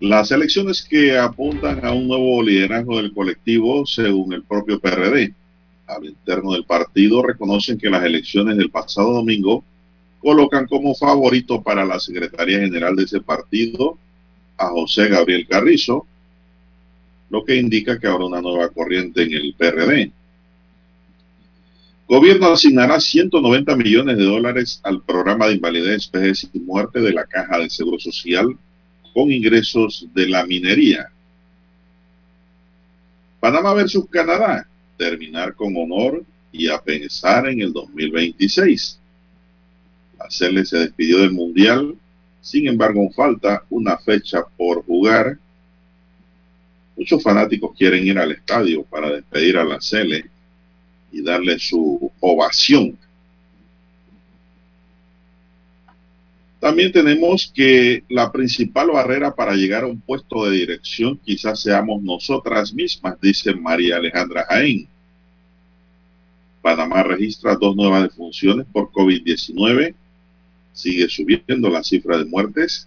[0.00, 5.34] Las elecciones que apuntan a un nuevo liderazgo del colectivo, según el propio PRD,
[5.86, 9.62] al interno del partido, reconocen que las elecciones del pasado domingo
[10.18, 13.98] colocan como favorito para la Secretaría General de ese partido
[14.56, 16.06] a José Gabriel Carrizo,
[17.28, 20.12] lo que indica que habrá una nueva corriente en el PRD.
[22.08, 27.26] Gobierno asignará 190 millones de dólares al programa de invalidez, vejez y muerte de la
[27.26, 28.56] Caja de Seguro Social
[29.12, 31.10] con ingresos de la minería.
[33.40, 34.66] Panamá versus Canadá,
[34.96, 36.22] terminar con honor
[36.52, 38.98] y a pensar en el 2026.
[40.18, 41.94] La CL se despidió del Mundial,
[42.42, 45.38] sin embargo falta una fecha por jugar.
[46.96, 50.28] Muchos fanáticos quieren ir al estadio para despedir a la CL
[51.12, 52.98] y darle su ovación
[56.60, 62.02] También tenemos que la principal barrera para llegar a un puesto de dirección quizás seamos
[62.02, 64.86] nosotras mismas, dice María Alejandra Jaén.
[66.60, 69.94] Panamá registra dos nuevas defunciones por COVID-19.
[70.74, 72.86] Sigue subiendo la cifra de muertes.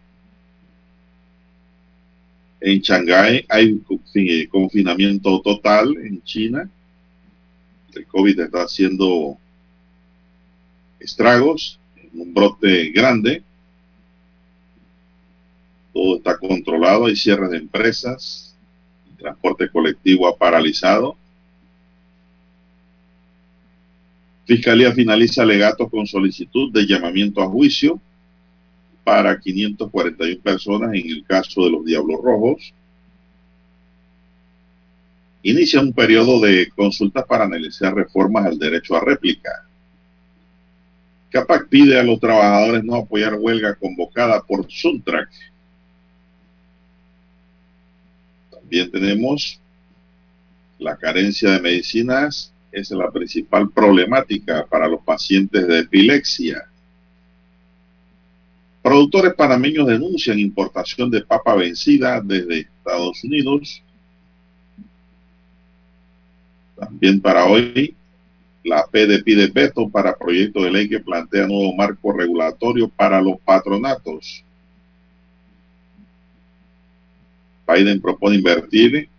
[2.61, 3.81] En Shanghái hay
[4.49, 6.69] confinamiento total en China.
[7.95, 9.35] El COVID está haciendo
[10.99, 11.79] estragos,
[12.13, 13.41] un brote grande
[15.93, 18.55] todo está controlado, hay cierres de empresas,
[19.11, 21.15] el transporte colectivo ha paralizado.
[24.45, 28.01] Fiscalía finaliza alegatos con solicitud de llamamiento a juicio
[29.03, 32.73] para 541 personas en el caso de los Diablos Rojos.
[35.43, 39.67] Inicia un periodo de consultas para analizar reformas al derecho a réplica.
[41.29, 45.29] CAPAC pide a los trabajadores no apoyar huelga convocada por Suntrack
[48.73, 49.59] También tenemos
[50.79, 56.63] la carencia de medicinas, es la principal problemática para los pacientes de epilepsia.
[58.81, 63.83] Productores panameños denuncian importación de papa vencida desde Estados Unidos.
[66.75, 67.95] También para hoy,
[68.63, 73.39] la PD pide veto para proyecto de ley que plantea nuevo marco regulatorio para los
[73.41, 74.43] patronatos.
[77.67, 79.09] Biden propone invertir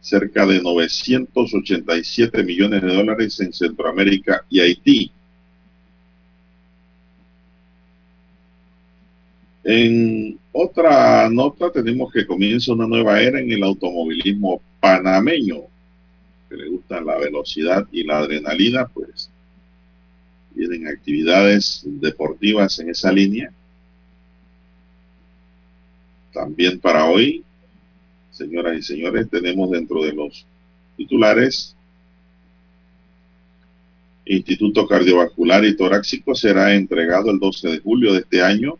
[0.00, 5.12] cerca de 987 millones de dólares en Centroamérica y Haití.
[9.64, 15.62] En otra nota tenemos que comienza una nueva era en el automovilismo panameño,
[16.50, 19.30] que le gusta la velocidad y la adrenalina, pues
[20.54, 23.52] vienen actividades deportivas en esa línea
[26.32, 27.44] también para hoy,
[28.30, 30.46] señoras y señores, tenemos dentro de los
[30.96, 31.76] titulares
[34.24, 38.78] Instituto Cardiovascular y Torácico será entregado el 12 de julio de este año.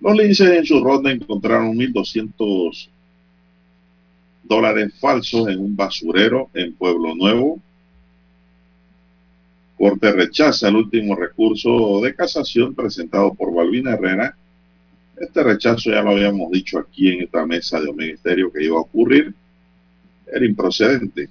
[0.00, 2.88] Los linces en su ronda encontraron 1.200
[4.42, 7.60] dólares falsos en un basurero en Pueblo Nuevo.
[9.78, 14.36] Corte rechaza el último recurso de casación presentado por Balbina Herrera
[15.16, 18.80] este rechazo ya lo habíamos dicho aquí en esta mesa de Omega que iba a
[18.80, 19.34] ocurrir.
[20.26, 21.28] Era improcedente.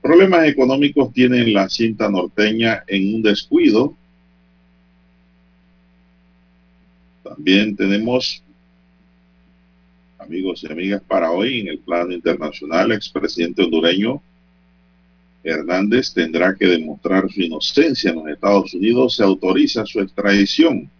[0.00, 3.96] Problemas económicos tienen la cinta norteña en un descuido.
[7.24, 8.42] También tenemos,
[10.18, 14.22] amigos y amigas, para hoy en el plano internacional, expresidente hondureño
[15.46, 20.90] Hernández tendrá que demostrar su inocencia en los Estados Unidos, se autoriza su extradición.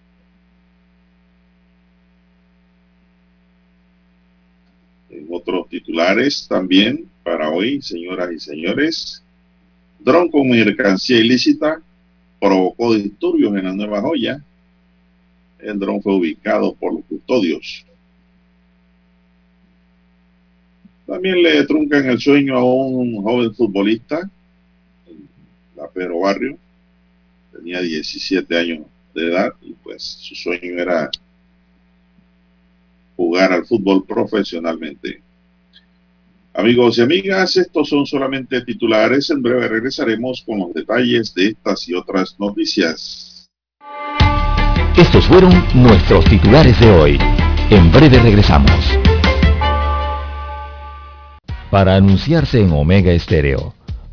[5.11, 9.23] En otros titulares también para hoy, señoras y señores,
[9.99, 11.83] dron con mercancía ilícita
[12.41, 14.41] provocó disturbios en la Nueva Joya.
[15.59, 17.85] El dron fue ubicado por los custodios.
[21.05, 24.31] También le truncan el sueño a un joven futbolista
[25.77, 26.59] la Pedro Barrio.
[27.53, 31.11] Tenía 17 años de edad y pues su sueño era
[33.17, 35.23] jugar al fútbol profesionalmente.
[36.55, 39.29] Amigos y amigas, estos son solamente titulares.
[39.31, 43.47] En breve regresaremos con los detalles de estas y otras noticias.
[44.97, 47.19] Estos fueron nuestros titulares de hoy.
[47.71, 48.99] En breve regresamos.
[51.71, 53.75] Para anunciarse en Omega Estéreo,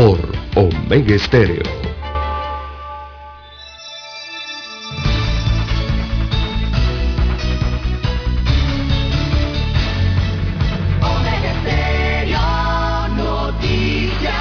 [0.00, 0.18] por
[0.54, 1.62] Omega Estéreo.
[11.02, 14.32] Omega Stereo Noticias.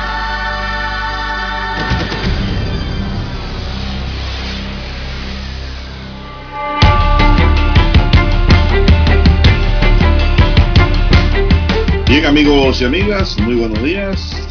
[12.07, 14.49] Bien amigos y amigas, muy buenos días.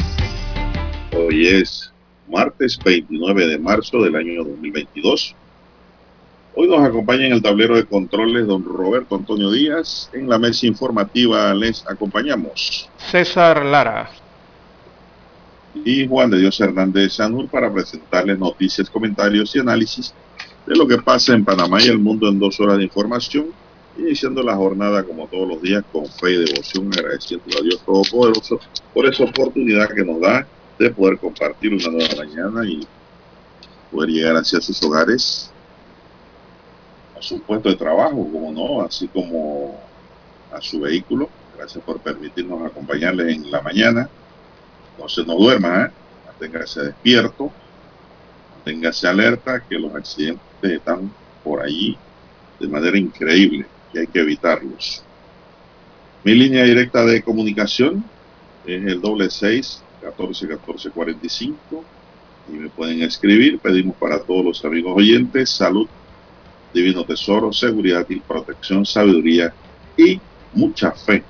[1.12, 1.90] Hoy es
[2.28, 5.34] martes 29 de marzo del año 2022.
[6.54, 10.10] Hoy nos acompaña en el tablero de controles don Roberto Antonio Díaz.
[10.12, 12.90] En la mesa informativa les acompañamos.
[13.10, 14.10] César Lara.
[15.84, 20.12] Y Juan de Dios Hernández Sanur para presentarles noticias, comentarios y análisis
[20.66, 23.46] de lo que pasa en Panamá y el mundo en dos horas de información.
[23.96, 28.60] Iniciando la jornada como todos los días con fe y devoción, agradeciendo a Dios Todopoderoso
[28.92, 30.46] por esa oportunidad que nos da
[30.78, 32.86] de poder compartir una nueva mañana y
[33.90, 35.50] poder llegar hacia sus hogares,
[37.18, 39.78] a su puesto de trabajo, como no, así como
[40.52, 41.28] a su vehículo.
[41.56, 44.08] Gracias por permitirnos acompañarles en la mañana.
[44.98, 45.90] No se nos duerma, ¿eh?
[46.26, 47.50] manténgase despierto,
[48.54, 51.10] manténgase alerta, que los accidentes están
[51.42, 51.96] por allí
[52.60, 55.02] de manera increíble y hay que evitarlos.
[56.22, 58.04] Mi línea directa de comunicación
[58.66, 61.84] es el doble seis 14 14 45
[62.48, 63.58] y me pueden escribir.
[63.58, 65.88] Pedimos para todos los amigos oyentes salud,
[66.72, 69.52] divino tesoro, seguridad y protección, sabiduría
[69.96, 70.20] y
[70.52, 71.22] mucha fe.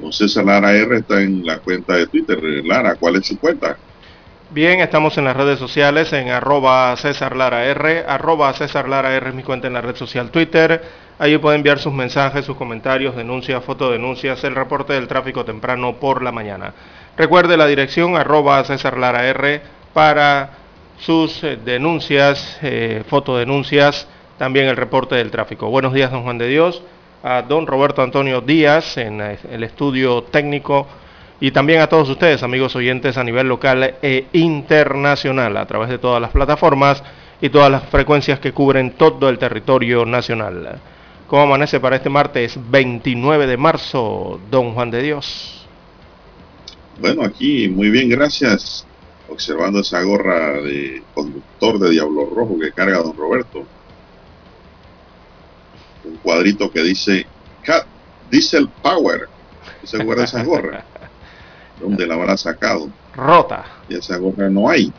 [0.00, 2.38] Don César Lara R está en la cuenta de Twitter.
[2.64, 3.78] Lara, ¿cuál es su cuenta?
[4.50, 9.30] Bien, estamos en las redes sociales en arroba César Lara R, arroba César Lara R
[9.30, 10.82] es mi cuenta en la red social Twitter.
[11.18, 16.22] Ahí puede enviar sus mensajes, sus comentarios, denuncias, fotodenuncias, el reporte del tráfico temprano por
[16.22, 16.74] la mañana.
[17.16, 19.62] Recuerde la dirección arroba César Lara R
[19.94, 20.50] para
[20.98, 24.06] sus eh, denuncias, eh, fotodenuncias,
[24.36, 25.70] también el reporte del tráfico.
[25.70, 26.82] Buenos días, don Juan de Dios,
[27.22, 30.86] a don Roberto Antonio Díaz en eh, el estudio técnico
[31.40, 35.96] y también a todos ustedes, amigos oyentes a nivel local e internacional, a través de
[35.96, 37.02] todas las plataformas
[37.40, 40.80] y todas las frecuencias que cubren todo el territorio nacional.
[41.28, 45.65] ¿Cómo amanece para este martes 29 de marzo, don Juan de Dios?
[46.98, 48.86] Bueno, aquí muy bien, gracias.
[49.28, 53.66] Observando esa gorra de conductor de Diablo Rojo que carga don Roberto.
[56.04, 57.26] Un cuadrito que dice
[57.62, 57.86] Cat
[58.30, 59.28] Diesel Power.
[59.82, 60.84] ¿Se acuerda de esa gorra?
[61.80, 62.90] ¿Dónde la habrá sacado?
[63.14, 63.64] Rota.
[63.88, 64.90] Y esa gorra no hay.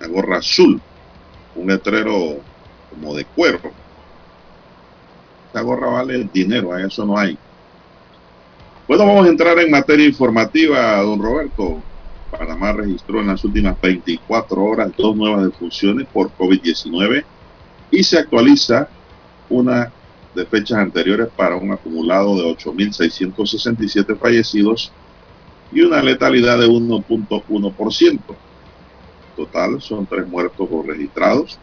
[0.00, 0.80] La gorra azul.
[1.54, 2.40] Un letrero
[2.90, 3.60] como de cuero.
[5.50, 7.38] Esa gorra vale dinero, eso no hay.
[8.86, 11.82] Bueno, vamos a entrar en materia informativa, don Roberto.
[12.30, 17.24] Panamá registró en las últimas 24 horas dos nuevas defunciones por COVID-19
[17.90, 18.90] y se actualiza
[19.48, 19.90] una
[20.34, 24.92] de fechas anteriores para un acumulado de 8.667 fallecidos
[25.72, 28.20] y una letalidad de 1.1%.
[29.34, 31.58] Total, son tres muertos registrados.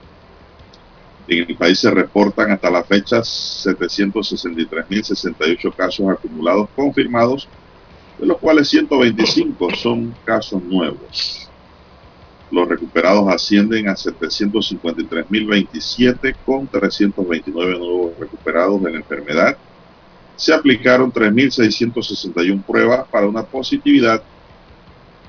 [1.31, 7.47] En el país se reportan hasta la fecha 763.068 casos acumulados confirmados,
[8.19, 11.50] de los cuales 125 son casos nuevos.
[12.51, 19.55] Los recuperados ascienden a 753.027 con 329 nuevos recuperados de la enfermedad.
[20.35, 24.21] Se aplicaron 3.661 pruebas para una positividad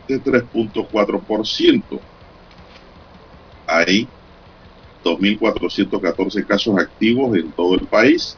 [0.08, 2.00] de 3.4%.
[3.68, 4.08] Hay
[5.04, 8.36] 2.414 casos activos en todo el país.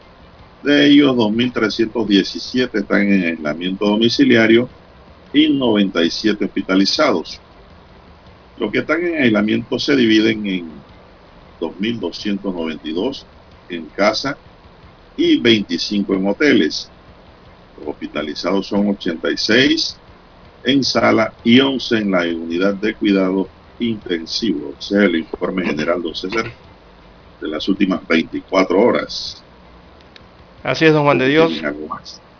[0.62, 4.68] De ellos, 2.317 están en aislamiento domiciliario
[5.32, 7.40] y 97 hospitalizados.
[8.56, 10.68] Los que están en aislamiento se dividen en
[11.60, 13.24] 2.292
[13.68, 14.36] en casa
[15.16, 16.90] y 25 en hoteles.
[17.78, 19.96] Los hospitalizados son 86
[20.64, 24.74] en sala y 11 en la unidad de cuidado intensivo.
[24.78, 26.50] Ese es el informe general, don César,
[27.40, 29.42] de las últimas 24 horas.
[30.62, 31.52] Así es, don Juan de Dios.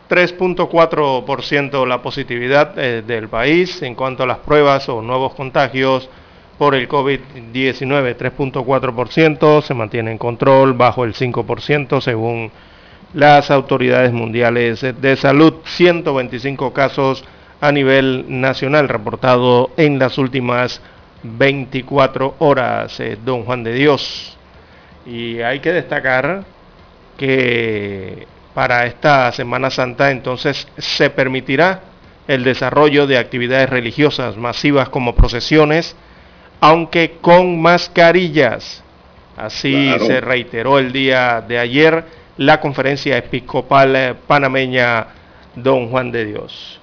[0.09, 6.09] 3.4% la positividad eh, del país en cuanto a las pruebas o nuevos contagios
[6.59, 8.17] por el COVID-19.
[8.17, 12.51] 3.4% se mantiene en control bajo el 5% según
[13.13, 15.55] las autoridades mundiales de salud.
[15.65, 17.25] 125 casos
[17.61, 20.81] a nivel nacional reportado en las últimas
[21.25, 24.37] 24 horas, eh, don Juan de Dios.
[25.07, 26.45] Y hay que destacar
[27.17, 31.81] que para esta Semana Santa entonces se permitirá
[32.29, 35.97] el desarrollo de actividades religiosas masivas como procesiones,
[36.61, 38.83] aunque con mascarillas.
[39.37, 42.05] Así se reiteró el día de ayer
[42.37, 45.07] la conferencia episcopal eh, panameña
[45.57, 46.81] Don Juan de Dios.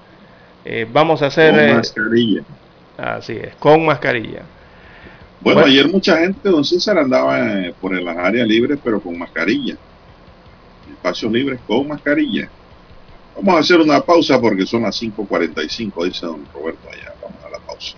[0.64, 1.54] Eh, vamos a hacer...
[1.54, 2.42] Con mascarilla.
[2.96, 4.42] Así es, con mascarilla.
[5.40, 7.38] Bueno, ayer mucha gente, don César, andaba
[7.80, 9.76] por las áreas libres, pero con mascarilla
[11.02, 12.48] espacios libres con mascarilla.
[13.36, 17.12] Vamos a hacer una pausa porque son las 5.45, dice don Roberto allá.
[17.20, 17.96] Vamos a la pausa.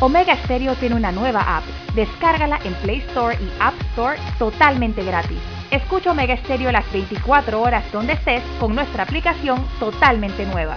[0.00, 1.64] Omega Stereo tiene una nueva app.
[1.94, 5.38] Descárgala en Play Store y App Store totalmente gratis.
[5.70, 10.76] Escucha Omega Stereo las 24 horas donde estés con nuestra aplicación totalmente nueva.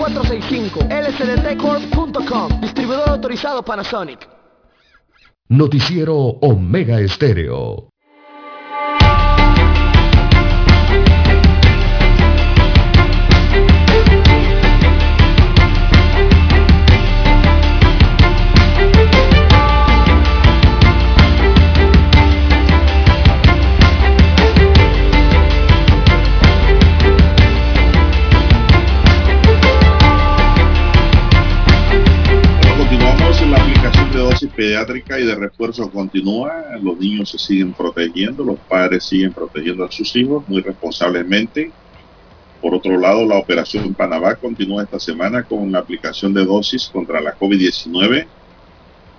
[0.00, 4.26] 229-0465 lsdtcorp.com Distribuidor autorizado Panasonic.
[5.48, 7.89] Noticiero Omega Estéreo
[34.60, 39.90] pediátrica y de refuerzo continúa, los niños se siguen protegiendo, los padres siguen protegiendo a
[39.90, 41.72] sus hijos muy responsablemente.
[42.60, 47.22] Por otro lado, la operación Panamá continúa esta semana con la aplicación de dosis contra
[47.22, 48.26] la COVID-19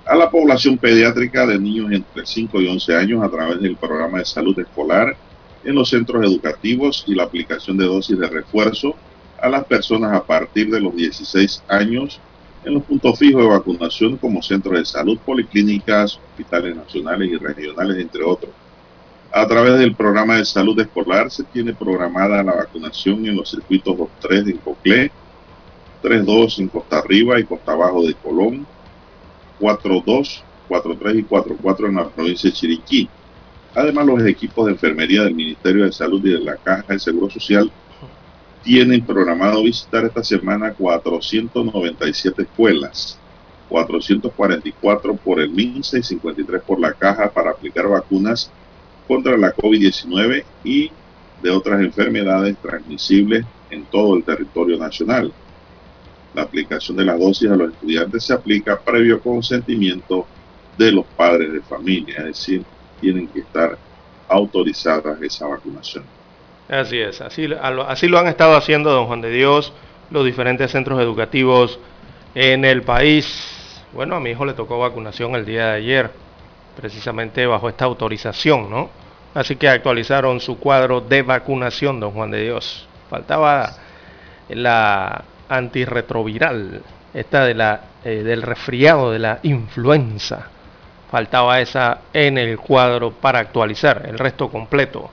[0.05, 4.19] a la población pediátrica de niños entre 5 y 11 años a través del programa
[4.19, 5.17] de salud escolar
[5.63, 8.93] en los centros educativos y la aplicación de dosis de refuerzo
[9.41, 12.21] a las personas a partir de los 16 años
[12.63, 17.97] en los puntos fijos de vacunación como centros de salud, policlínicas, hospitales nacionales y regionales,
[17.97, 18.51] entre otros.
[19.31, 23.95] A través del programa de salud escolar se tiene programada la vacunación en los circuitos
[23.95, 25.11] 2.3 en Coclé,
[26.03, 28.67] 3.2 en Costa Arriba y Costa Abajo de Colón,
[29.59, 33.09] 4.2, 4.3 y 4.4 en la provincia de Chiriquí.
[33.73, 37.29] Además, los equipos de enfermería del Ministerio de Salud y de la Caja de Seguro
[37.29, 37.71] Social
[38.63, 43.17] tienen programado visitar esta semana 497 escuelas,
[43.69, 48.51] 444 por el MINSA y 53 por la caja para aplicar vacunas
[49.07, 50.91] contra la COVID-19 y
[51.41, 55.33] de otras enfermedades transmisibles en todo el territorio nacional.
[56.35, 60.25] La aplicación de la dosis a los estudiantes se aplica previo consentimiento
[60.77, 62.63] de los padres de familia, es decir,
[62.99, 63.77] tienen que estar
[64.29, 66.03] autorizadas esa vacunación.
[66.71, 67.49] Así es, así,
[67.85, 69.73] así lo han estado haciendo, don Juan de Dios,
[70.09, 71.77] los diferentes centros educativos
[72.33, 73.83] en el país.
[73.91, 76.11] Bueno, a mi hijo le tocó vacunación el día de ayer,
[76.77, 78.89] precisamente bajo esta autorización, ¿no?
[79.33, 82.87] Así que actualizaron su cuadro de vacunación, don Juan de Dios.
[83.09, 83.73] Faltaba
[84.47, 90.47] la antirretroviral, esta de la, eh, del resfriado, de la influenza.
[91.11, 95.11] Faltaba esa en el cuadro para actualizar, el resto completo.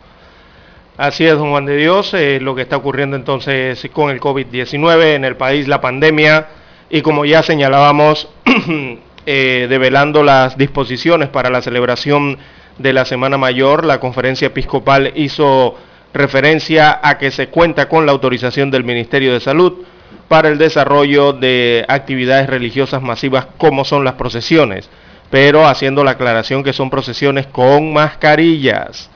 [0.99, 5.15] Así es, don Juan de Dios, eh, lo que está ocurriendo entonces con el COVID-19
[5.15, 6.49] en el país, la pandemia,
[6.91, 8.29] y como ya señalábamos,
[9.27, 12.39] eh, develando las disposiciones para la celebración
[12.79, 15.77] de la Semana Mayor, la conferencia episcopal hizo
[16.13, 19.85] referencia a que se cuenta con la autorización del Ministerio de Salud
[20.27, 24.91] para el desarrollo de actividades religiosas masivas como son las procesiones,
[25.31, 29.11] pero haciendo la aclaración que son procesiones con mascarillas.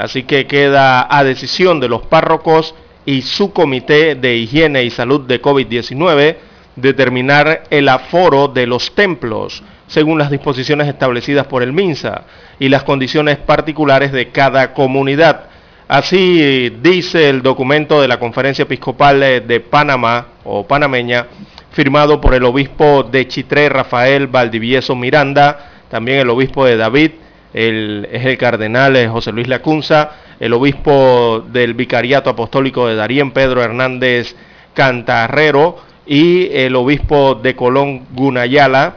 [0.00, 5.26] Así que queda a decisión de los párrocos y su comité de higiene y salud
[5.26, 6.36] de COVID-19
[6.74, 12.22] determinar el aforo de los templos según las disposiciones establecidas por el MINSA
[12.58, 15.50] y las condiciones particulares de cada comunidad.
[15.86, 21.26] Así dice el documento de la Conferencia Episcopal de Panamá o panameña,
[21.72, 27.10] firmado por el obispo de Chitré, Rafael Valdivieso Miranda, también el obispo de David,
[27.52, 33.62] el, es el cardenal José Luis Lacunza, el obispo del Vicariato Apostólico de Darién, Pedro
[33.62, 34.36] Hernández
[34.74, 38.96] Cantarrero, y el obispo de Colón Gunayala,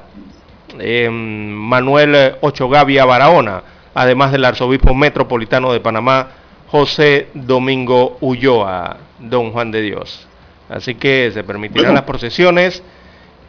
[0.80, 3.62] em, Manuel Ochogavia Barahona,
[3.94, 6.30] además del arzobispo metropolitano de Panamá,
[6.68, 10.28] José Domingo Ulloa, don Juan de Dios.
[10.70, 12.82] Así que se permitirán las procesiones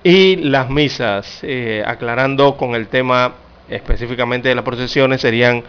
[0.03, 3.33] y las misas, eh, aclarando con el tema
[3.69, 5.63] específicamente de las procesiones, serían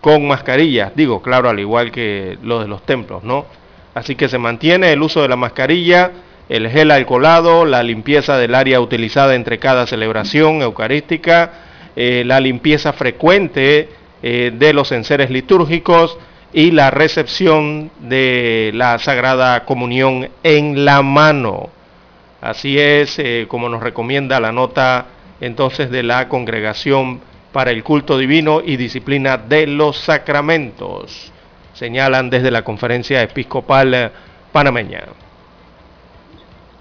[0.00, 3.46] con mascarillas, digo, claro, al igual que lo de los templos, ¿no?
[3.94, 6.12] Así que se mantiene el uso de la mascarilla,
[6.48, 11.52] el gel alcoholado, la limpieza del área utilizada entre cada celebración eucarística,
[11.96, 13.88] eh, la limpieza frecuente
[14.22, 16.18] eh, de los enseres litúrgicos,
[16.56, 21.68] y la recepción de la Sagrada Comunión en la mano.
[22.40, 25.04] Así es eh, como nos recomienda la nota
[25.40, 27.20] entonces de la Congregación
[27.52, 31.32] para el Culto Divino y Disciplina de los Sacramentos,
[31.74, 34.12] señalan desde la Conferencia Episcopal
[34.52, 35.04] Panameña.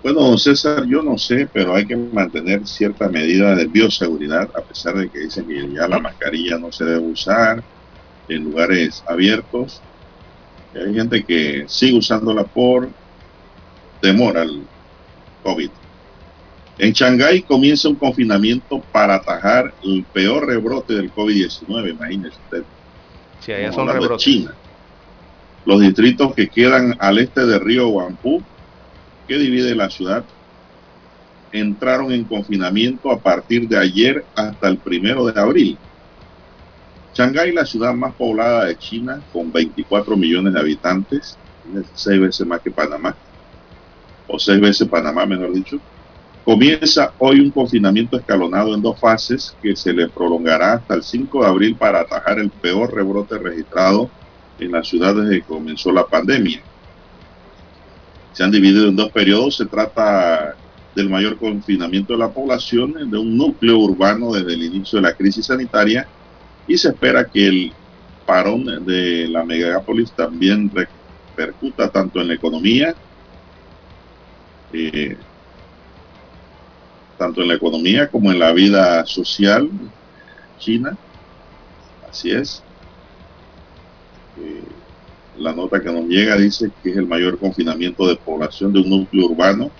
[0.04, 4.62] Bueno, don César, yo no sé, pero hay que mantener cierta medida de bioseguridad, a
[4.62, 7.63] pesar de que dicen que ya la mascarilla no se debe usar,
[8.30, 9.82] en lugares abiertos.
[10.76, 12.89] hay gente que sigue usándola por
[14.02, 14.62] temor al
[15.44, 15.70] COVID.
[16.78, 22.64] En Shanghái comienza un confinamiento para atajar el peor rebrote del COVID-19, imagínese usted.
[23.40, 24.24] Sí, allá son rebrotes.
[24.24, 24.54] China.
[25.66, 28.44] Los distritos que quedan al este del río Huangpu,
[29.28, 30.24] que divide la ciudad,
[31.52, 35.78] entraron en confinamiento a partir de ayer hasta el primero de abril.
[37.14, 41.38] Shanghái, la ciudad más poblada de China, con 24 millones de habitantes,
[41.94, 43.16] seis veces más que Panamá,
[44.28, 45.80] o seis veces Panamá, mejor dicho,
[46.45, 51.41] comienza hoy un confinamiento escalonado en dos fases que se le prolongará hasta el 5
[51.41, 54.12] de abril para atajar el peor rebrote registrado
[54.60, 56.62] en la ciudad desde que comenzó la pandemia.
[58.31, 59.58] Se han dividido en dos periodos.
[59.58, 60.55] Se trata
[60.95, 65.15] del mayor confinamiento de la población, de un núcleo urbano desde el inicio de la
[65.15, 66.08] crisis sanitaria
[66.67, 67.73] y se espera que el
[68.25, 72.95] parón de la megápolis también repercuta tanto en la economía,
[74.73, 75.17] eh,
[77.17, 79.69] tanto en la economía como en la vida social
[80.60, 80.97] china.
[82.10, 82.63] Así es.
[84.39, 84.63] Eh,
[85.38, 88.89] la nota que nos llega dice que es el mayor confinamiento de población de un
[88.89, 89.71] núcleo urbano.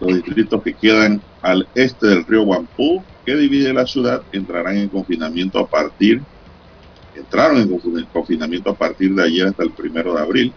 [0.00, 4.88] Los distritos que quedan al este del río Huampú que divide la ciudad entrarán en
[4.88, 6.22] confinamiento a partir,
[7.14, 10.52] entraron en confinamiento a partir de ayer hasta el primero de abril.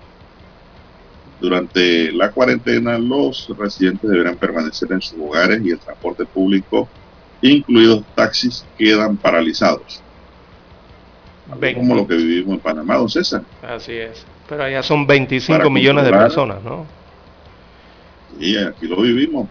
[1.39, 6.89] Durante la cuarentena, los residentes deberán permanecer en sus hogares y el transporte público,
[7.41, 10.01] incluidos taxis, quedan paralizados.
[11.75, 13.41] Como lo que vivimos en Panamá, don César.
[13.63, 14.25] Así es.
[14.47, 16.85] Pero allá son 25 millones de personas, ¿no?
[18.39, 19.47] Y aquí lo vivimos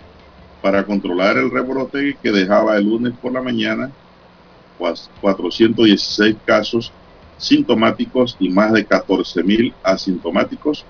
[0.63, 3.91] para controlar el rebrote que dejaba el lunes por la mañana
[4.79, 6.93] 416 casos
[7.37, 10.85] sintomáticos y más de 14.000 asintomáticos.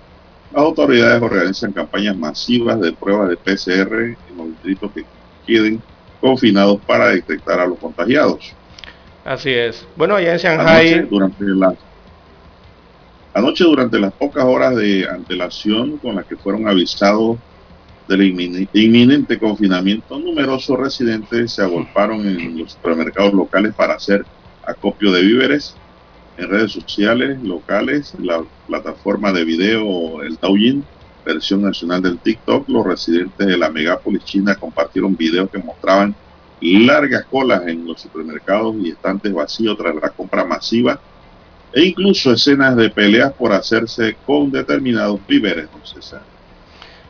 [0.53, 5.05] Las autoridades organizan campañas masivas de pruebas de PCR en los distritos que
[5.47, 5.83] queden
[6.21, 8.53] confinados para detectar a los contagiados.
[9.25, 9.87] Así es.
[9.97, 10.93] Bueno, allá en Shanghai...
[10.93, 11.75] Anoche durante, la,
[13.35, 17.37] anoche, durante las pocas horas de antelación con las que fueron avisados
[18.09, 24.25] del inminente confinamiento, numerosos residentes se agolparon en los supermercados locales para hacer
[24.67, 25.77] acopio de víveres
[26.39, 30.85] en redes sociales locales, la plataforma de video, el Douyin,
[31.25, 36.15] versión nacional del TikTok, los residentes de la megápolis china compartieron videos que mostraban
[36.61, 40.99] largas colas en los supermercados y estantes vacíos tras la compra masiva
[41.73, 46.19] e incluso escenas de peleas por hacerse con determinados víveres, no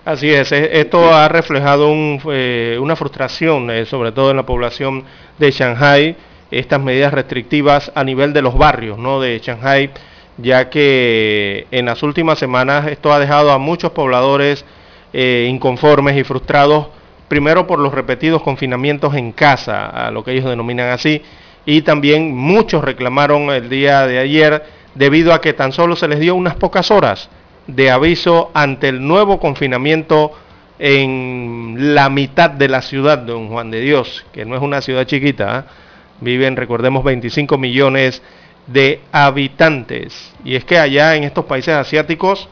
[0.05, 1.95] Así es, e, esto ha reflejado
[2.33, 5.05] eh, una frustración, eh, sobre todo en la población
[5.39, 6.17] de Shanghai,
[6.51, 9.21] estas medidas restrictivas a nivel de los barrios ¿no?
[9.21, 9.91] de Shanghai,
[10.39, 14.65] ya que en las últimas semanas esto ha dejado a muchos pobladores
[15.13, 16.89] eh, inconformes y frustrados,
[17.29, 21.23] primero por los repetidos confinamientos en casa, a lo que ellos denominan así,
[21.67, 26.21] y también muchos reclamaron el día de ayer debido a que tan solo se les
[26.21, 27.29] dio unas pocas horas
[27.67, 30.33] de aviso ante el nuevo confinamiento
[30.79, 35.05] en la mitad de la ciudad Don Juan de Dios, que no es una ciudad
[35.05, 35.88] chiquita, ¿eh?
[36.21, 38.23] Viven, recordemos, 25 millones
[38.67, 40.33] de habitantes.
[40.45, 42.49] Y es que allá en estos países asiáticos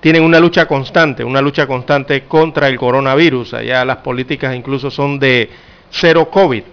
[0.00, 3.54] tienen una lucha constante, una lucha constante contra el coronavirus.
[3.54, 5.48] Allá las políticas incluso son de
[5.90, 6.64] cero COVID.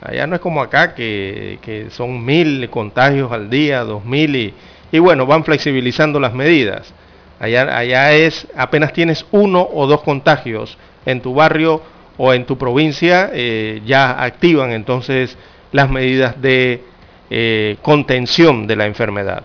[0.00, 4.54] Allá no es como acá, que, son mil contagios al día, dos mil, y,
[4.90, 6.92] y bueno, van flexibilizando las medidas.
[7.38, 11.82] Allá, allá es, apenas tienes uno o dos contagios en tu barrio,
[12.16, 15.36] o en tu provincia eh, ya activan entonces
[15.72, 16.82] las medidas de
[17.30, 19.44] eh, contención de la enfermedad,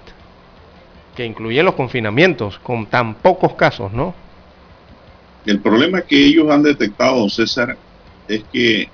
[1.15, 4.13] que incluyen los confinamientos con tan pocos casos, ¿no?
[5.45, 7.77] El problema que ellos han detectado, César,
[8.27, 8.89] es que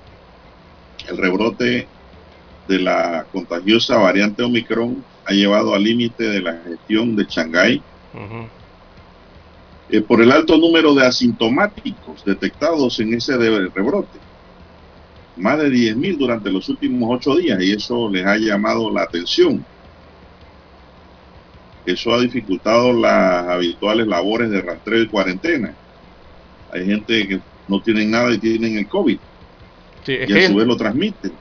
[1.07, 1.88] el rebrote
[2.67, 7.81] de la contagiosa variante Omicron ha llevado al límite de la gestión de Shanghái
[9.93, 14.17] eh, por el alto número de asintomáticos detectados en ese rebrote.
[15.38, 19.63] Más de 10.000 durante los últimos ocho días y eso les ha llamado la atención.
[21.86, 25.75] Eso ha dificultado las habituales labores de rastreo y cuarentena.
[26.71, 29.19] Hay gente que no tienen nada y tienen el COVID.
[30.08, 31.34] y a su vez lo transmiten.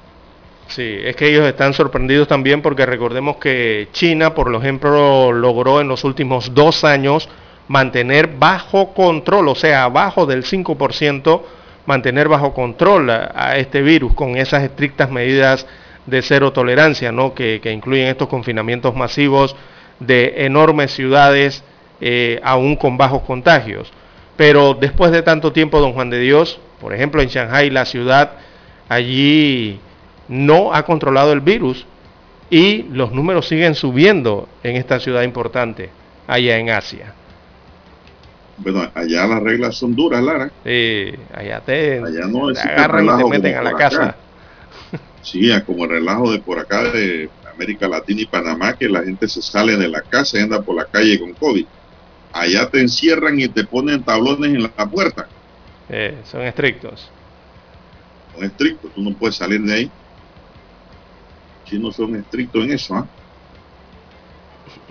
[0.68, 5.88] Sí, es que ellos están sorprendidos también porque recordemos que China, por ejemplo, logró en
[5.88, 7.30] los últimos dos años
[7.68, 11.42] mantener bajo control, o sea, abajo del 5%,
[11.86, 15.66] mantener bajo control a, este virus con esas estrictas medidas
[16.06, 17.34] de cero tolerancia, ¿no?
[17.34, 19.56] que, incluyen estos confinamientos masivos
[20.00, 21.62] de enormes ciudades,
[22.00, 23.92] eh, aún con bajos contagios.
[24.36, 28.32] Pero después de tanto tiempo, don Juan de Dios, por ejemplo en Shanghai, la ciudad,
[28.88, 29.78] allí
[30.28, 31.86] no ha controlado el virus
[32.50, 35.90] y los números siguen subiendo en esta ciudad importante,
[36.26, 37.14] allá en Asia.
[38.58, 40.50] Bueno, allá las reglas son duras, Lara.
[40.64, 44.16] Sí, allá te, no agarran y te meten a la casa.
[45.22, 49.28] Sí, como el relajo de por acá de América Latina y Panamá, que la gente
[49.28, 51.64] se sale de la casa y anda por la calle con COVID.
[52.32, 55.28] Allá te encierran y te ponen tablones en la puerta.
[56.24, 57.10] son estrictos.
[58.34, 59.90] Son estrictos, tú no puedes salir de ahí.
[61.66, 63.06] Si no son estrictos en eso, ¿ah?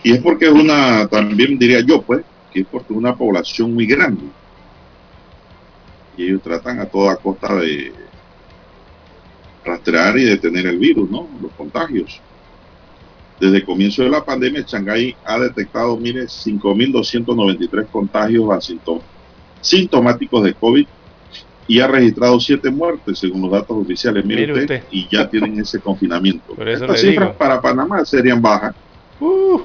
[0.04, 3.86] Y es porque es una, también diría yo, pues, que es porque una población muy
[3.86, 4.24] grande.
[6.18, 7.94] Y ellos tratan a toda costa de
[9.64, 11.28] rastrear y detener el virus, ¿no?
[11.42, 12.20] Los contagios.
[13.40, 18.72] Desde el comienzo de la pandemia, Shanghái ha detectado, mire, 5.293 contagios
[19.62, 20.88] sintomáticos de COVID
[21.68, 24.26] y ha registrado siete muertes según los datos oficiales.
[24.26, 26.54] Mire, usted, y ya tienen ese confinamiento.
[26.66, 28.76] Estas cifras para Panamá serían bajas.
[29.20, 29.62] Uh.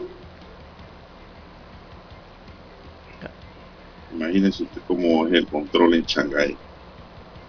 [4.17, 6.57] Imagínense usted cómo es el control en Shanghái.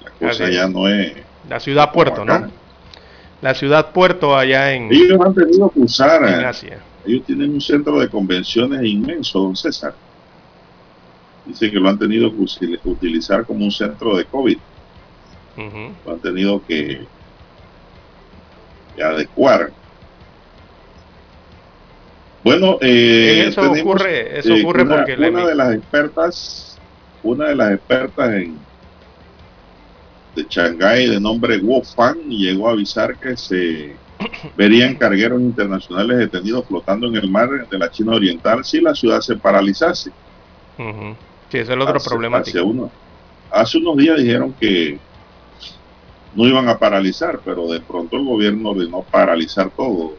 [0.04, 1.14] La cosa ya no es...
[1.50, 2.52] La ciudad puerto, ¿no?
[3.42, 4.92] La ciudad puerto allá en...
[4.92, 6.24] Ellos han tenido que usar...
[6.28, 6.80] En Asia.
[7.06, 9.94] Ellos tienen un centro de convenciones inmenso, don César.
[11.46, 14.58] Dice que lo han tenido que utilizar como un centro de COVID.
[16.06, 17.08] Lo han tenido que,
[19.02, 19.72] adecuar.
[22.48, 26.78] Bueno, eh, eso ocurre, eso ocurre porque una de las expertas,
[27.24, 28.58] una de las expertas en
[30.38, 33.96] de Shanghái de nombre Wu Fan llegó a avisar que se
[34.56, 39.20] verían cargueros internacionales detenidos flotando en el mar de la China Oriental si la ciudad
[39.22, 40.12] se paralizase.
[40.78, 42.38] Sí, ese es el otro problema.
[42.38, 42.62] Hace,
[43.52, 45.00] hace unos días dijeron que
[46.36, 50.14] no iban a paralizar, pero de pronto el gobierno ordenó paralizar todo.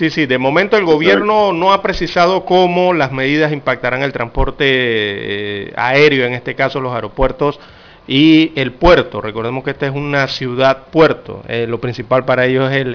[0.00, 4.64] Sí, sí, de momento el gobierno no ha precisado cómo las medidas impactarán el transporte
[4.66, 7.60] eh, aéreo, en este caso los aeropuertos
[8.08, 9.20] y el puerto.
[9.20, 12.86] Recordemos que esta es una ciudad puerto, eh, lo principal para ellos es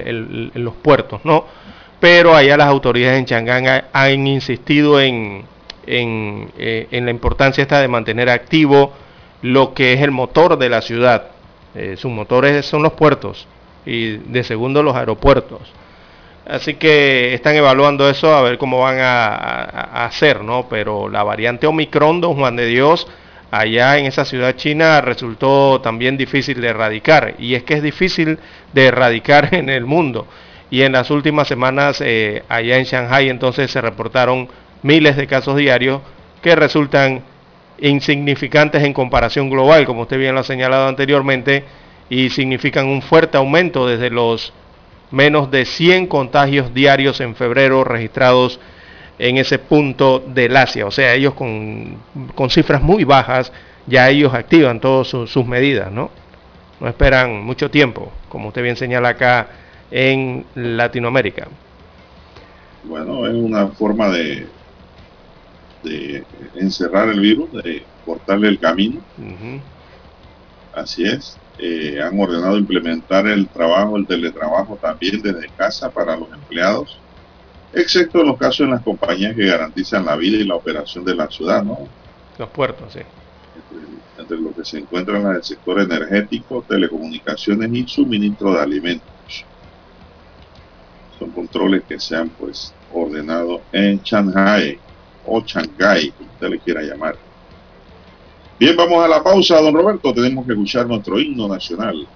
[0.54, 1.44] los puertos, ¿no?
[2.00, 5.44] Pero allá las autoridades en Changán han insistido en,
[5.86, 8.92] eh, en, la importancia esta de mantener activo
[9.42, 11.28] lo que es el motor de la ciudad.
[11.98, 13.46] sus motores son los puertos
[13.84, 15.72] y de segundo los aeropuertos.
[16.48, 20.68] Así que están evaluando eso a ver cómo van a, hacer, ¿no?
[20.68, 23.08] Pero la variante Omicron, don Juan de Dios,
[23.50, 27.34] allá en esa ciudad china resultó también difícil de erradicar.
[27.40, 28.38] Y es que es difícil
[28.72, 30.28] de erradicar en el mundo.
[30.70, 34.48] Y en las últimas semanas eh, allá en Shanghai entonces se reportaron
[34.82, 36.00] miles de casos diarios
[36.42, 37.22] que resultan
[37.80, 41.64] insignificantes en comparación global, como usted bien lo ha señalado anteriormente,
[42.08, 44.52] y significan un fuerte aumento desde los
[45.10, 48.58] menos de 100 contagios diarios en febrero registrados
[49.18, 50.86] en ese punto del Asia.
[50.86, 51.98] O sea, ellos con,
[52.50, 53.52] cifras muy bajas,
[53.86, 56.10] ya ellos activan todas sus medidas, ¿no?
[56.80, 59.48] No esperan mucho tiempo, como usted bien señala acá
[59.90, 61.48] en Latinoamérica.
[62.84, 64.46] Bueno, es una forma de,
[65.82, 69.00] de encerrar el virus, de cortarle el camino.
[70.74, 71.38] Así es.
[71.58, 76.98] Eh, han ordenado implementar el trabajo, el teletrabajo también desde casa para los empleados,
[77.72, 81.14] excepto en los casos en las compañías que garantizan la vida y la operación de
[81.14, 81.78] la ciudad, ¿no?
[82.38, 83.00] Los puertos, sí.
[84.18, 89.44] Entre, los que se encuentran en el sector energético, telecomunicaciones y suministro de alimentos.
[91.18, 94.78] Son controles que se han pues ordenado en Shanghai
[95.24, 97.25] o Shanghai, como usted le quiera llamar.
[98.58, 100.14] Bien, vamos a la pausa, don Roberto.
[100.14, 102.08] Tenemos que escuchar nuestro himno nacional.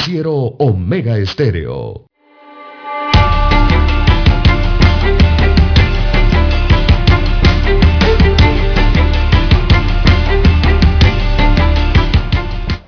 [0.00, 2.06] Noticiero Omega Estéreo.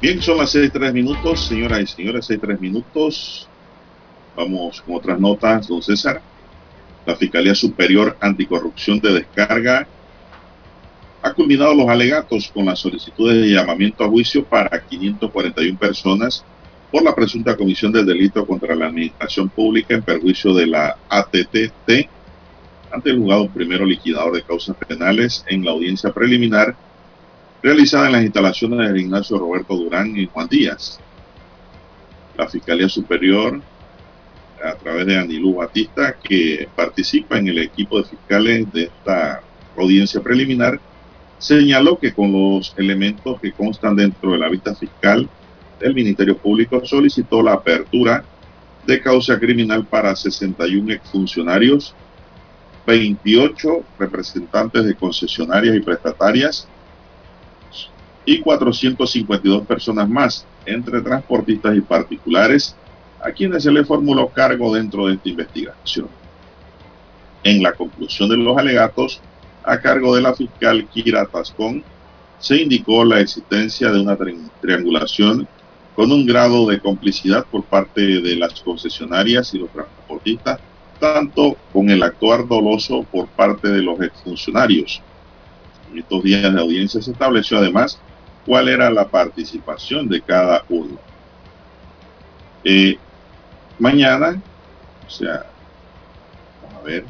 [0.01, 3.47] Bien, son las seis tres minutos, señoras y señores, seis tres minutos.
[4.35, 6.23] Vamos con otras notas, don César.
[7.05, 9.87] La Fiscalía Superior Anticorrupción de Descarga
[11.21, 16.43] ha culminado los alegatos con las solicitudes de llamamiento a juicio para 541 personas
[16.93, 22.07] por la presunta comisión del delito contra la administración pública en perjuicio de la ATTT
[22.93, 26.77] ante el juzgado primero liquidador de causas penales en la audiencia preliminar
[27.63, 31.01] realizada en las instalaciones de Ignacio Roberto Durán y Juan Díaz.
[32.37, 33.61] La Fiscalía Superior,
[34.63, 39.41] a través de Anilú Batista, que participa en el equipo de fiscales de esta
[39.79, 40.79] audiencia preliminar,
[41.39, 45.29] señaló que con los elementos que constan dentro de la vista fiscal
[45.83, 48.25] del Ministerio Público solicitó la apertura
[48.87, 51.95] de causa criminal para 61 exfuncionarios,
[52.87, 56.69] 28 representantes de concesionarias y prestatarias
[58.25, 62.77] y 452 personas más, entre transportistas y particulares,
[63.21, 66.09] a quienes se le formuló cargo dentro de esta investigación.
[67.45, 69.21] En la conclusión de los alegatos,
[69.65, 71.83] a cargo de la fiscal Kira Tascón,
[72.39, 74.17] se indicó la existencia de una
[74.61, 75.47] triangulación
[75.95, 80.61] con un grado de complicidad por parte de las concesionarias y los transportistas,
[80.99, 85.03] tanto con el actuar doloso por parte de los exfuncionarios.
[85.91, 88.01] En estos días de audiencia se estableció además
[88.47, 90.99] cuál era la participación de cada uno.
[92.65, 92.97] Eh,
[93.79, 94.41] mañana,
[95.07, 95.45] o sea,
[96.63, 97.05] vamos a ver,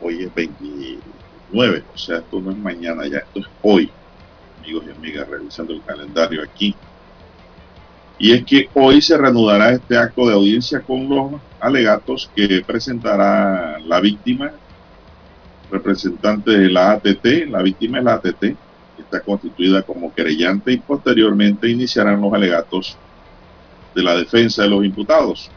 [0.00, 3.90] hoy es 29, o sea, esto no es mañana ya, esto es hoy,
[4.64, 6.74] amigos y amigas, revisando el calendario aquí.
[8.18, 13.78] Y es que hoy se reanudará este acto de audiencia con los alegatos que presentará
[13.80, 14.52] la víctima,
[15.70, 18.56] representante de la ATT, la víctima es la ATT, que
[19.02, 22.96] está constituida como querellante y posteriormente iniciarán los alegatos
[23.94, 25.50] de la defensa de los imputados.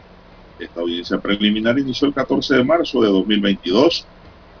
[0.58, 4.04] Esta audiencia preliminar inició el 14 de marzo de 2022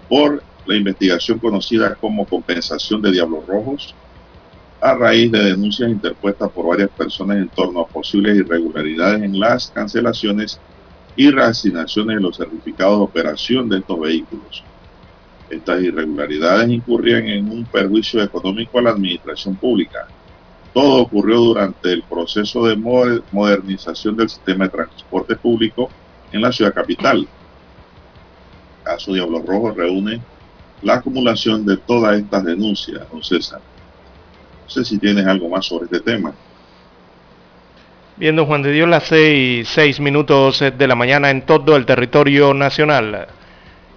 [0.08, 3.94] por la investigación conocida como compensación de Diablos Rojos,
[4.80, 9.70] a raíz de denuncias interpuestas por varias personas en torno a posibles irregularidades en las
[9.70, 10.60] cancelaciones
[11.16, 14.64] y reasignaciones de los certificados de operación de estos vehículos.
[15.50, 20.06] Estas irregularidades incurrían en un perjuicio económico a la administración pública.
[20.72, 25.88] Todo ocurrió durante el proceso de modernización del sistema de transporte público
[26.30, 27.26] en la ciudad capital,
[28.88, 30.20] caso Diablo Rojo reúne
[30.82, 33.60] la acumulación de todas estas denuncias, don César.
[34.68, 36.30] No sé si tienes algo más sobre este tema.
[38.18, 42.52] Viendo Juan de Dios las seis, seis minutos de la mañana en todo el territorio
[42.52, 43.28] nacional.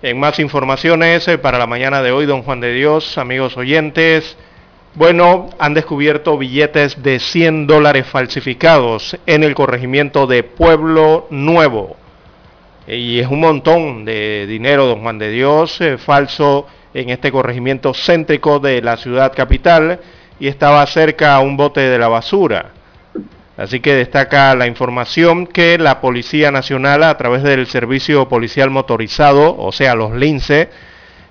[0.01, 4.37] En más informaciones eh, para la mañana de hoy, don Juan de Dios, amigos oyentes,
[4.95, 11.97] bueno, han descubierto billetes de 100 dólares falsificados en el corregimiento de Pueblo Nuevo.
[12.87, 17.93] Y es un montón de dinero, don Juan de Dios, eh, falso en este corregimiento
[17.93, 19.99] céntrico de la ciudad capital
[20.41, 22.71] y estaba cerca a un bote de la basura.
[23.57, 29.55] Así que destaca la información que la Policía Nacional a través del Servicio Policial Motorizado,
[29.55, 30.69] o sea, los LINCE,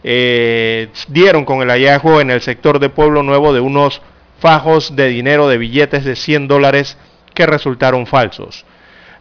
[0.05, 4.01] eh, dieron con el hallazgo en el sector de Pueblo Nuevo de unos
[4.39, 6.97] fajos de dinero de billetes de 100 dólares
[7.35, 8.65] que resultaron falsos.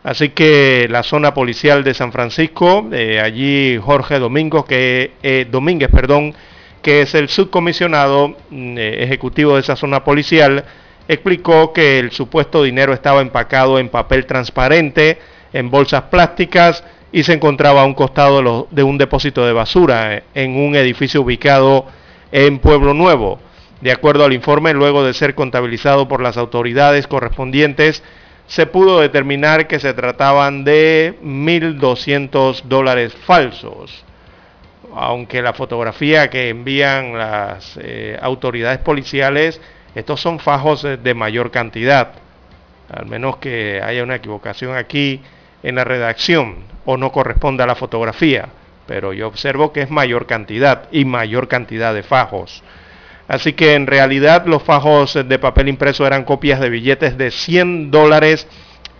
[0.04, 5.90] Así que la zona policial de San Francisco, eh, allí Jorge Domingo, que, eh, Domínguez,
[5.90, 6.36] perdón,
[6.82, 10.66] que es el subcomisionado mm, eh, ejecutivo de esa zona policial,
[11.08, 15.20] explicó que el supuesto dinero estaba empacado en papel transparente,
[15.54, 20.56] en bolsas plásticas y se encontraba a un costado de un depósito de basura en
[20.56, 21.88] un edificio ubicado
[22.32, 23.40] en Pueblo Nuevo.
[23.82, 28.04] De acuerdo al informe, luego de ser contabilizado por las autoridades correspondientes,
[28.46, 34.04] se pudo determinar que se trataban de 1.200 dólares falsos.
[34.96, 39.62] Aunque la fotografía que envían las eh, autoridades policiales,
[39.96, 42.14] estos son fajos de mayor cantidad.
[42.92, 45.22] Al menos que haya una equivocación aquí
[45.64, 48.50] en la redacción o no corresponda a la fotografía.
[48.88, 52.64] Pero yo observo que es mayor cantidad y mayor cantidad de fajos.
[53.28, 57.92] Así que en realidad los fajos de papel impreso eran copias de billetes de 100
[57.92, 58.48] dólares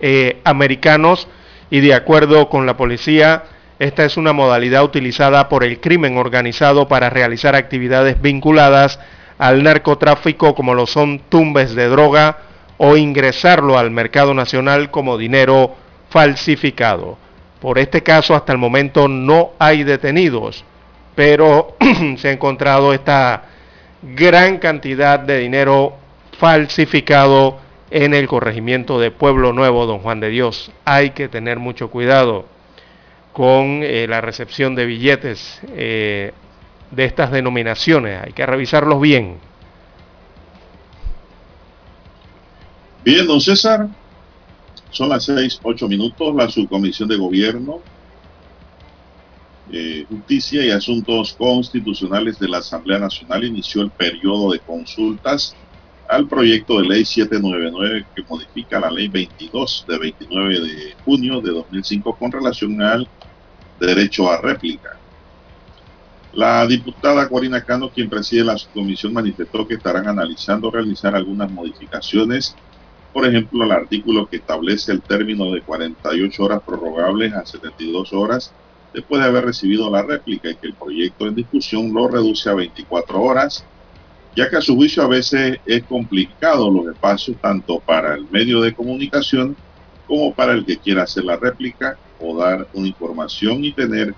[0.02, 1.28] eh, americanos
[1.72, 3.44] y de acuerdo con la policía,
[3.80, 9.00] esta es una modalidad utilizada por el crimen organizado para realizar actividades vinculadas
[9.38, 12.40] al narcotráfico como lo son tumbes de droga
[12.78, 15.76] o ingresarlo al mercado nacional como dinero
[16.10, 17.18] falsificado.
[17.62, 20.66] Por este caso, hasta el momento no hay detenidos,
[21.16, 21.78] pero
[22.18, 23.44] se ha encontrado esta
[24.02, 25.94] gran cantidad de dinero
[26.38, 27.60] falsificado
[27.92, 30.72] en el corregimiento de Pueblo Nuevo, Don Juan de Dios.
[30.84, 32.59] Hay que tener mucho cuidado
[33.34, 36.34] con eh, la recepción de billetes eh,
[36.92, 38.22] de estas denominaciones.
[38.24, 39.38] Hay que revisarlos bien.
[43.04, 43.88] Bien, don César.
[44.92, 46.36] Son las seis, ocho minutos.
[46.36, 47.80] La subcomisión de gobierno,
[49.72, 55.56] eh, justicia y asuntos constitucionales de la Asamblea Nacional inició el periodo de consultas
[56.10, 61.52] al proyecto de ley 799 que modifica la ley 22 de 29 de junio de
[61.52, 63.08] 2005 con relación al
[63.80, 64.98] derecho a réplica.
[66.34, 72.56] La diputada Corina Cano, quien preside la subcomisión, manifestó que estarán analizando realizar algunas modificaciones,
[73.12, 78.54] por ejemplo, el artículo que establece el término de 48 horas prorrogables a 72 horas
[78.94, 82.54] después de haber recibido la réplica y que el proyecto en discusión lo reduce a
[82.54, 83.66] 24 horas,
[84.36, 88.62] ya que a su juicio a veces es complicado los espacios tanto para el medio
[88.62, 89.56] de comunicación
[90.08, 94.14] como para el que quiera hacer la réplica o dar una información y tener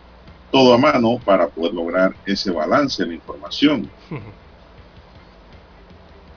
[0.52, 3.90] todo a mano para poder lograr ese balance en la información.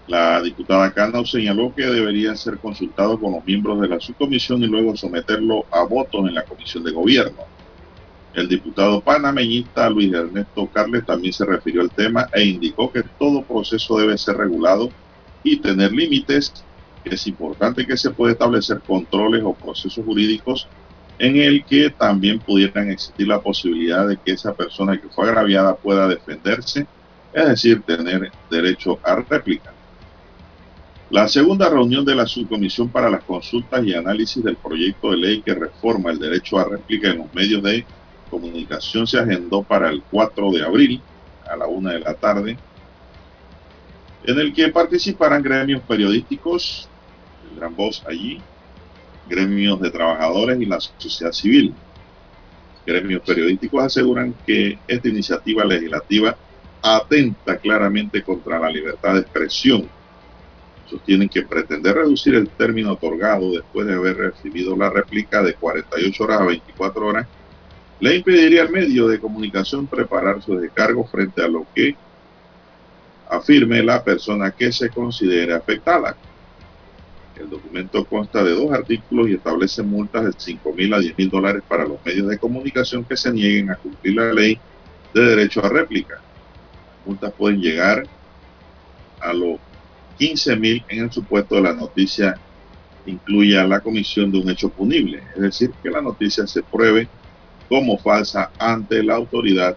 [0.07, 4.67] La diputada Cano señaló que debería ser consultado con los miembros de la subcomisión y
[4.67, 7.39] luego someterlo a votos en la comisión de gobierno.
[8.35, 13.45] El diputado panameñista Luis Ernesto Carles también se refirió al tema e indicó que todo
[13.45, 14.91] proceso debe ser regulado
[15.43, 16.53] y tener límites.
[17.05, 20.69] Es importante que se pueda establecer controles o procesos jurídicos
[21.19, 25.77] en el que también pudieran existir la posibilidad de que esa persona que fue agraviada
[25.77, 26.87] pueda defenderse,
[27.33, 29.73] es decir, tener derecho a réplica.
[31.11, 35.43] La segunda reunión de la Subcomisión para las Consultas y Análisis del proyecto de ley
[35.43, 37.85] que reforma el derecho a réplica en los medios de
[38.31, 41.01] comunicación se agendó para el 4 de abril
[41.49, 42.57] a la una de la tarde,
[44.25, 46.89] en el que participarán gremios periodísticos,
[47.47, 48.41] tendrán voz allí,
[49.29, 51.75] gremios de trabajadores y la sociedad civil.
[52.87, 56.37] Gremios periodísticos aseguran que esta iniciativa legislativa
[56.83, 59.89] atenta claramente contra la libertad de expresión.
[60.87, 66.25] Sostienen que pretender reducir el término otorgado después de haber recibido la réplica de 48
[66.25, 67.27] horas a 24 horas
[68.01, 71.97] le impediría al medio de comunicación preparar su descargo frente a lo que
[73.31, 76.16] afirme la persona que se considere afectada.
[77.37, 81.30] El documento consta de dos artículos y establece multas de 5 mil a 10 mil
[81.30, 84.59] dólares para los medios de comunicación que se nieguen a cumplir la ley
[85.12, 86.14] de derecho a réplica.
[86.14, 88.07] Las multas pueden llegar
[89.20, 89.59] a los
[90.18, 92.39] 15 mil en el supuesto de la noticia
[93.07, 97.09] incluya la comisión de un hecho punible, es decir, que la noticia se pruebe
[97.68, 99.76] como falsa ante la autoridad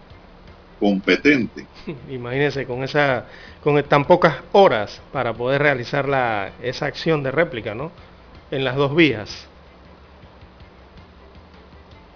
[0.78, 1.66] competente.
[2.10, 3.26] Imagínense con esa
[3.62, 7.90] con tan pocas horas para poder realizar la, esa acción de réplica, ¿no?
[8.50, 9.46] En las dos vías.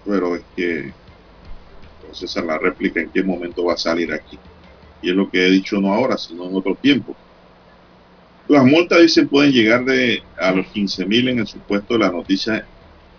[0.05, 0.93] Pero es que,
[2.01, 4.39] entonces la réplica en qué momento va a salir aquí.
[5.01, 7.15] Y es lo que he dicho no ahora, sino en otro tiempo.
[8.47, 12.11] Las multas, dicen, pueden llegar de a los 15 mil en el supuesto de la
[12.11, 12.65] noticia,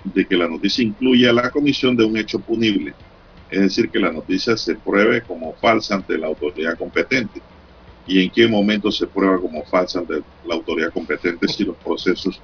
[0.02, 2.94] de que la noticia incluya la comisión de un hecho punible.
[3.50, 7.40] Es decir, que la noticia se pruebe como falsa ante la autoridad competente
[8.06, 10.02] y en qué momento se prueba como falsa
[10.46, 12.40] la autoridad competente si los procesos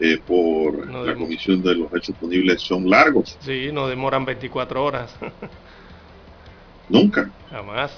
[0.00, 3.36] eh, por la comisión de los hechos punibles son largos.
[3.40, 5.14] Sí, no demoran 24 horas.
[6.88, 7.30] Nunca.
[7.50, 7.92] Jamás.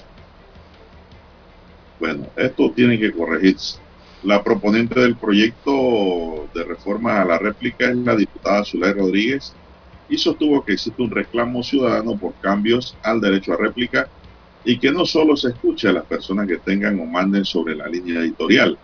[1.99, 3.79] Bueno, esto tiene que corregirse.
[4.23, 9.53] La proponente del proyecto de reforma a la réplica es la diputada Zulay Rodríguez
[10.09, 14.09] y sostuvo que existe un reclamo ciudadano por cambios al derecho a réplica
[14.67, 17.87] y que no solo se escuche a las personas que tengan o manden sobre la
[17.87, 18.77] línea editorial,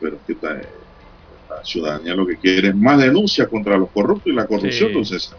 [0.00, 4.46] pero que la ciudadanía lo que quiere es más denuncia contra los corruptos y la
[4.46, 5.34] corrupción, entonces.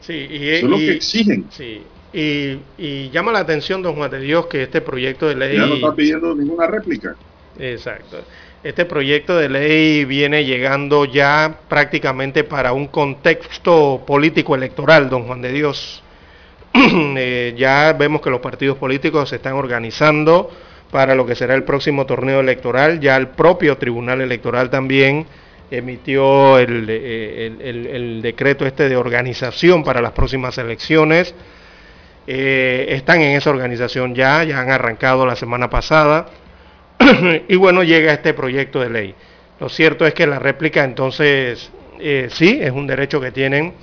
[0.00, 1.44] Sí, y, Eso es lo que exigen.
[1.50, 1.82] Sí,
[2.14, 5.58] y, llama la atención, don Juan de Dios, que este proyecto de ley...
[5.58, 7.16] Ya no está pidiendo ninguna réplica.
[7.58, 8.24] Exacto.
[8.62, 15.42] Este proyecto de ley viene llegando ya prácticamente para un contexto político electoral, don Juan
[15.42, 16.03] de Dios.
[17.16, 20.50] Eh, ya vemos que los partidos políticos se están organizando
[20.90, 23.00] para lo que será el próximo torneo electoral.
[23.00, 25.26] Ya el propio Tribunal Electoral también
[25.70, 31.34] emitió el, eh, decreto este de organización para las próximas elecciones.
[32.26, 36.26] Eh, están en esa organización ya, ya han arrancado la semana pasada
[37.48, 39.14] y bueno, llega este proyecto de ley.
[39.60, 41.70] Lo cierto es que la réplica entonces
[42.30, 43.74] sí, es un derecho que tienen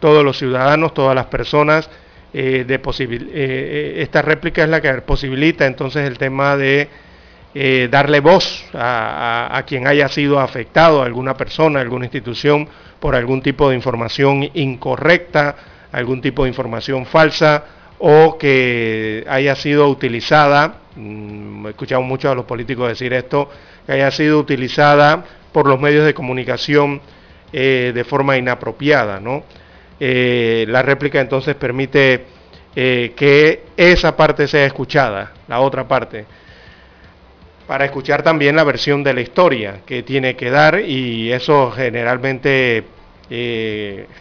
[0.00, 1.90] todos los ciudadanos, todas las personas.
[2.34, 6.88] Eh, de esta réplica es la que posibilita entonces el tema de
[7.90, 12.68] darle voz a, quien haya sido afectado, a alguna persona, alguna institución,
[13.00, 15.56] por algún tipo de información incorrecta,
[15.90, 17.64] algún tipo de información falsa
[17.98, 23.50] o que haya sido utilizada, mm, he escuchado mucho a los políticos decir esto,
[23.86, 27.00] que haya sido utilizada por los medios de comunicación
[27.52, 29.18] eh, de forma inapropiada.
[29.18, 29.42] ¿no?
[30.00, 32.24] Eh, la réplica entonces permite
[32.74, 36.24] eh, que esa parte sea escuchada, la otra parte,
[37.66, 42.84] para escuchar también la versión de la historia que tiene que dar y eso generalmente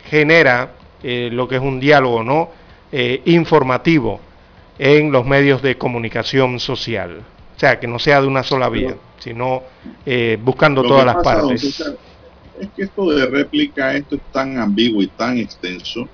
[0.10, 0.72] genera
[1.02, 2.50] lo que es un diálogo ¿no?
[2.92, 4.20] informativo
[4.78, 7.22] en los medios de comunicación social.
[7.56, 9.64] O sea, que no sea de una sola vía sino
[10.06, 11.84] eh, buscando todas las partes.
[12.60, 16.08] Es que esto de réplica, esto es tan ambiguo y tan extenso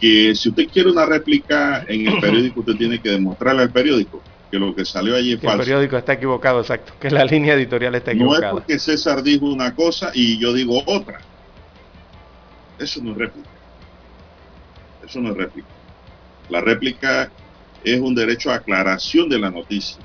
[0.00, 4.20] que si usted quiere una réplica en el periódico, usted tiene que demostrarle al periódico
[4.50, 5.54] que lo que salió allí es falso.
[5.54, 8.40] El periódico está equivocado, exacto, que la línea editorial está equivocada.
[8.40, 11.20] No es porque César dijo una cosa y yo digo otra.
[12.78, 13.48] Eso no es réplica.
[15.06, 15.68] Eso no es réplica.
[16.50, 17.30] La réplica
[17.84, 19.96] es un derecho a aclaración de la noticia.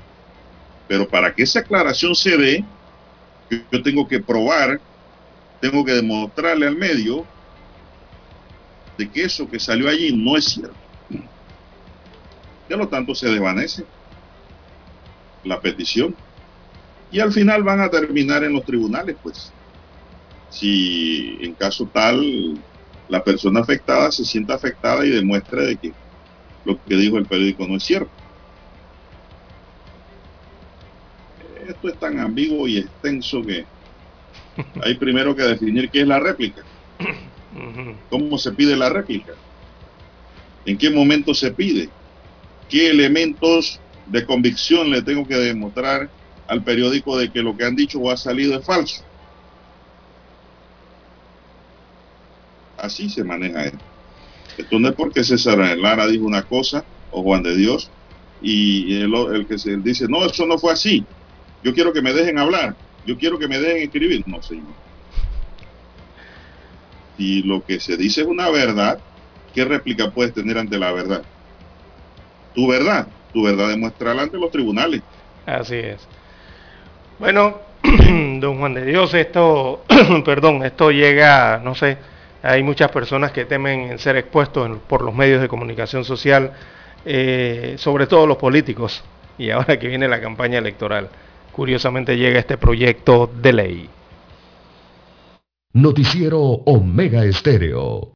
[0.86, 2.64] Pero para que esa aclaración se dé,
[3.50, 4.80] yo tengo que probar,
[5.60, 7.24] tengo que demostrarle al medio
[8.96, 10.76] de que eso que salió allí no es cierto.
[12.68, 13.84] De lo tanto, se desvanece
[15.44, 16.14] la petición.
[17.10, 19.52] Y al final van a terminar en los tribunales, pues.
[20.50, 22.58] Si en caso tal
[23.08, 25.92] la persona afectada se sienta afectada y demuestre de que
[26.64, 28.17] lo que dijo el periódico no es cierto.
[31.68, 33.66] Esto es tan ambiguo y extenso que
[34.82, 36.62] hay primero que definir qué es la réplica.
[38.10, 39.32] ¿Cómo se pide la réplica?
[40.64, 41.90] ¿En qué momento se pide?
[42.68, 46.10] ¿Qué elementos de convicción le tengo que demostrar
[46.46, 49.02] al periódico de que lo que han dicho o ha salido es falso?
[52.76, 53.84] Así se maneja esto.
[54.56, 57.90] Esto no es porque César Lara dijo una cosa o Juan de Dios
[58.40, 61.06] y el, el que se dice, no, eso no fue así.
[61.62, 62.74] Yo quiero que me dejen hablar.
[63.04, 64.22] Yo quiero que me dejen escribir.
[64.26, 64.66] No, señor.
[67.16, 69.00] Si lo que se dice es una verdad,
[69.54, 71.22] ¿qué réplica puedes tener ante la verdad?
[72.54, 73.08] Tu verdad.
[73.32, 75.02] Tu verdad demuestra ante los tribunales.
[75.46, 76.06] Así es.
[77.18, 79.84] Bueno, don Juan de Dios, esto,
[80.24, 81.98] perdón, esto llega, no sé,
[82.42, 86.52] hay muchas personas que temen ser expuestos por los medios de comunicación social,
[87.04, 89.02] eh, sobre todo los políticos,
[89.36, 91.08] y ahora que viene la campaña electoral
[91.58, 93.90] curiosamente llega este proyecto de ley.
[95.72, 98.12] Noticiero Omega Estéreo.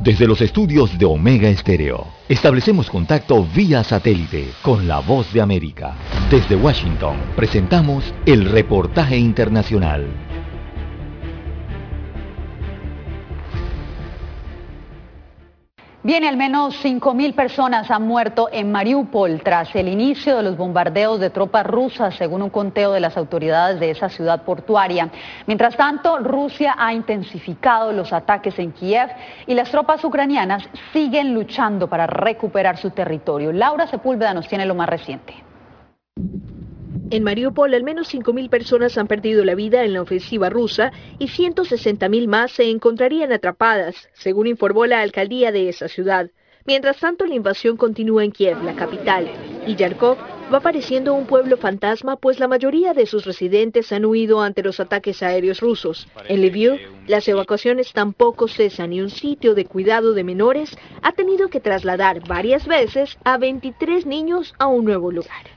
[0.00, 5.96] Desde los estudios de Omega Estéreo, establecemos contacto vía satélite con la voz de América.
[6.30, 10.25] Desde Washington, presentamos el reportaje internacional.
[16.06, 21.18] Bien, al menos 5.000 personas han muerto en Mariupol tras el inicio de los bombardeos
[21.18, 25.10] de tropas rusas, según un conteo de las autoridades de esa ciudad portuaria.
[25.48, 29.08] Mientras tanto, Rusia ha intensificado los ataques en Kiev
[29.48, 33.50] y las tropas ucranianas siguen luchando para recuperar su territorio.
[33.50, 35.34] Laura Sepúlveda nos tiene lo más reciente.
[37.08, 40.90] En Mariupol, al menos 5.000 personas han perdido la vida en la ofensiva rusa
[41.20, 46.30] y 160.000 más se encontrarían atrapadas, según informó la alcaldía de esa ciudad.
[46.66, 49.28] Mientras tanto, la invasión continúa en Kiev, la capital,
[49.68, 50.16] y Yarkov
[50.52, 54.80] va pareciendo un pueblo fantasma, pues la mayoría de sus residentes han huido ante los
[54.80, 56.08] ataques aéreos rusos.
[56.28, 61.50] En Lviv, las evacuaciones tampoco cesan y un sitio de cuidado de menores ha tenido
[61.50, 65.55] que trasladar varias veces a 23 niños a un nuevo lugar.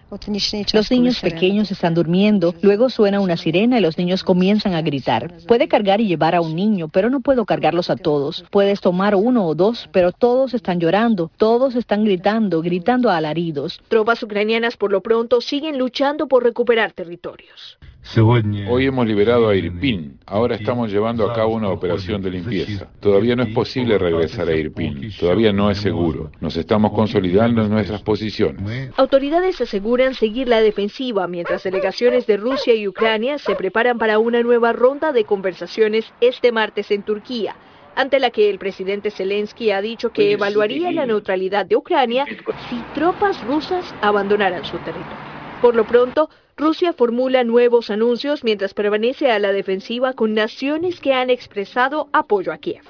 [0.74, 5.34] Los niños pequeños están durmiendo, luego suena una sirena y los niños comienzan a gritar.
[5.47, 8.45] Puede cargar y llevar a un niño, pero no puedo cargarlos a todos.
[8.51, 13.82] Puedes tomar uno o dos, pero todos están llorando, todos están gritando, gritando a alaridos.
[13.88, 17.79] Tropas ucranianas por lo pronto siguen luchando por recuperar territorios.
[18.18, 20.20] Hoy hemos liberado a Irpin.
[20.26, 22.88] Ahora estamos llevando a cabo una operación de limpieza.
[22.99, 25.12] Todavía no es posible regresar a Irpin.
[25.20, 26.32] Todavía no es seguro.
[26.39, 28.91] Nos estamos consolidando en nuestras posiciones.
[28.97, 34.41] Autoridades aseguran seguir la defensiva mientras delegaciones de Rusia y Ucrania se preparan para una
[34.41, 37.55] nueva ronda de conversaciones este martes en Turquía
[37.95, 42.26] ante la que el presidente Zelensky ha dicho que evaluaría la neutralidad de Ucrania
[42.70, 45.30] si tropas rusas abandonaran su territorio.
[45.62, 46.30] Por lo pronto,
[46.60, 52.51] Rusia formula nuevos anuncios mientras permanece a la defensiva con naciones que han expresado apoyo
[52.51, 52.84] a Kiev.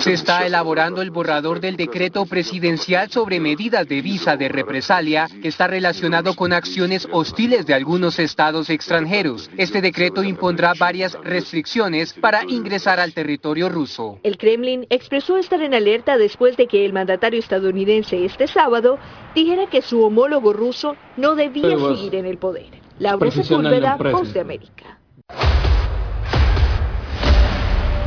[0.00, 5.46] Se está elaborando el borrador del decreto presidencial sobre medidas de visa de represalia que
[5.46, 9.48] está relacionado con acciones hostiles de algunos estados extranjeros.
[9.56, 14.18] Este decreto impondrá varias restricciones para ingresar al territorio ruso.
[14.24, 18.98] El Kremlin expresó estar en alerta después de que el mandatario estadounidense este sábado
[19.36, 22.83] dijera que su homólogo ruso no debía seguir en el poder.
[22.98, 24.98] Laura Sepúlveda, Voz de América.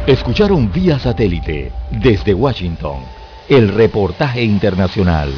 [0.06, 3.00] Escucharon vía satélite desde Washington
[3.50, 5.34] el reportaje internacional.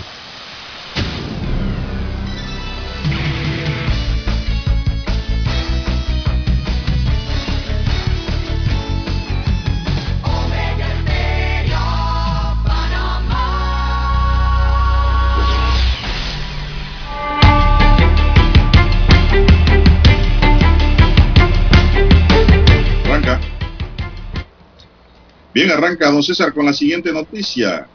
[25.53, 27.87] Bien, arranca don César con la siguiente noticia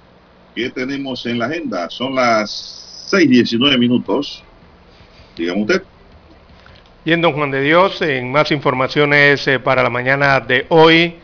[0.55, 1.89] que tenemos en la agenda.
[1.89, 4.43] Son las 6:19 minutos.
[5.37, 5.83] Dígame usted.
[7.05, 11.17] Bien, don Juan de Dios, en más informaciones eh, para la mañana de hoy,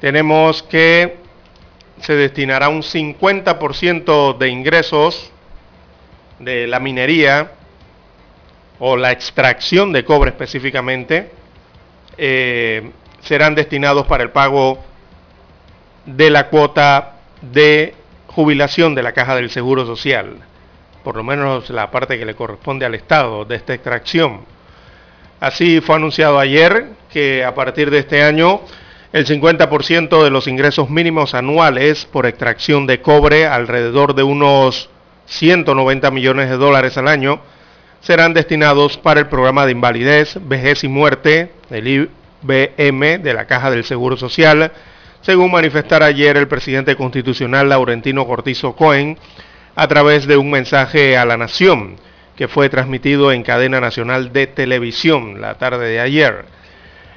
[0.00, 1.18] tenemos que
[2.00, 5.30] se destinará un 50% de ingresos
[6.38, 7.52] de la minería
[8.78, 11.30] o la extracción de cobre específicamente,
[12.18, 12.90] eh,
[13.20, 14.82] serán destinados para el pago
[16.06, 17.94] de la cuota de
[18.28, 20.36] jubilación de la caja del Seguro Social,
[21.02, 24.40] por lo menos la parte que le corresponde al Estado de esta extracción.
[25.40, 28.60] Así fue anunciado ayer que a partir de este año
[29.12, 34.90] el 50% de los ingresos mínimos anuales por extracción de cobre, alrededor de unos
[35.26, 37.40] 190 millones de dólares al año,
[38.00, 43.70] serán destinados para el programa de invalidez, vejez y muerte, el IBM de la Caja
[43.70, 44.72] del Seguro Social,
[45.24, 49.16] según manifestara ayer el presidente constitucional Laurentino Cortizo Cohen
[49.74, 51.96] a través de un mensaje a la nación
[52.36, 56.44] que fue transmitido en cadena nacional de televisión la tarde de ayer.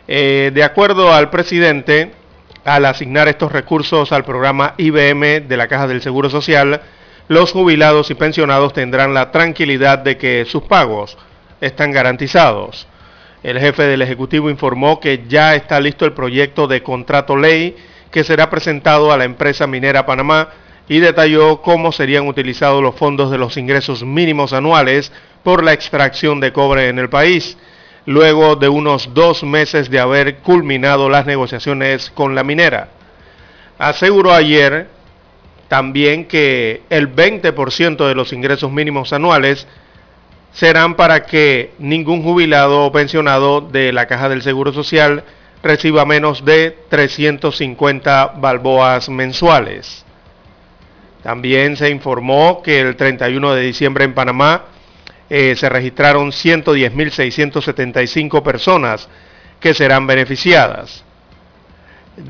[0.08, 2.14] Eh, de acuerdo al presidente,
[2.64, 6.80] al asignar estos recursos al programa IBM de la Caja del Seguro Social,
[7.28, 11.18] los jubilados y pensionados tendrán la tranquilidad de que sus pagos
[11.60, 12.88] están garantizados.
[13.43, 17.76] El jefe del Ejecutivo informó que ya está listo el proyecto de contrato ley
[18.12, 20.49] que será presentado a la empresa minera Panamá
[20.89, 25.12] y detalló cómo serían utilizados los fondos de los ingresos mínimos anuales
[25.43, 27.58] por la extracción de cobre en el país,
[28.05, 32.89] luego de unos dos meses de haber culminado las negociaciones con la minera.
[33.78, 34.88] Aseguró ayer
[35.68, 39.68] también que el 20% de los ingresos mínimos anuales
[40.53, 45.24] serán para que ningún jubilado o pensionado de la Caja del Seguro Social
[45.68, 50.05] reciba menos de 350 balboas mensuales.
[51.22, 54.63] También se informó que el 31 de diciembre en Panamá
[55.30, 59.09] eh, se registraron 110.675 personas
[59.59, 61.03] que serán beneficiadas.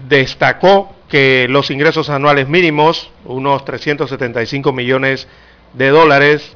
[0.09, 5.27] Destacó que los ingresos anuales mínimos, unos 375 millones
[5.73, 6.55] de dólares,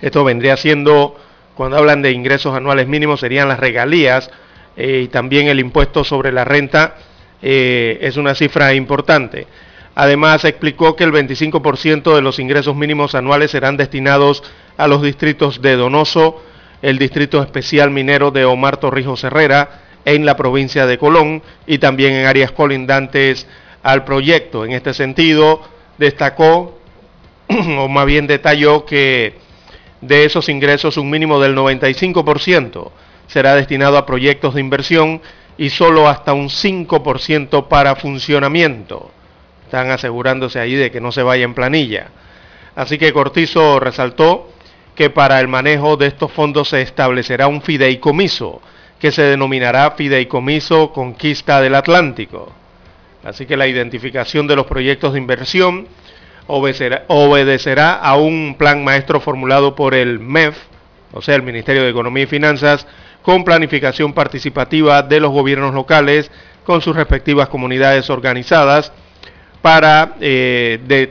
[0.00, 1.16] esto vendría siendo,
[1.54, 4.30] cuando hablan de ingresos anuales mínimos, serían las regalías
[4.76, 6.96] eh, y también el impuesto sobre la renta
[7.42, 9.46] eh, es una cifra importante.
[9.94, 14.42] Además, explicó que el 25% de los ingresos mínimos anuales serán destinados
[14.76, 16.42] a los distritos de Donoso,
[16.80, 22.14] el Distrito Especial Minero de Omar Torrijos Herrera, en la provincia de Colón y también
[22.14, 23.46] en áreas colindantes
[23.82, 24.64] al proyecto.
[24.64, 25.60] En este sentido,
[25.98, 26.78] destacó,
[27.48, 29.34] o más bien detalló, que
[30.00, 32.90] de esos ingresos un mínimo del 95%
[33.30, 35.22] será destinado a proyectos de inversión
[35.56, 39.12] y solo hasta un 5% para funcionamiento.
[39.64, 42.08] Están asegurándose ahí de que no se vaya en planilla.
[42.74, 44.50] Así que Cortizo resaltó
[44.96, 48.60] que para el manejo de estos fondos se establecerá un fideicomiso
[48.98, 52.52] que se denominará Fideicomiso Conquista del Atlántico.
[53.22, 55.86] Así que la identificación de los proyectos de inversión
[56.48, 60.56] obedecerá, obedecerá a un plan maestro formulado por el MEF,
[61.12, 62.86] o sea, el Ministerio de Economía y Finanzas,
[63.22, 66.30] con planificación participativa de los gobiernos locales
[66.64, 68.92] con sus respectivas comunidades organizadas
[69.62, 71.10] para eh,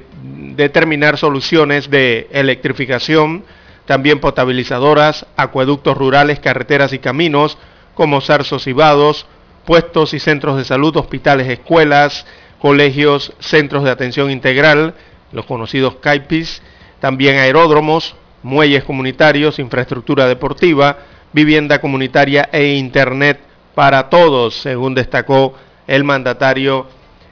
[0.56, 3.44] determinar soluciones de electrificación,
[3.86, 7.58] también potabilizadoras, acueductos rurales, carreteras y caminos,
[7.94, 9.26] como zarzos y vados,
[9.66, 12.26] puestos y centros de salud, hospitales, escuelas,
[12.60, 14.96] colegios, centros de atención integral,
[15.32, 16.62] los conocidos CAIPIS,
[17.00, 20.98] también aeródromos, muelles comunitarios, infraestructura deportiva,
[21.34, 23.40] vivienda comunitaria e Internet
[23.76, 25.56] para todos, según destacó
[25.88, 26.88] el mandatario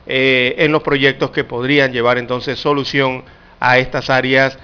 [0.06, 3.24] eh, en los proyectos que podrían llevar entonces solución
[3.60, 4.58] a estas áreas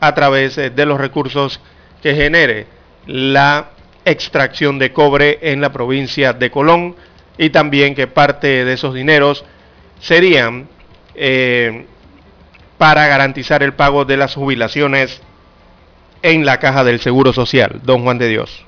[0.00, 1.60] a través eh, de los recursos
[2.02, 2.66] que genere
[3.06, 3.70] la
[4.04, 6.96] extracción de cobre en la provincia de Colón
[7.38, 9.44] y también que parte de esos dineros
[10.00, 10.68] serían
[11.14, 11.86] eh,
[12.78, 15.20] para garantizar el pago de las jubilaciones
[16.22, 17.80] en la caja del Seguro Social.
[17.82, 18.64] Don Juan de Dios.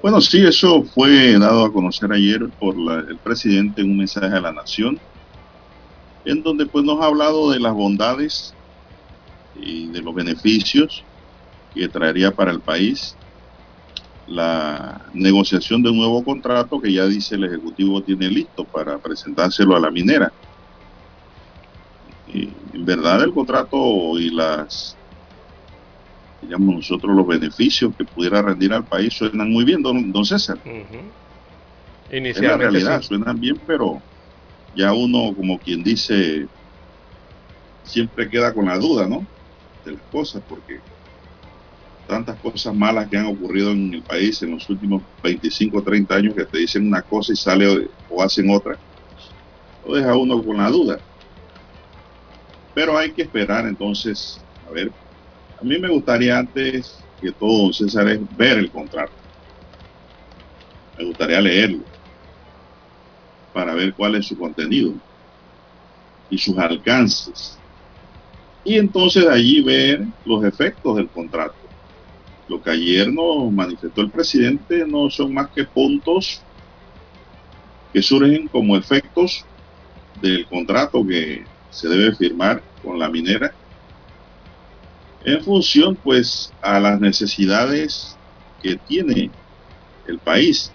[0.00, 2.74] Bueno, sí, eso fue dado a conocer ayer por
[3.08, 4.98] el presidente en un mensaje a la nación,
[6.24, 8.54] en donde pues nos ha hablado de las bondades
[9.56, 11.02] y de los beneficios
[11.74, 13.16] que traería para el país
[14.28, 19.74] la negociación de un nuevo contrato que ya dice el Ejecutivo tiene listo para presentárselo
[19.74, 20.32] a la minera.
[22.32, 24.96] Y en verdad el contrato y las,
[26.42, 30.58] digamos nosotros, los beneficios que pudiera rendir al país suenan muy bien, don, don César.
[32.10, 34.00] En la realidad, suenan bien, pero
[34.74, 36.46] ya uno, como quien dice,
[37.82, 39.26] siempre queda con la duda, ¿no?
[39.84, 40.80] De las cosas, porque
[42.06, 46.14] tantas cosas malas que han ocurrido en el país en los últimos 25 o 30
[46.14, 48.76] años que te dicen una cosa y sale o, hacen otra,
[49.86, 50.98] lo deja uno con la duda.
[52.74, 54.90] Pero hay que esperar entonces, a ver,
[55.60, 59.12] a mí me gustaría antes que todo, César, es ver el contrato.
[60.96, 61.84] Me gustaría leerlo
[63.52, 64.94] para ver cuál es su contenido
[66.30, 67.62] y sus alcances.
[68.64, 71.68] Y entonces allí ver los efectos del contrato
[72.48, 76.42] lo que ayer nos manifestó el presidente no son más que puntos
[77.92, 79.44] que surgen como efectos
[80.14, 83.57] del contrato que se debe firmar con la minera
[85.24, 88.16] en función pues a las necesidades
[88.62, 89.30] que tiene
[90.06, 90.72] el país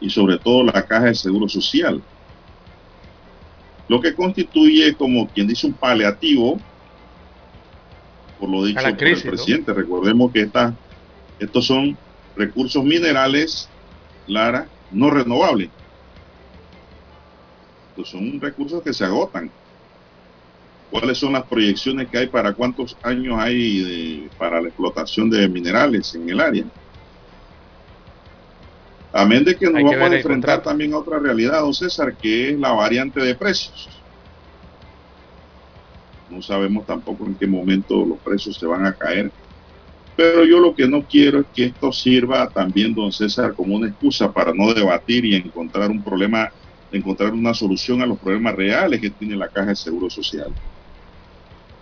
[0.00, 2.02] y sobre todo la caja de seguro social
[3.88, 6.58] lo que constituye como quien dice un paliativo
[8.38, 9.72] por lo dicho por el presidente.
[9.72, 10.50] Recordemos que
[11.38, 11.96] estos son
[12.36, 13.68] recursos minerales,
[14.26, 15.70] Lara, no renovables.
[17.90, 19.50] Estos son recursos que se agotan.
[20.90, 26.14] ¿Cuáles son las proyecciones que hay para cuántos años hay para la explotación de minerales
[26.14, 26.64] en el área?
[29.12, 32.58] Amén de que nos vamos a enfrentar también a otra realidad, don César, que es
[32.58, 33.88] la variante de precios.
[36.28, 39.32] No sabemos tampoco en qué momento los precios se van a caer.
[40.16, 43.88] Pero yo lo que no quiero es que esto sirva también, don César, como una
[43.88, 46.50] excusa para no debatir y encontrar un problema,
[46.90, 50.54] encontrar una solución a los problemas reales que tiene la Caja de Seguro Social.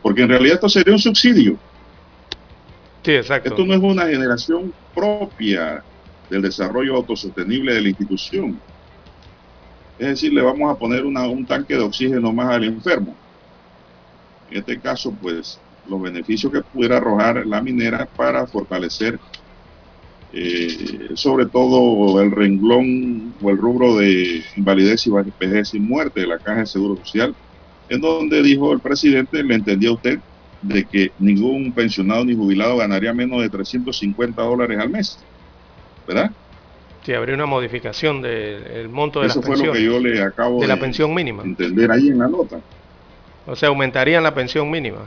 [0.05, 1.57] Porque en realidad esto sería un subsidio.
[3.03, 3.49] Sí, exacto.
[3.49, 5.83] Esto no es una generación propia
[6.29, 8.61] del desarrollo autosostenible de la institución.
[9.99, 13.17] Es decir, le vamos a poner un tanque de oxígeno más al enfermo.
[14.51, 19.19] En este caso, pues los beneficios que pudiera arrojar la minera para fortalecer
[20.35, 26.27] eh, sobre todo el renglón o el rubro de invalidez y vejez y muerte de
[26.27, 27.35] la Caja de Seguro Social,
[27.89, 30.19] en donde dijo el presidente, le entendía usted,
[30.63, 35.19] de que ningún pensionado ni jubilado ganaría menos de 350 dólares al mes,
[36.07, 36.31] ¿verdad?
[37.05, 40.67] Sí, habría una modificación del monto de Eso fue lo que yo le acabo de,
[40.67, 41.43] la pensión mínima.
[41.43, 42.61] entender ahí en la nota.
[43.47, 45.07] O sea, aumentarían la pensión mínima.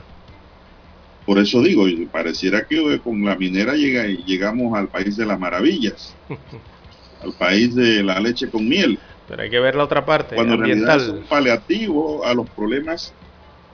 [1.26, 6.14] Por eso digo, pareciera que con la minera llega, llegamos al país de las maravillas,
[7.22, 8.98] al país de la leche con miel.
[9.28, 11.00] Pero hay que ver la otra parte, Cuando ambiental.
[11.00, 13.12] es un paliativo a los problemas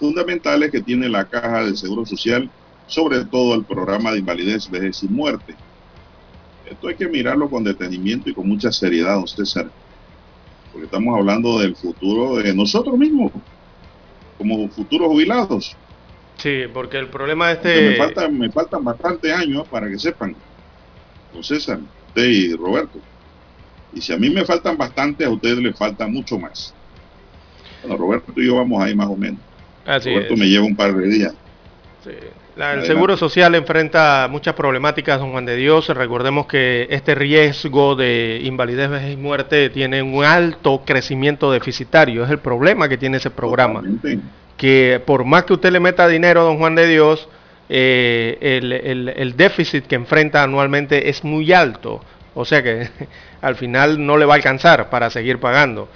[0.00, 2.50] fundamentales que tiene la Caja de Seguro Social,
[2.88, 5.54] sobre todo el programa de invalidez, vejez y muerte.
[6.68, 9.70] Esto hay que mirarlo con detenimiento y con mucha seriedad, don César,
[10.72, 13.30] porque estamos hablando del futuro de nosotros mismos
[14.36, 15.76] como futuros jubilados.
[16.38, 17.90] Sí, porque el problema este...
[17.90, 20.34] Me, falta, me faltan bastantes años para que sepan,
[21.32, 21.78] don César,
[22.08, 22.98] usted y Roberto.
[23.94, 26.74] Y si a mí me faltan bastante, a ustedes les falta mucho más.
[27.82, 29.40] Bueno, Roberto y yo vamos ahí más o menos.
[29.86, 31.34] Roberto me lleva un par de días.
[32.02, 32.10] Sí
[32.56, 35.88] el Seguro Social enfrenta muchas problemáticas, don Juan de Dios.
[35.88, 42.24] Recordemos que este riesgo de invalidez, vejez y muerte tiene un alto crecimiento deficitario.
[42.24, 43.82] Es el problema que tiene ese programa.
[44.56, 47.28] Que por más que usted le meta dinero, don Juan de Dios,
[47.68, 48.38] eh,
[49.16, 52.02] el, déficit que enfrenta anualmente es muy alto.
[52.34, 52.88] O sea que
[53.44, 55.88] al final no le va a alcanzar para seguir pagando.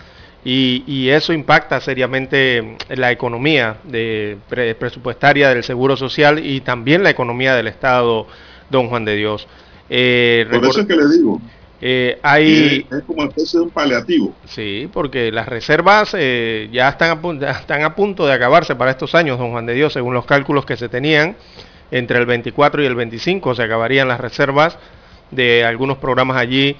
[0.44, 4.38] y, eso impacta seriamente la economía de,
[4.78, 8.26] presupuestaria del Seguro Social y también la economía del Estado,
[8.70, 9.46] don Juan de Dios.
[9.90, 11.40] Eh, Por eso es que le digo.
[11.80, 14.34] Eh, hay, es, como especie de un paliativo.
[14.46, 19.14] Sí, porque las reservas eh, ya, están a, están a punto de acabarse para estos
[19.14, 21.36] años, don Juan de Dios, según los cálculos que se tenían.
[21.90, 24.76] Entre el 24 y el 25 se acabarían las reservas
[25.30, 26.76] de algunos programas allí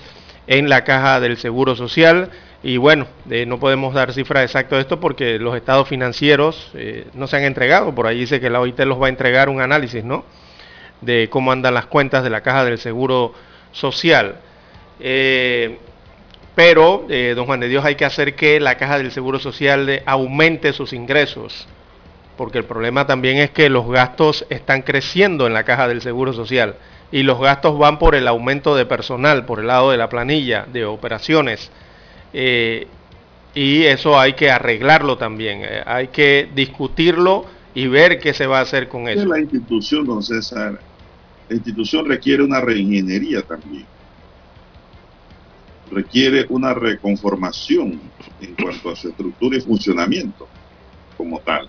[0.49, 2.31] en la caja del Seguro Social.
[2.63, 7.07] Y bueno, eh, no podemos dar cifra exacta de esto porque los estados financieros eh,
[7.15, 7.95] no se han entregado.
[7.95, 10.25] Por ahí dice que la OIT los va a entregar un análisis, ¿no?
[11.01, 13.33] De cómo andan las cuentas de la caja del Seguro
[13.71, 14.37] Social.
[14.99, 15.79] Eh,
[16.57, 20.73] pero, don Juan de Dios, hay que hacer que la caja del Seguro Social aumente
[20.73, 21.69] sus ingresos.
[22.37, 26.33] Porque el problema también es que los gastos están creciendo en la caja del Seguro
[26.33, 26.75] Social.
[27.11, 30.67] Y los gastos van por el aumento de personal, por el lado de la planilla,
[30.71, 31.71] de operaciones
[32.33, 32.87] eh,
[33.55, 38.59] y eso hay que arreglarlo también, eh, hay que discutirlo y ver qué se va
[38.59, 39.25] a hacer con eso.
[39.27, 40.79] La institución, don César,
[41.49, 43.87] la institución requiere una reingeniería también.
[45.91, 47.99] Requiere una reconformación
[48.43, 50.47] en cuanto a su estructura y funcionamiento
[51.17, 51.69] como tal.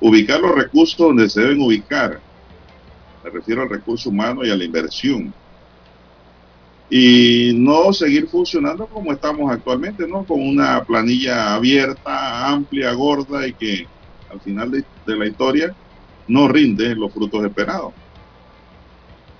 [0.00, 2.20] Ubicar los recursos donde se deben ubicar.
[3.22, 5.34] Me refiero al recurso humano y a la inversión
[6.90, 10.24] y no seguir funcionando como estamos actualmente, ¿no?
[10.24, 13.86] Con una planilla abierta, amplia, gorda y que
[14.28, 15.74] al final de, la historia
[16.26, 17.94] no rinde los frutos esperados.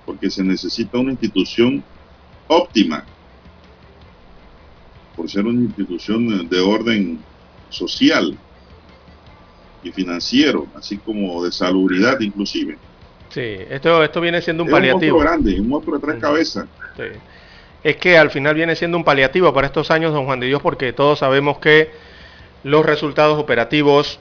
[0.05, 1.83] Porque se necesita una institución
[2.47, 3.05] óptima,
[5.15, 7.19] por ser una institución de orden
[7.69, 8.37] social
[9.83, 12.77] y financiero, así como de salubridad inclusive.
[13.31, 15.17] Sí, esto, esto viene siendo un paliativo.
[15.17, 16.65] Un monstruo grande, un monstruo de tres cabezas.
[16.95, 17.03] Sí
[17.83, 20.61] es que al final viene siendo un paliativo para estos años, don Juan de Dios,
[20.61, 21.89] porque todos sabemos que
[22.63, 24.19] los resultados operativos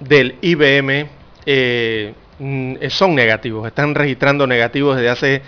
[0.00, 1.08] del IBM
[1.46, 5.42] eh, mm, son negativos, están registrando negativos desde hace,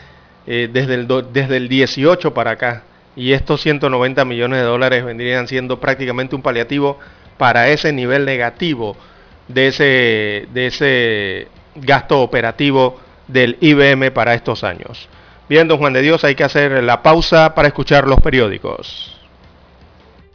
[0.47, 2.85] eh, desde, el desde el 18 para acá.
[3.17, 7.01] Y estos 190 millones de dólares vendrían siendo prácticamente un paliativo
[7.37, 8.97] para ese nivel negativo
[9.49, 15.09] de ese, de ese gasto operativo del IBM para estos años.
[15.49, 19.18] Bien, don Juan de Dios, hay que hacer la pausa para escuchar los periódicos.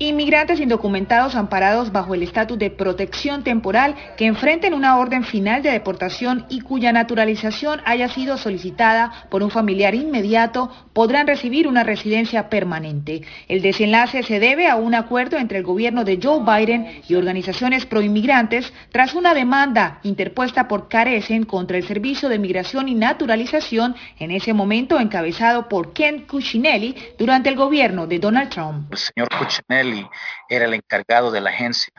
[0.00, 5.70] Inmigrantes indocumentados amparados bajo el estatus de protección temporal que enfrenten una orden final de
[5.70, 12.48] deportación y cuya naturalización haya sido solicitada por un familiar inmediato podrán recibir una residencia
[12.48, 13.22] permanente.
[13.46, 17.86] El desenlace se debe a un acuerdo entre el gobierno de Joe Biden y organizaciones
[17.86, 24.32] proinmigrantes tras una demanda interpuesta por Carecen contra el Servicio de Migración y Naturalización, en
[24.32, 28.92] ese momento encabezado por Ken Cuccinelli durante el gobierno de Donald Trump.
[30.48, 31.92] Era el encargado de la agencia,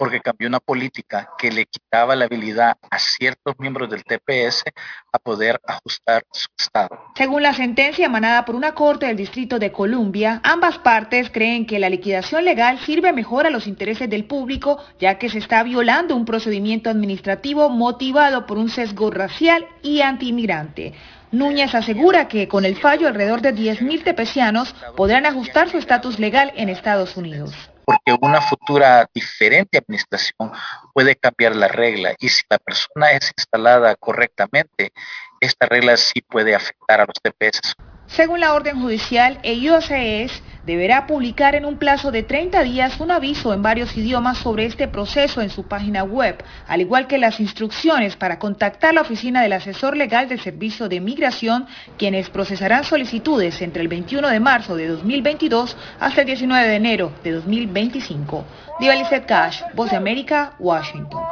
[0.00, 4.64] porque cambió una política que le quitaba la habilidad a ciertos miembros del TPS
[5.12, 6.98] a poder ajustar su estado.
[7.14, 11.78] Según la sentencia emanada por una corte del Distrito de Columbia, ambas partes creen que
[11.78, 16.16] la liquidación legal sirve mejor a los intereses del público, ya que se está violando
[16.16, 20.94] un procedimiento administrativo motivado por un sesgo racial y antiinmigrante.
[21.32, 26.52] Núñez asegura que con el fallo alrededor de 10.000 tepecianos podrán ajustar su estatus legal
[26.56, 27.54] en Estados Unidos.
[27.84, 30.52] Porque una futura diferente administración
[30.92, 34.92] puede cambiar la regla y si la persona es instalada correctamente,
[35.40, 37.74] esta regla sí puede afectar a los TPS.
[38.06, 43.10] Según la orden judicial, el USAS deberá publicar en un plazo de 30 días un
[43.10, 47.40] aviso en varios idiomas sobre este proceso en su página web, al igual que las
[47.40, 51.66] instrucciones para contactar la oficina del asesor legal del Servicio de Migración,
[51.98, 57.12] quienes procesarán solicitudes entre el 21 de marzo de 2022 hasta el 19 de enero
[57.24, 58.44] de 2025.
[58.78, 58.94] Diva
[59.26, 61.24] Cash, Voz de América, Washington.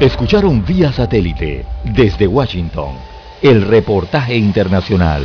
[0.00, 2.96] Escucharon vía satélite desde Washington
[3.40, 5.24] el reportaje internacional.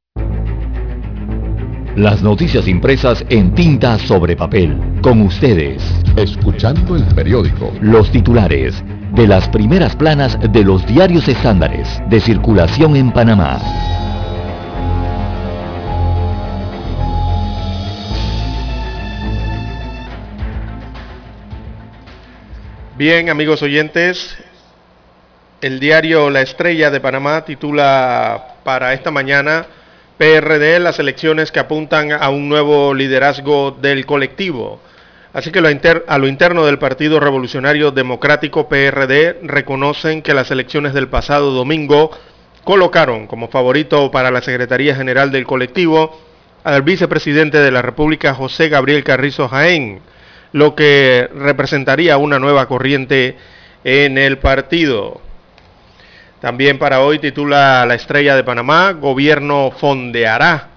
[1.95, 4.79] Las noticias impresas en tinta sobre papel.
[5.01, 5.83] Con ustedes.
[6.15, 7.73] Escuchando el periódico.
[7.81, 8.81] Los titulares
[9.13, 13.59] de las primeras planas de los diarios estándares de circulación en Panamá.
[22.97, 24.37] Bien, amigos oyentes,
[25.59, 29.65] el diario La Estrella de Panamá titula para esta mañana
[30.21, 34.79] PRD las elecciones que apuntan a un nuevo liderazgo del colectivo.
[35.33, 41.07] Así que a lo interno del Partido Revolucionario Democrático PRD reconocen que las elecciones del
[41.07, 42.11] pasado domingo
[42.63, 46.21] colocaron como favorito para la Secretaría General del colectivo
[46.63, 50.01] al vicepresidente de la República José Gabriel Carrizo Jaén,
[50.51, 53.37] lo que representaría una nueva corriente
[53.83, 55.19] en el partido.
[56.41, 60.69] También para hoy titula La Estrella de Panamá, Gobierno fondeará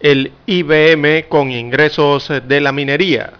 [0.00, 3.34] el IBM con ingresos de la minería.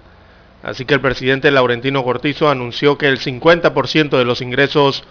[0.62, 5.02] Así que el presidente Laurentino Cortizo anunció que el 50% de los ingresos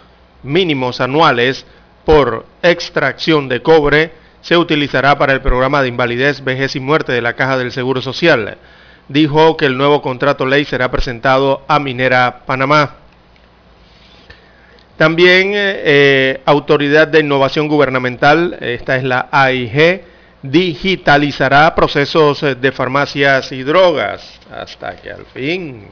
[0.42, 1.66] mínimos anuales
[2.06, 7.20] por extracción de cobre se utilizará para el programa de invalidez, vejez y muerte de
[7.20, 8.56] la Caja del Seguro Social.
[9.08, 13.03] Dijo que el nuevo contrato ley será presentado a Minera Panamá.
[14.96, 20.04] También eh, eh, Autoridad de Innovación Gubernamental, esta es la AIG,
[20.42, 24.38] digitalizará procesos eh, de farmacias y drogas.
[24.52, 25.88] Hasta que al fin.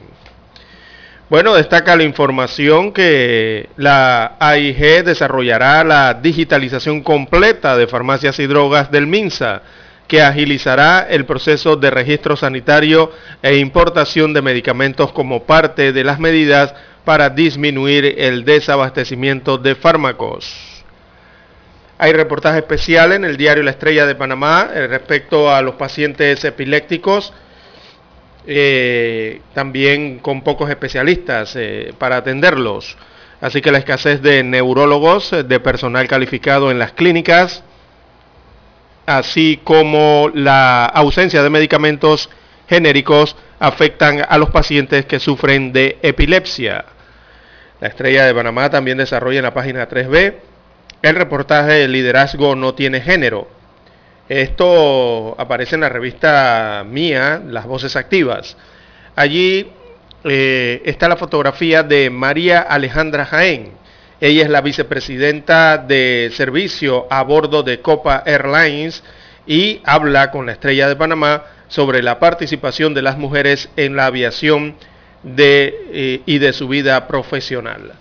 [1.29, 8.89] Bueno, destaca la información que la AIG desarrollará la digitalización completa de farmacias y drogas
[8.89, 9.63] del MINSA,
[10.07, 16.19] que agilizará el proceso de registro sanitario e importación de medicamentos como parte de las
[16.19, 16.73] medidas
[17.05, 20.83] para disminuir el desabastecimiento de fármacos.
[21.97, 26.43] Hay reportaje especial en el diario La Estrella de Panamá eh, respecto a los pacientes
[26.43, 27.33] epilépticos,
[28.45, 32.97] eh, también con pocos especialistas eh, para atenderlos.
[33.41, 37.63] Así que la escasez de neurólogos, de personal calificado en las clínicas,
[39.05, 42.29] así como la ausencia de medicamentos
[42.67, 46.85] genéricos afectan a los pacientes que sufren de epilepsia.
[47.79, 50.33] La estrella de Panamá también desarrolla en la página 3B
[51.03, 53.49] el reportaje El liderazgo no tiene género.
[54.29, 58.55] Esto aparece en la revista mía, Las Voces Activas.
[59.13, 59.69] Allí
[60.23, 63.73] eh, está la fotografía de María Alejandra Jaén.
[64.21, 69.03] Ella es la vicepresidenta de servicio a bordo de Copa Airlines
[69.45, 71.43] y habla con la estrella de Panamá
[71.73, 74.75] sobre la participación de las mujeres en la aviación
[75.25, 77.93] eh, y de su vida profesional.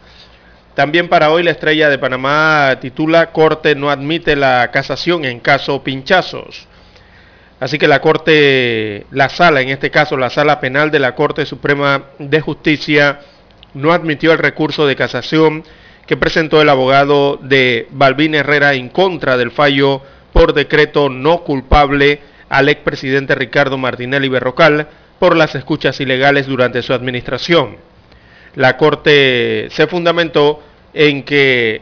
[0.75, 5.83] También para hoy la estrella de Panamá titula Corte no admite la casación en caso
[5.83, 6.67] pinchazos.
[7.61, 11.47] Así que la Corte, la sala, en este caso la sala penal de la Corte
[11.47, 13.21] Suprema de Justicia,
[13.73, 15.65] no admitió el recurso de casación
[16.07, 20.03] que presentó el abogado de Balvin Herrera en contra del fallo
[20.35, 22.21] por decreto no culpable
[22.53, 24.87] al expresidente Ricardo Martinelli Berrocal
[25.19, 27.79] por las escuchas ilegales durante su administración.
[28.57, 31.81] La Corte se fundamentó en que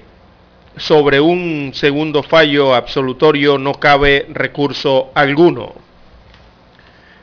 [0.77, 5.75] sobre un segundo fallo absolutorio no cabe recurso alguno.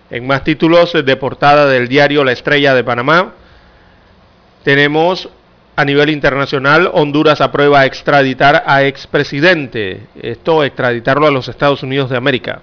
[0.09, 3.33] En más títulos de portada del diario La Estrella de Panamá,
[4.65, 5.29] tenemos
[5.77, 12.17] a nivel internacional, Honduras aprueba extraditar a expresidente, esto extraditarlo a los Estados Unidos de
[12.17, 12.61] América.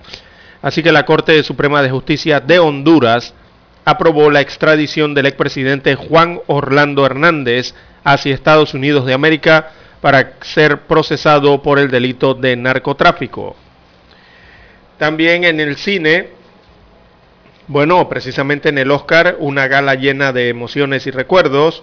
[0.65, 3.35] Así que la Corte Suprema de Justicia de Honduras
[3.85, 10.81] aprobó la extradición del expresidente Juan Orlando Hernández hacia Estados Unidos de América para ser
[10.87, 13.55] procesado por el delito de narcotráfico.
[14.97, 16.31] También en el cine,
[17.69, 21.83] bueno, precisamente en el Oscar, una gala llena de emociones y recuerdos,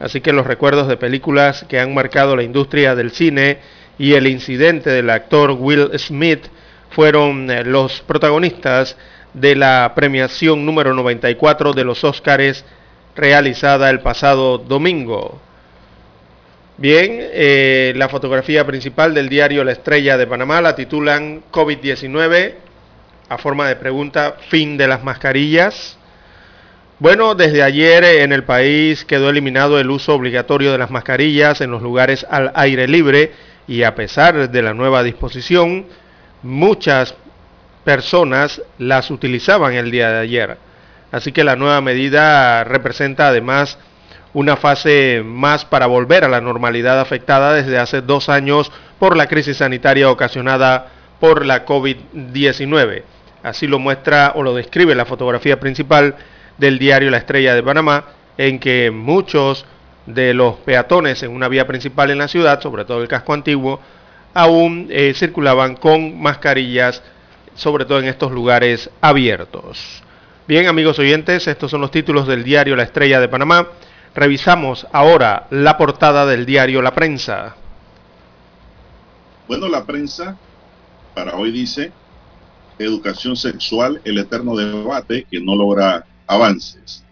[0.00, 3.58] así que los recuerdos de películas que han marcado la industria del cine
[4.00, 6.48] y el incidente del actor Will Smith
[6.96, 8.96] fueron eh, los protagonistas
[9.34, 12.64] de la premiación número 94 de los Óscares
[13.14, 15.38] realizada el pasado domingo.
[16.78, 22.54] Bien, eh, la fotografía principal del diario La Estrella de Panamá la titulan COVID-19
[23.28, 25.98] a forma de pregunta, fin de las mascarillas.
[26.98, 31.72] Bueno, desde ayer en el país quedó eliminado el uso obligatorio de las mascarillas en
[31.72, 33.32] los lugares al aire libre
[33.68, 35.84] y a pesar de la nueva disposición,
[36.46, 37.14] muchas
[37.84, 40.58] personas las utilizaban el día de ayer.
[41.12, 43.78] Así que la nueva medida representa además
[44.34, 49.28] una fase más para volver a la normalidad afectada desde hace dos años por la
[49.28, 50.88] crisis sanitaria ocasionada
[51.20, 53.02] por la COVID-19.
[53.42, 56.16] Así lo muestra o lo describe la fotografía principal
[56.58, 58.04] del diario La Estrella de Panamá,
[58.36, 59.64] en que muchos
[60.06, 63.80] de los peatones en una vía principal en la ciudad, sobre todo el casco antiguo,
[64.36, 67.02] aún eh, circulaban con mascarillas,
[67.54, 70.02] sobre todo en estos lugares abiertos.
[70.46, 73.68] Bien, amigos oyentes, estos son los títulos del diario La Estrella de Panamá.
[74.14, 77.56] Revisamos ahora la portada del diario La Prensa.
[79.48, 80.36] Bueno, la prensa
[81.14, 81.92] para hoy dice,
[82.78, 87.05] educación sexual, el eterno debate que no logra avances.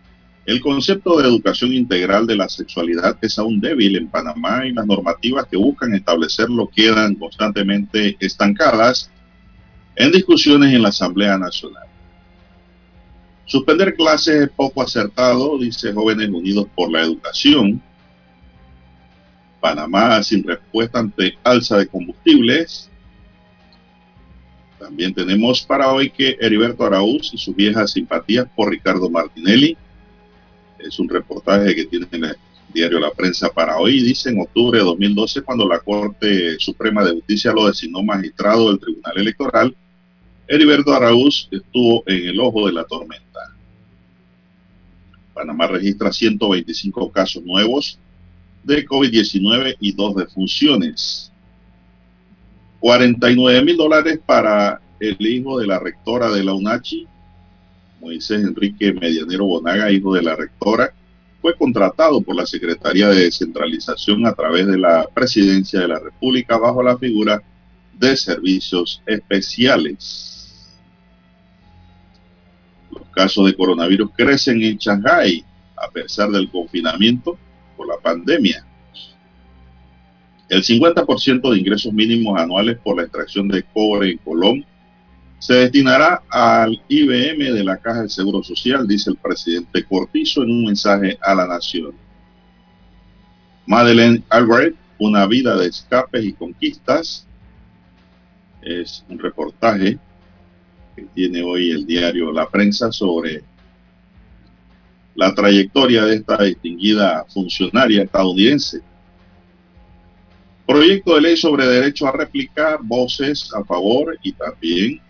[0.46, 4.86] El concepto de educación integral de la sexualidad es aún débil en Panamá y las
[4.86, 9.10] normativas que buscan establecerlo quedan constantemente estancadas
[9.96, 11.84] en discusiones en la Asamblea Nacional.
[13.46, 17.80] Suspender clases es poco acertado, dice Jóvenes Unidos por la Educación.
[19.60, 22.90] Panamá sin respuesta ante alza de combustibles.
[24.78, 29.78] También tenemos para hoy que Heriberto Araúz y sus viejas simpatías por Ricardo Martinelli
[30.86, 32.36] es un reportaje que tiene el
[32.72, 34.02] diario La Prensa para hoy.
[34.02, 38.80] Dice en octubre de 2012, cuando la Corte Suprema de Justicia lo designó magistrado del
[38.80, 39.76] Tribunal Electoral,
[40.46, 43.24] Heriberto Araúz estuvo en el ojo de la tormenta.
[45.32, 47.98] Panamá registra 125 casos nuevos
[48.62, 51.32] de COVID-19 y dos defunciones.
[52.80, 57.06] 49 mil dólares para el hijo de la rectora de la UNACHI,
[58.04, 60.92] Moisés Enrique Medianero Bonaga, hijo de la rectora,
[61.40, 66.58] fue contratado por la Secretaría de Descentralización a través de la Presidencia de la República
[66.58, 67.42] bajo la figura
[67.94, 70.70] de servicios especiales.
[72.90, 75.42] Los casos de coronavirus crecen en Shanghái
[75.76, 77.38] a pesar del confinamiento
[77.74, 78.66] por la pandemia.
[80.50, 84.73] El 50% de ingresos mínimos anuales por la extracción de cobre en Colombia
[85.44, 90.50] se destinará al IBM de la Caja del Seguro Social, dice el presidente Cortizo en
[90.50, 91.94] un mensaje a la nación.
[93.66, 97.26] Madeleine Albright, una vida de escapes y conquistas,
[98.62, 99.98] es un reportaje
[100.96, 103.44] que tiene hoy el diario La Prensa sobre
[105.14, 108.80] la trayectoria de esta distinguida funcionaria estadounidense.
[110.66, 115.04] Proyecto de ley sobre derecho a replicar voces a favor y también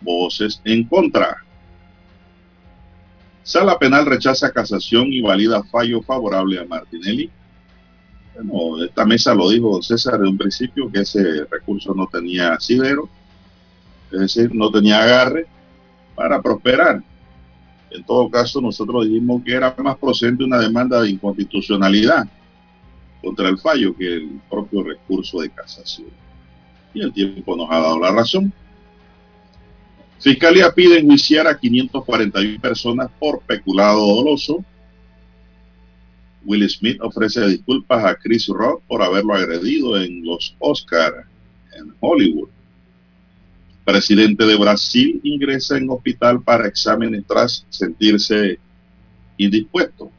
[0.00, 1.44] voces en contra.
[3.42, 7.30] Sala Penal rechaza casación y valida fallo favorable a Martinelli.
[8.34, 13.08] Bueno, esta mesa lo dijo César de un principio que ese recurso no tenía asidero,
[14.10, 15.46] es decir, no tenía agarre
[16.14, 17.02] para prosperar.
[17.90, 22.26] En todo caso, nosotros dijimos que era más procedente una demanda de inconstitucionalidad
[23.22, 26.08] contra el fallo que el propio recurso de casación.
[26.94, 28.52] Y el tiempo nos ha dado la razón.
[30.18, 34.64] Fiscalía pide enjuiciar a 541 personas por peculado doloso.
[36.44, 41.26] Will Smith ofrece disculpas a Chris Rock por haberlo agredido en los Oscars
[41.76, 42.48] en Hollywood.
[43.84, 48.58] Presidente de Brasil ingresa en hospital para exámenes tras sentirse
[49.36, 50.10] indispuesto.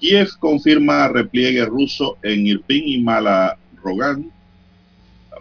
[0.00, 3.02] Kiev confirma repliegue ruso en Irpin y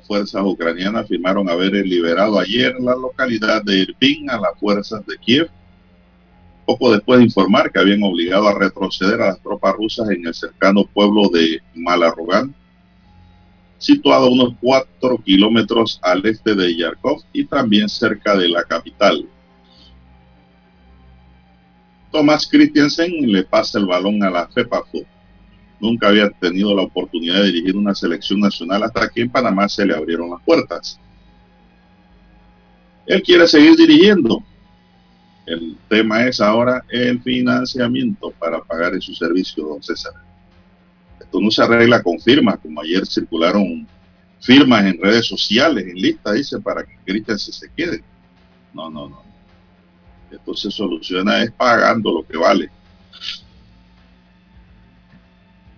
[0.08, 5.50] Fuerzas ucranianas afirmaron haber liberado ayer la localidad de Irpin a las fuerzas de Kiev,
[6.66, 10.34] poco después de informar que habían obligado a retroceder a las tropas rusas en el
[10.34, 12.54] cercano pueblo de Malarogán,
[13.78, 19.28] situado a unos cuatro kilómetros al este de Yarkov y también cerca de la capital.
[22.12, 25.00] Thomas Christiansen le pasa el balón a la FEPAFO
[25.82, 29.86] nunca había tenido la oportunidad de dirigir una selección nacional hasta que en Panamá se
[29.86, 31.00] le abrieron las puertas.
[33.08, 34.44] Él quiere seguir dirigiendo.
[35.48, 40.14] El tema es ahora el financiamiento para pagar en su servicio, don César.
[41.20, 43.88] Esto no se arregla con firmas, como ayer circularon
[44.40, 48.04] firmas en redes sociales, en lista, dice, para que Cristian se, se quede.
[48.74, 49.24] No, no, no.
[50.30, 52.70] Esto se soluciona es pagando lo que vale.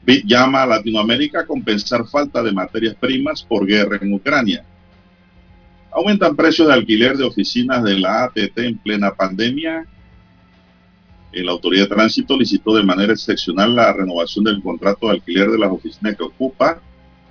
[0.05, 4.65] BID llama a Latinoamérica a compensar falta de materias primas por guerra en Ucrania.
[5.91, 9.85] Aumentan precios de alquiler de oficinas de la ATT en plena pandemia.
[11.31, 15.57] La Autoridad de Tránsito licitó de manera excepcional la renovación del contrato de alquiler de
[15.57, 16.81] las oficinas que ocupa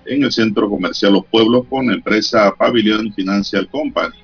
[0.07, 4.17] en el centro comercial Los Pueblos con empresa Pavilion Financial Company.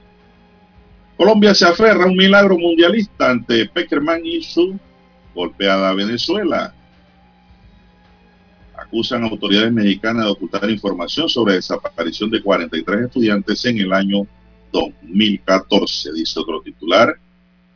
[1.16, 4.78] Colombia se aferra a un milagro mundialista ante Peckerman y su
[5.34, 6.74] golpeada Venezuela.
[8.88, 14.26] Acusan autoridades mexicanas de ocultar información sobre desaparición de 43 estudiantes en el año
[14.72, 17.14] 2014, dice otro titular.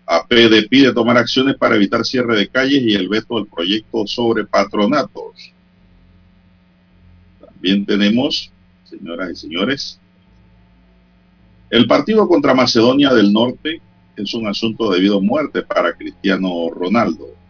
[0.06, 4.46] APD pide tomar acciones para evitar cierre de calles y el veto del proyecto sobre
[4.46, 5.52] patronatos.
[7.40, 8.50] También tenemos,
[8.84, 10.00] señoras y señores,
[11.68, 13.82] el partido contra Macedonia del Norte
[14.16, 17.41] es un asunto de vida o muerte para Cristiano Ronaldo.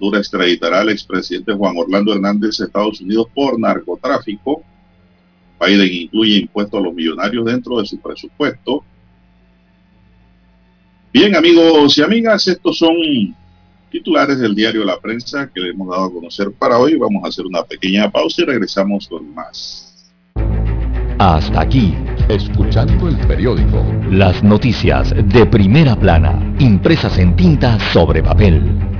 [0.00, 4.62] Honduras extraditará al expresidente Juan Orlando Hernández a Estados Unidos por narcotráfico.
[5.60, 8.82] Biden incluye impuestos a los millonarios dentro de su presupuesto.
[11.12, 12.94] Bien, amigos y amigas, estos son
[13.90, 16.96] titulares del diario La Prensa que le hemos dado a conocer para hoy.
[16.96, 19.86] Vamos a hacer una pequeña pausa y regresamos con más.
[21.18, 21.94] Hasta aquí,
[22.30, 23.84] escuchando el periódico.
[24.10, 28.99] Las noticias de primera plana, impresas en tinta sobre papel.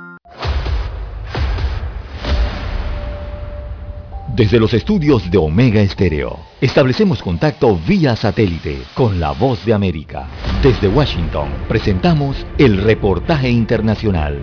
[4.35, 10.29] Desde los estudios de Omega Estéreo, establecemos contacto vía satélite con la voz de América.
[10.63, 14.39] Desde Washington, presentamos el reportaje internacional.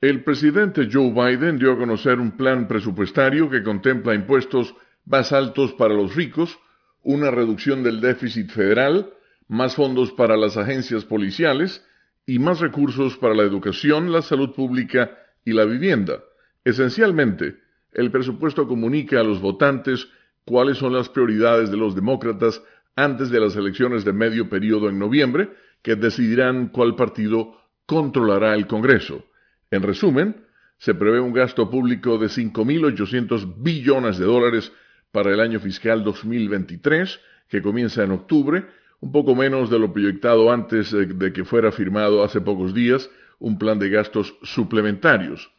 [0.00, 4.74] El presidente Joe Biden dio a conocer un plan presupuestario que contempla impuestos
[5.04, 6.58] más altos para los ricos,
[7.04, 9.12] una reducción del déficit federal,
[9.46, 11.84] más fondos para las agencias policiales,
[12.30, 16.22] y más recursos para la educación, la salud pública y la vivienda.
[16.64, 17.56] Esencialmente,
[17.90, 20.06] el presupuesto comunica a los votantes
[20.44, 22.62] cuáles son las prioridades de los demócratas
[22.94, 25.50] antes de las elecciones de medio periodo en noviembre,
[25.82, 27.52] que decidirán cuál partido
[27.84, 29.24] controlará el Congreso.
[29.72, 30.46] En resumen,
[30.78, 34.72] se prevé un gasto público de 5.800 billones de dólares
[35.10, 38.66] para el año fiscal 2023, que comienza en octubre,
[39.00, 43.58] un poco menos de lo proyectado antes de que fuera firmado hace pocos días un
[43.58, 45.50] plan de gastos suplementarios.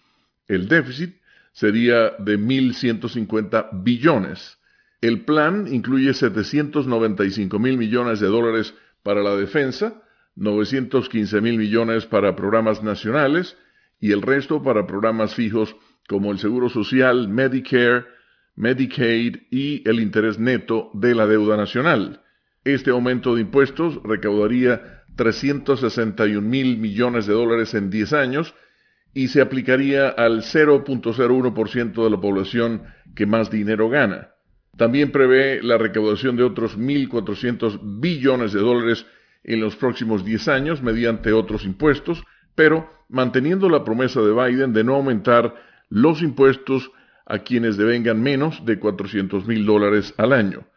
[0.47, 1.15] El déficit
[1.51, 4.59] sería de 1.150 billones.
[5.01, 10.01] El plan incluye 795 mil millones de dólares para la defensa,
[10.35, 13.57] 915 mil millones para programas nacionales
[13.99, 15.75] y el resto para programas fijos
[16.07, 18.05] como el Seguro Social, Medicare,
[18.55, 22.20] Medicaid y el interés neto de la deuda nacional.
[22.63, 28.53] Este aumento de impuestos recaudaría 361 mil millones de dólares en 10 años
[29.15, 32.83] y se aplicaría al 0.01% de la población
[33.15, 34.29] que más dinero gana.
[34.77, 39.05] También prevé la recaudación de otros 1.400 billones de dólares
[39.43, 42.23] en los próximos 10 años mediante otros impuestos,
[42.53, 45.55] pero manteniendo la promesa de Biden de no aumentar
[45.89, 46.91] los impuestos
[47.25, 50.67] a quienes devengan menos de 400 mil dólares al año.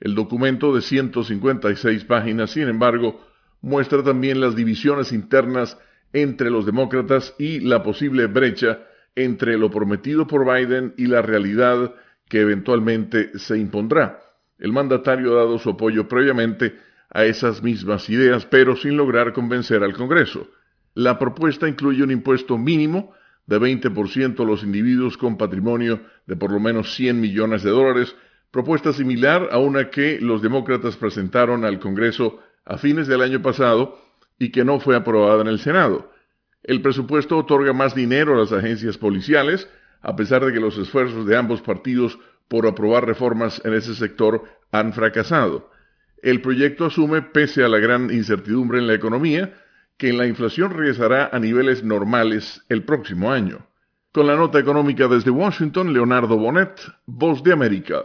[0.00, 3.20] El documento de 156 páginas, sin embargo,
[3.60, 5.78] muestra también las divisiones internas
[6.12, 8.80] entre los demócratas y la posible brecha
[9.16, 11.94] entre lo prometido por Biden y la realidad
[12.28, 14.20] que eventualmente se impondrá.
[14.58, 16.76] El mandatario ha dado su apoyo previamente
[17.10, 20.48] a esas mismas ideas, pero sin lograr convencer al Congreso.
[20.94, 23.12] La propuesta incluye un impuesto mínimo
[23.46, 28.16] de 20% a los individuos con patrimonio de por lo menos 100 millones de dólares,
[28.54, 33.98] propuesta similar a una que los demócratas presentaron al Congreso a fines del año pasado
[34.38, 36.12] y que no fue aprobada en el Senado.
[36.62, 39.68] El presupuesto otorga más dinero a las agencias policiales,
[40.02, 42.16] a pesar de que los esfuerzos de ambos partidos
[42.46, 45.72] por aprobar reformas en ese sector han fracasado.
[46.22, 49.52] El proyecto asume, pese a la gran incertidumbre en la economía,
[49.96, 53.66] que la inflación regresará a niveles normales el próximo año.
[54.12, 58.04] Con la nota económica desde Washington, Leonardo Bonet, Voz de América.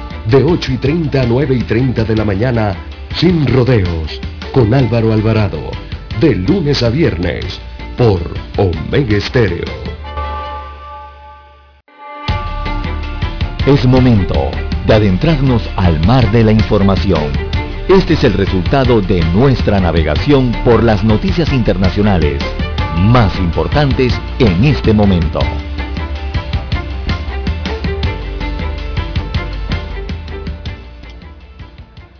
[0.27, 2.75] De 8 y 30 a 9 y 30 de la mañana,
[3.15, 4.19] sin rodeos,
[4.51, 5.71] con Álvaro Alvarado.
[6.19, 7.59] De lunes a viernes,
[7.97, 8.21] por
[8.57, 9.65] Omega Estéreo.
[13.65, 14.51] Es momento
[14.85, 17.31] de adentrarnos al mar de la información.
[17.87, 22.41] Este es el resultado de nuestra navegación por las noticias internacionales
[22.97, 25.39] más importantes en este momento.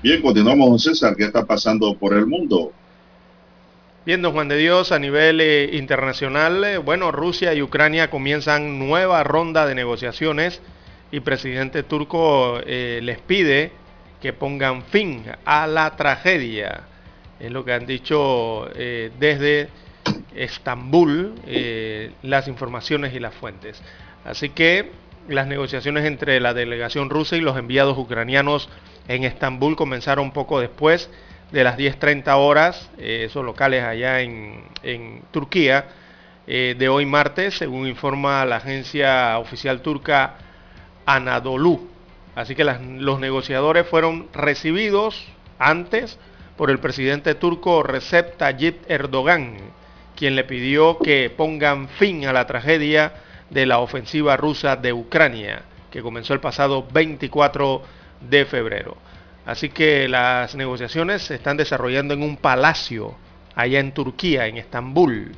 [0.03, 1.15] Bien, continuamos, don César.
[1.15, 2.71] ¿Qué está pasando por el mundo?
[4.03, 8.79] Bien, don Juan de Dios, a nivel eh, internacional, eh, bueno, Rusia y Ucrania comienzan
[8.79, 10.59] nueva ronda de negociaciones
[11.11, 13.73] y presidente turco eh, les pide
[14.19, 16.81] que pongan fin a la tragedia.
[17.39, 19.69] Es lo que han dicho desde
[20.35, 21.33] Estambul
[22.21, 23.81] las informaciones y las fuentes.
[24.23, 24.91] Así que
[25.31, 28.69] las negociaciones entre la delegación rusa y los enviados ucranianos
[29.07, 31.09] en Estambul comenzaron poco después
[31.51, 35.85] de las 10.30 horas, eh, esos locales allá en, Turquía,
[36.47, 40.35] eh, de hoy martes, según informa la agencia oficial turca
[41.05, 41.89] Anadolu.
[42.35, 45.27] Así que los negociadores fueron recibidos
[45.59, 46.17] antes
[46.57, 49.57] por el presidente turco Recep Tayyip Erdogan,
[50.15, 53.13] quien le pidió que pongan fin a la tragedia
[53.51, 55.61] de la ofensiva rusa de Ucrania,
[55.91, 57.83] que comenzó el pasado 24
[58.21, 58.97] de febrero.
[59.45, 63.15] Así que las negociaciones se están desarrollando en un palacio
[63.55, 65.35] allá en Turquía, en Estambul.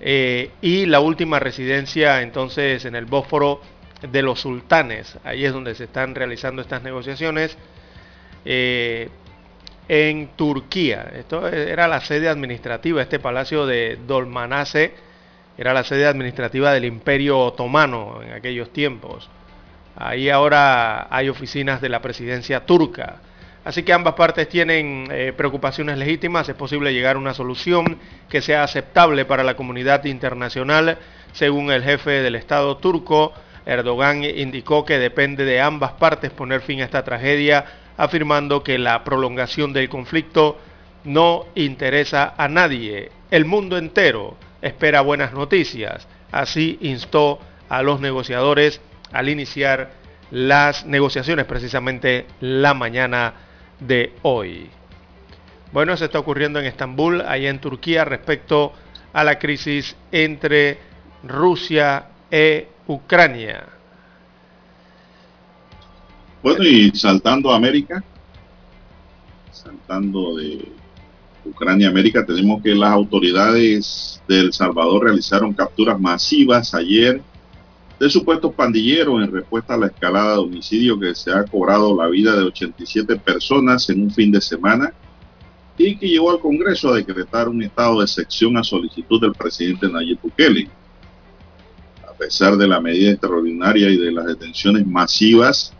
[0.00, 3.60] Eh, y la última residencia entonces en el Bósforo
[4.02, 5.18] de los sultanes.
[5.24, 7.56] Ahí es donde se están realizando estas negociaciones.
[8.44, 9.08] Eh,
[9.88, 11.12] en Turquía.
[11.14, 14.94] Esto era la sede administrativa, este palacio de Dolmanase
[15.56, 19.28] era la sede administrativa del Imperio Otomano en aquellos tiempos.
[19.96, 23.20] Ahí ahora hay oficinas de la presidencia turca.
[23.64, 26.48] Así que ambas partes tienen eh, preocupaciones legítimas.
[26.48, 27.98] Es posible llegar a una solución
[28.28, 30.98] que sea aceptable para la comunidad internacional.
[31.32, 33.32] Según el jefe del Estado turco,
[33.64, 37.64] Erdogan indicó que depende de ambas partes poner fin a esta tragedia,
[37.96, 40.58] afirmando que la prolongación del conflicto
[41.04, 43.10] no interesa a nadie.
[43.30, 46.08] El mundo entero espera buenas noticias.
[46.32, 47.38] Así instó
[47.68, 48.80] a los negociadores
[49.12, 49.92] al iniciar
[50.30, 53.34] las negociaciones precisamente la mañana
[53.78, 54.68] de hoy.
[55.72, 58.72] Bueno, eso está ocurriendo en Estambul, allá en Turquía, respecto
[59.12, 60.78] a la crisis entre
[61.22, 63.64] Rusia e Ucrania.
[66.42, 68.02] Bueno, y saltando a América,
[69.50, 70.68] saltando de
[71.44, 77.20] Ucrania a América, tenemos que las autoridades de El Salvador realizaron capturas masivas ayer
[77.98, 82.08] de supuestos pandilleros en respuesta a la escalada de homicidio que se ha cobrado la
[82.08, 84.92] vida de 87 personas en un fin de semana
[85.76, 89.88] y que llevó al Congreso a decretar un estado de excepción a solicitud del presidente
[89.88, 90.68] Nayib Bukele.
[92.08, 95.72] A pesar de la medida extraordinaria y de las detenciones masivas,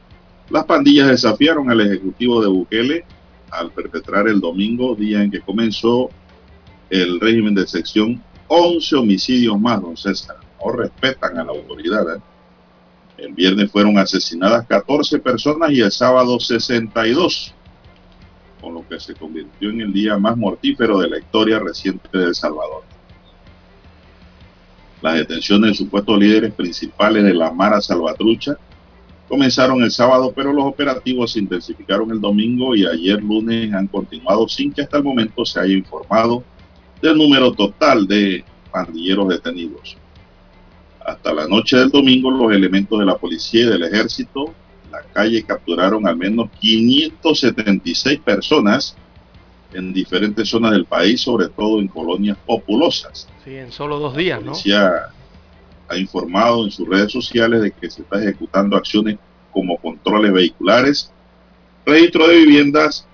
[0.50, 3.04] las pandillas desafiaron al ejecutivo de Bukele
[3.54, 6.10] al perpetrar el domingo, día en que comenzó
[6.90, 10.36] el régimen de excepción, 11 homicidios más, don César
[10.72, 12.16] respetan a la autoridad.
[12.16, 12.20] ¿eh?
[13.18, 17.54] El viernes fueron asesinadas 14 personas y el sábado 62,
[18.60, 22.24] con lo que se convirtió en el día más mortífero de la historia reciente de
[22.24, 22.82] El Salvador.
[25.02, 28.56] Las detenciones de supuestos líderes principales de la Mara Salvatrucha
[29.34, 34.46] comenzaron el sábado, pero los operativos se intensificaron el domingo y ayer lunes han continuado
[34.46, 36.44] sin que hasta el momento se haya informado
[37.02, 39.96] del número total de pandilleros detenidos.
[41.04, 44.54] Hasta la noche del domingo, los elementos de la policía y del ejército
[44.84, 48.96] en la calle capturaron al menos 576 personas
[49.72, 53.26] en diferentes zonas del país, sobre todo en colonias populosas.
[53.44, 54.54] Sí, en solo dos días, ¿no?
[55.88, 59.18] Ha informado en sus redes sociales de que se está ejecutando acciones
[59.52, 61.12] como controles vehiculares,
[61.86, 63.06] registro de viviendas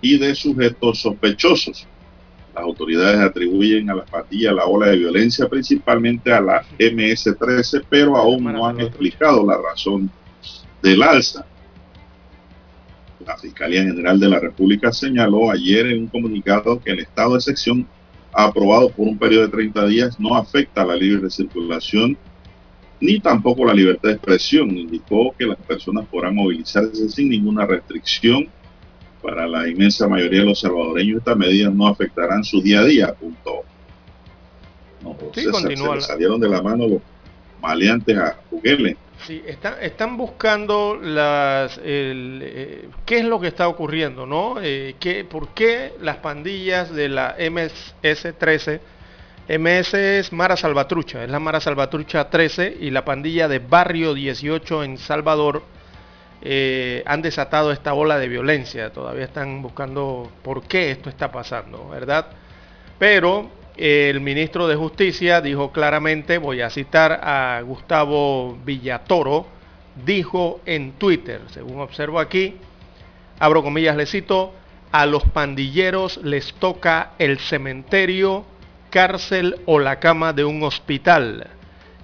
[0.00, 1.86] y de sujetos sospechosos.
[2.54, 8.16] Las autoridades atribuyen a la pandilla la ola de violencia principalmente a la MS-13, pero
[8.16, 10.10] aún no han explicado la razón
[10.82, 11.46] del alza.
[13.24, 17.40] La Fiscalía General de la República señaló ayer en un comunicado que el estado de
[17.40, 17.86] sección
[18.32, 22.16] aprobado por un periodo de 30 días no afecta a la libre circulación
[23.02, 24.70] ni tampoco la libertad de expresión.
[24.76, 28.48] Indicó que las personas podrán movilizarse sin ninguna restricción.
[29.20, 33.12] Para la inmensa mayoría de los salvadoreños estas medidas no afectarán su día a día,
[33.12, 33.62] Punto.
[35.02, 37.00] No, sí, se, salieron de la mano los
[37.60, 38.96] maleantes a Bukele.
[39.26, 44.56] Sí, están, buscando las, eh, qué es lo que está ocurriendo, ¿no?
[44.60, 44.96] Eh,
[45.30, 48.80] ¿Por qué las pandillas de la MS-13,
[49.48, 54.82] MS es Mara Salvatrucha, es la Mara Salvatrucha 13 y la pandilla de Barrio 18
[54.82, 55.62] en Salvador
[56.40, 58.90] eh, han desatado esta ola de violencia?
[58.90, 62.26] Todavía están buscando por qué esto está pasando, ¿verdad?
[62.98, 69.46] Pero el ministro de Justicia dijo claramente, voy a citar a Gustavo Villatoro,
[70.04, 72.56] dijo en Twitter, según observo aquí,
[73.38, 74.54] abro comillas, le cito,
[74.90, 78.44] a los pandilleros les toca el cementerio,
[78.90, 81.48] cárcel o la cama de un hospital.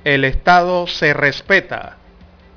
[0.05, 1.99] El Estado se respeta.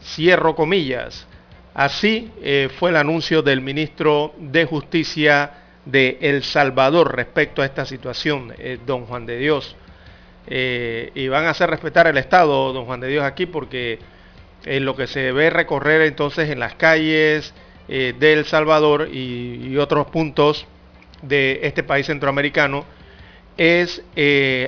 [0.02, 1.28] Cierro comillas.
[1.74, 7.86] Así eh, fue el anuncio del ministro de Justicia de El Salvador respecto a esta
[7.86, 9.76] situación, eh, don Juan de Dios.
[10.48, 14.00] Eh, y van a hacer respetar el Estado, don Juan de Dios, aquí, porque
[14.66, 17.54] en lo que se ve recorrer entonces en las calles
[17.88, 20.68] eh, de El Salvador y, otros puntos
[21.24, 22.86] de este país centroamericano
[23.58, 24.04] es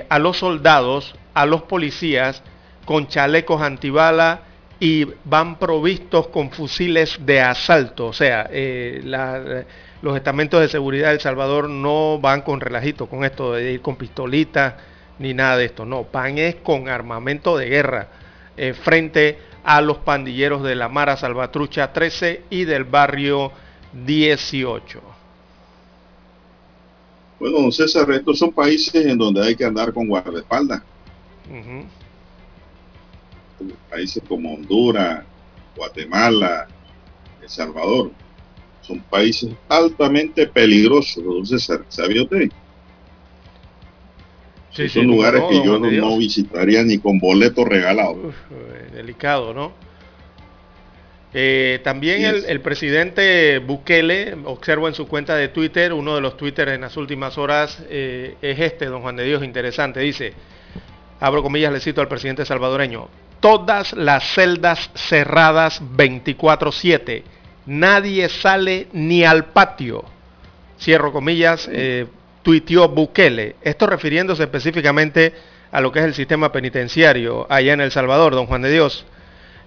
[0.08, 2.42] a los soldados, a los policías
[2.84, 4.42] con chalecos antibala
[4.78, 8.06] y van provistos con fusiles de asalto.
[8.06, 9.64] O sea, la,
[10.04, 13.80] los estamentos de seguridad de El Salvador no van con relajito con esto de ir
[13.80, 14.74] con pistolitas
[15.18, 15.86] ni nada de esto.
[15.86, 18.08] No, van es con armamento de guerra
[18.54, 23.50] eh, frente a los pandilleros de la Mara Salvatrucha 13 y del barrio
[24.04, 25.00] 18.
[27.40, 30.82] Bueno, don César, estos son países en donde hay que andar con guardaespaldas.
[33.88, 35.24] Países como Honduras,
[35.74, 36.68] Guatemala,
[37.40, 38.10] El Salvador
[38.86, 42.50] son países altamente peligrosos, entonces, ¿sabía usted?
[44.88, 48.32] son lugares que yo no, visitaría ni con boleto regalado.
[48.50, 49.72] Eh, delicado, ¿no?
[51.36, 56.68] Eh, también el, presidente Bukele, observo en su cuenta de Twitter, uno de los Twitter
[56.68, 59.98] en las últimas horas eh, es este, don Juan de Dios, interesante.
[59.98, 60.32] Dice,
[61.18, 63.08] abro comillas, le cito al presidente salvadoreño,
[63.40, 67.24] todas las celdas cerradas 24/7
[67.66, 70.04] nadie sale ni al patio.
[70.78, 72.06] Cierro comillas, eh,
[72.42, 73.56] tuiteó Bukele.
[73.62, 75.32] Esto refiriéndose específicamente
[75.72, 79.06] a lo que es el sistema penitenciario allá en El Salvador, don Juan de Dios.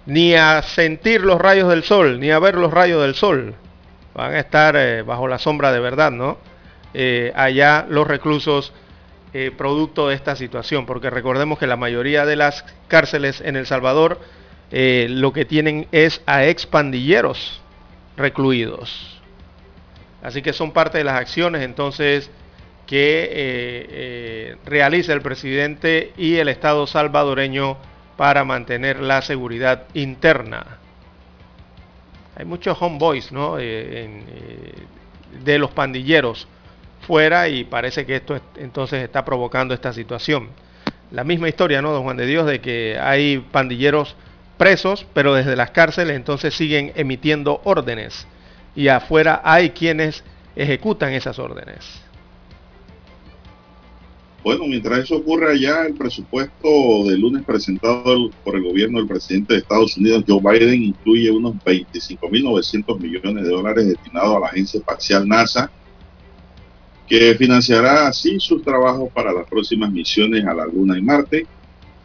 [0.06, 3.54] Ni a sentir los rayos del sol, ni a ver los rayos del sol.
[4.14, 6.38] Van a estar eh, bajo la sombra de verdad, ¿no?
[6.94, 8.72] Eh, allá los reclusos
[9.56, 14.18] producto de esta situación, porque recordemos que la mayoría de las cárceles en El Salvador
[14.72, 17.60] lo que tienen es a expandilleros
[18.18, 19.18] recluidos.
[20.22, 22.30] Así que son parte de las acciones entonces
[22.86, 27.76] que eh, eh, realiza el presidente y el Estado salvadoreño
[28.16, 30.78] para mantener la seguridad interna.
[32.34, 33.56] Hay muchos homeboys ¿no?
[33.58, 34.72] Eh,
[35.44, 36.48] de los pandilleros
[37.06, 40.48] fuera y parece que esto entonces está provocando esta situación.
[41.10, 44.16] La misma historia, ¿no, don Juan de Dios, de que hay pandilleros
[44.58, 48.26] presos, pero desde las cárceles entonces siguen emitiendo órdenes
[48.76, 50.22] y afuera hay quienes
[50.54, 52.02] ejecutan esas órdenes.
[54.44, 59.54] Bueno, mientras eso ocurre allá, el presupuesto del lunes presentado por el gobierno del presidente
[59.54, 64.78] de Estados Unidos, Joe Biden, incluye unos 25.900 millones de dólares destinados a la agencia
[64.78, 65.70] espacial NASA,
[67.08, 71.46] que financiará así sus trabajos para las próximas misiones a la Luna y Marte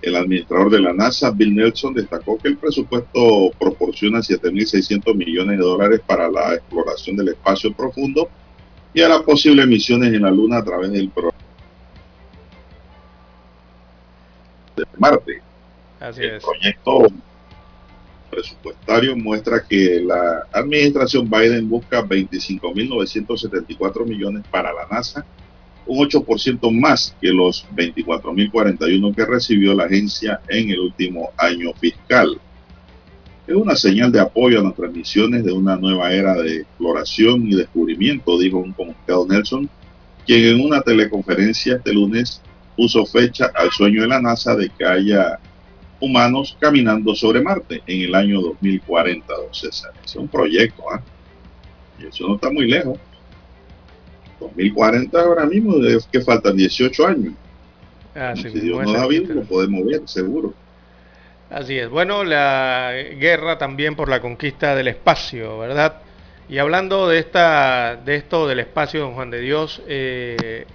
[0.04, 5.64] el administrador de la NASA, Bill Nelson, destacó que el presupuesto proporciona 7.600 millones de
[5.64, 8.30] dólares para la exploración del espacio profundo
[8.94, 11.38] y a las posibles misiones en la Luna a través del programa
[14.76, 15.42] de Marte.
[16.02, 16.44] Así el es.
[16.44, 17.08] proyecto
[18.30, 25.26] presupuestario muestra que la administración Biden busca 25.974 millones para la NASA,
[25.86, 32.40] un 8% más que los 24.041 que recibió la agencia en el último año fiscal.
[33.46, 37.56] Es una señal de apoyo a nuestras misiones de una nueva era de exploración y
[37.56, 39.70] descubrimiento, dijo un comunicado Nelson,
[40.26, 42.42] quien en una teleconferencia este lunes
[42.78, 45.40] puso fecha al sueño de la NASA de que haya
[46.00, 49.92] humanos caminando sobre Marte en el año 2040, don César.
[50.04, 51.02] Es un proyecto, ¿ah?
[52.00, 52.98] Y eso no está muy lejos.
[54.44, 57.34] 2040 ahora mismo es que faltan 18 años.
[58.16, 60.54] Ah, si Dios nos da vida, lo podemos ver, seguro.
[61.50, 61.90] Así es.
[61.90, 66.02] Bueno, la guerra también por la conquista del espacio, ¿verdad?
[66.50, 70.66] Y hablando de esta, de esto del espacio, don Juan de Dios, eh,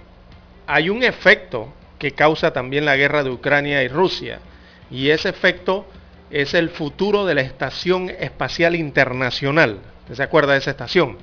[0.67, 4.39] hay un efecto que causa también la guerra de Ucrania y Rusia.
[4.89, 5.85] Y ese efecto
[6.31, 9.79] es el futuro de la Estación Espacial Internacional.
[10.11, 11.17] ¿Se acuerda de esa estación?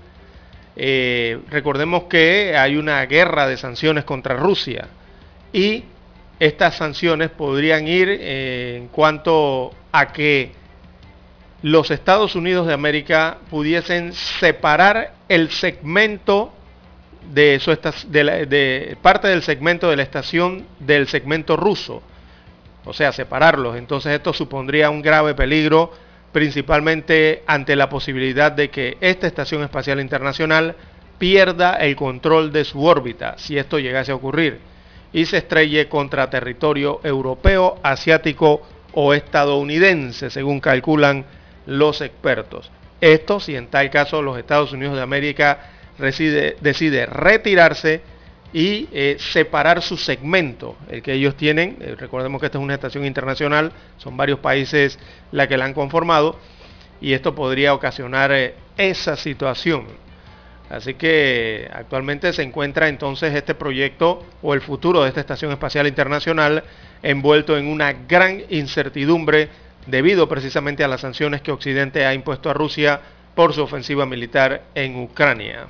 [0.77, 4.89] Eh, recordemos que hay una guerra de sanciones contra Rusia
[5.53, 5.85] y
[6.39, 10.53] estas sanciones podrían ir eh, en cuanto a que
[11.63, 16.53] los Estados Unidos de América pudiesen separar el segmento
[17.33, 17.71] de, su
[18.09, 22.03] de parte del segmento de la estación del segmento ruso
[22.87, 23.77] o sea, separarlos.
[23.77, 25.93] Entonces esto supondría un grave peligro,
[26.37, 30.77] principalmente ante la posibilidad de que esta Estación Espacial Internacional
[31.17, 34.59] pierda el control de su órbita, si esto llegase a ocurrir,
[35.15, 38.61] y se estrelle contra territorio europeo, asiático
[38.93, 41.25] o estadounidense, según calculan
[41.65, 42.71] los expertos.
[43.01, 48.03] Esto si en tal caso los Estados Unidos de América decide retirarse
[48.53, 51.77] y eh, separar su segmento, el que ellos tienen.
[51.81, 54.99] Eh, recordemos que esta es una estación internacional, son varios países
[55.33, 56.39] la que la han conformado
[57.01, 59.87] y esto podría ocasionar eh, esa situación.
[60.69, 65.87] Así que actualmente se encuentra entonces este proyecto o el futuro de esta Estación Espacial
[65.87, 66.65] Internacional
[67.03, 69.49] envuelto en una gran incertidumbre
[69.87, 73.01] debido precisamente a las sanciones que Occidente ha impuesto a Rusia
[73.37, 75.69] por su ofensiva militar en Ucrania.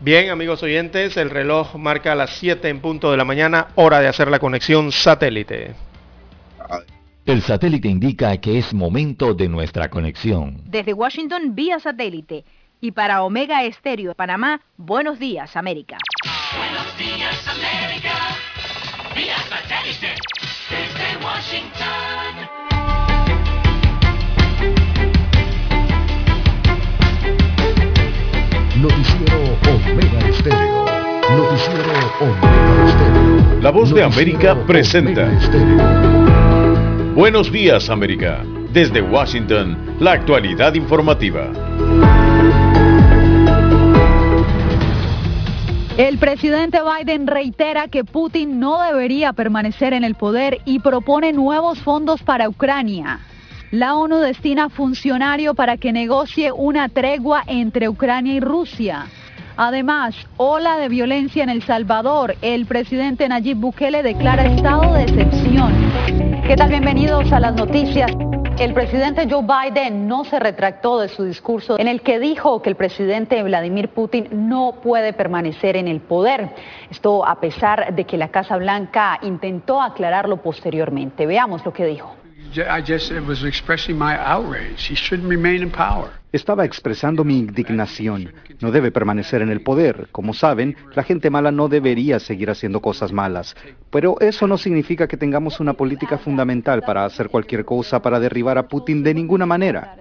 [0.00, 4.08] Bien, amigos oyentes, el reloj marca las 7 en punto de la mañana, hora de
[4.08, 5.74] hacer la conexión satélite.
[7.24, 10.60] El satélite indica que es momento de nuestra conexión.
[10.66, 12.44] Desde Washington, vía satélite.
[12.80, 15.96] Y para Omega Estéreo de Panamá, buenos días, América.
[16.56, 18.14] Buenos días, América.
[19.14, 20.14] Vía satélite.
[20.68, 22.15] Desde Washington.
[28.80, 29.38] Noticiero
[29.72, 30.84] Omega Estéreo.
[31.34, 33.60] Noticiero Omega Estéreo.
[33.62, 35.30] La voz de América presenta.
[37.14, 38.44] Buenos días, América.
[38.74, 41.50] Desde Washington, la actualidad informativa.
[45.96, 51.78] El presidente Biden reitera que Putin no debería permanecer en el poder y propone nuevos
[51.80, 53.20] fondos para Ucrania.
[53.72, 59.06] La ONU destina funcionario para que negocie una tregua entre Ucrania y Rusia.
[59.56, 62.36] Además, ola de violencia en El Salvador.
[62.42, 65.74] El presidente Nayib Bukele declara estado de excepción.
[66.46, 66.68] ¿Qué tal?
[66.68, 68.12] Bienvenidos a las noticias.
[68.56, 72.70] El presidente Joe Biden no se retractó de su discurso en el que dijo que
[72.70, 76.50] el presidente Vladimir Putin no puede permanecer en el poder.
[76.88, 81.26] Esto a pesar de que la Casa Blanca intentó aclararlo posteriormente.
[81.26, 82.14] Veamos lo que dijo.
[86.32, 88.32] Estaba expresando mi indignación.
[88.60, 90.08] No debe permanecer en el poder.
[90.12, 93.54] Como saben, la gente mala no debería seguir haciendo cosas malas.
[93.90, 98.58] Pero eso no significa que tengamos una política fundamental para hacer cualquier cosa para derribar
[98.58, 99.96] a Putin de ninguna manera.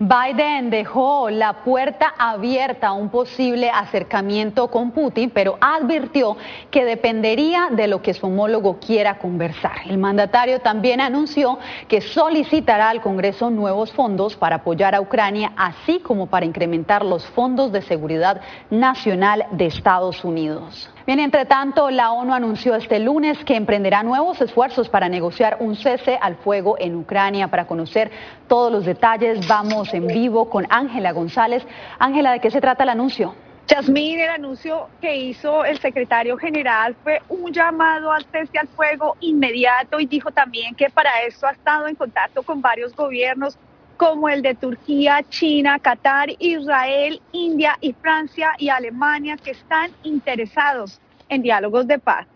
[0.00, 6.36] Biden dejó la puerta abierta a un posible acercamiento con Putin, pero advirtió
[6.72, 9.78] que dependería de lo que su homólogo quiera conversar.
[9.88, 16.00] El mandatario también anunció que solicitará al Congreso nuevos fondos para apoyar a Ucrania, así
[16.00, 18.40] como para incrementar los fondos de seguridad
[18.70, 20.90] nacional de Estados Unidos.
[21.06, 25.76] Bien, entre tanto, la ONU anunció este lunes que emprenderá nuevos esfuerzos para negociar un
[25.76, 27.48] cese al fuego en Ucrania.
[27.48, 28.10] Para conocer
[28.48, 31.62] todos los detalles, vamos en vivo con Ángela González.
[31.98, 33.34] Ángela, ¿de qué se trata el anuncio?
[33.68, 39.16] Yasmín, el anuncio que hizo el secretario general fue un llamado al cese al fuego
[39.20, 43.58] inmediato y dijo también que para eso ha estado en contacto con varios gobiernos
[43.96, 51.00] como el de Turquía, China, Qatar, Israel, India y Francia y Alemania que están interesados
[51.28, 52.26] en diálogos de paz.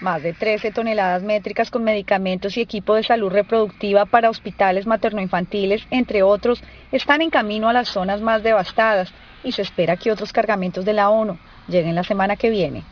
[0.00, 5.86] Más de 13 toneladas métricas con medicamentos y equipo de salud reproductiva para hospitales materno-infantiles,
[5.90, 9.12] entre otros, están en camino a las zonas más devastadas
[9.44, 11.38] y se espera que otros cargamentos de la ONU
[11.68, 12.82] lleguen la semana que viene.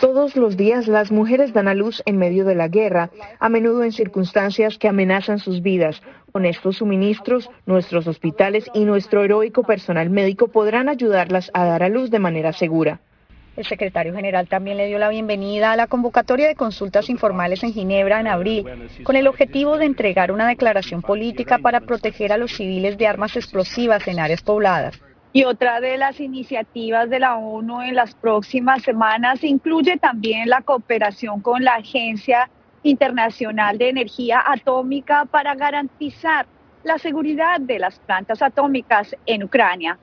[0.00, 3.82] Todos los días las mujeres dan a luz en medio de la guerra, a menudo
[3.82, 6.02] en circunstancias que amenazan sus vidas.
[6.32, 11.88] Con estos suministros, nuestros hospitales y nuestro heroico personal médico podrán ayudarlas a dar a
[11.88, 13.00] luz de manera segura.
[13.56, 17.72] El secretario general también le dio la bienvenida a la convocatoria de consultas informales en
[17.72, 18.66] Ginebra en abril,
[19.04, 23.36] con el objetivo de entregar una declaración política para proteger a los civiles de armas
[23.36, 25.00] explosivas en áreas pobladas.
[25.36, 30.62] Y otra de las iniciativas de la ONU en las próximas semanas incluye también la
[30.62, 32.48] cooperación con la Agencia
[32.84, 36.46] Internacional de Energía Atómica para garantizar
[36.84, 39.98] la seguridad de las plantas atómicas en Ucrania.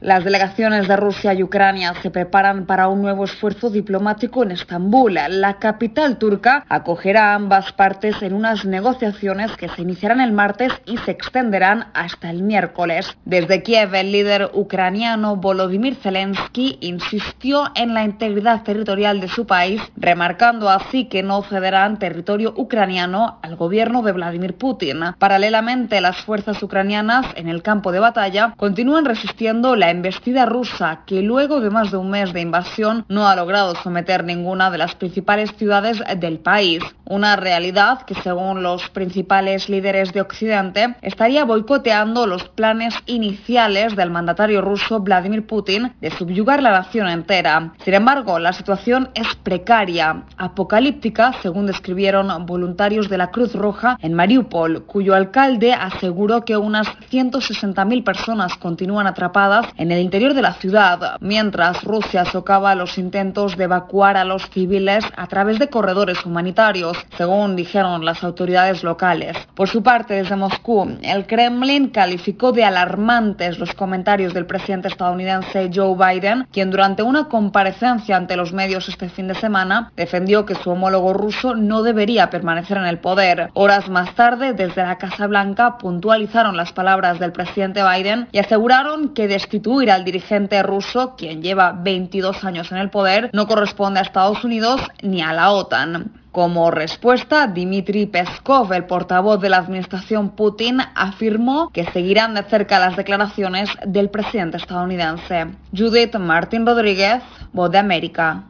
[0.00, 5.14] Las delegaciones de Rusia y Ucrania se preparan para un nuevo esfuerzo diplomático en Estambul.
[5.14, 10.72] La capital turca acogerá a ambas partes en unas negociaciones que se iniciarán el martes
[10.86, 13.16] y se extenderán hasta el miércoles.
[13.24, 19.82] Desde Kiev, el líder ucraniano Volodymyr Zelensky insistió en la integridad territorial de su país,
[19.96, 25.00] remarcando así que no cederán territorio ucraniano al gobierno de Vladimir Putin.
[25.18, 31.22] Paralelamente, las fuerzas ucranianas en el campo de batalla continúan resistiendo la embestida rusa, que
[31.22, 34.94] luego de más de un mes de invasión no ha logrado someter ninguna de las
[34.94, 36.82] principales ciudades del país.
[37.04, 44.10] Una realidad que, según los principales líderes de Occidente, estaría boicoteando los planes iniciales del
[44.10, 47.72] mandatario ruso Vladimir Putin de subyugar la nación entera.
[47.84, 54.14] Sin embargo, la situación es precaria, apocalíptica, según describieron voluntarios de la Cruz Roja en
[54.14, 60.54] Mariupol, cuyo alcalde aseguró que unas 160.000 personas continúan atrapadas en el interior de la
[60.54, 66.26] ciudad, mientras Rusia socava los intentos de evacuar a los civiles a través de corredores
[66.26, 69.36] humanitarios, según dijeron las autoridades locales.
[69.54, 75.70] Por su parte, desde Moscú, el Kremlin calificó de alarmantes los comentarios del presidente estadounidense
[75.72, 80.56] Joe Biden, quien durante una comparecencia ante los medios este fin de semana defendió que
[80.56, 83.50] su homólogo ruso no debería permanecer en el poder.
[83.54, 89.14] Horas más tarde, desde la Casa Blanca, puntualizaron las palabras del presidente Biden y aseguraron
[89.14, 89.28] que
[89.68, 94.80] al dirigente ruso, quien lleva 22 años en el poder, no corresponde a Estados Unidos
[95.02, 96.12] ni a la OTAN.
[96.32, 102.78] Como respuesta, Dmitry Peskov, el portavoz de la administración Putin, afirmó que seguirán de cerca
[102.78, 105.48] las declaraciones del presidente estadounidense.
[105.76, 107.22] Judith Martín Rodríguez,
[107.52, 108.44] Voz de América.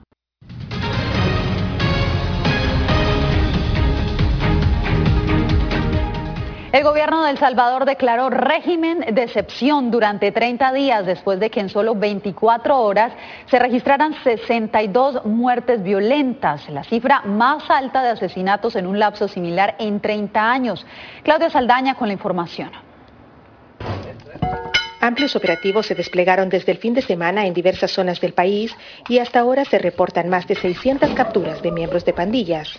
[6.71, 11.61] El gobierno de El Salvador declaró régimen de excepción durante 30 días después de que
[11.61, 13.11] en solo 24 horas
[13.47, 19.77] se registraran 62 muertes violentas, la cifra más alta de asesinatos en un lapso similar
[19.79, 20.87] en 30 años.
[21.23, 22.71] Claudia Saldaña con la información.
[25.01, 28.77] Amplios operativos se desplegaron desde el fin de semana en diversas zonas del país
[29.09, 32.79] y hasta ahora se reportan más de 600 capturas de miembros de pandillas.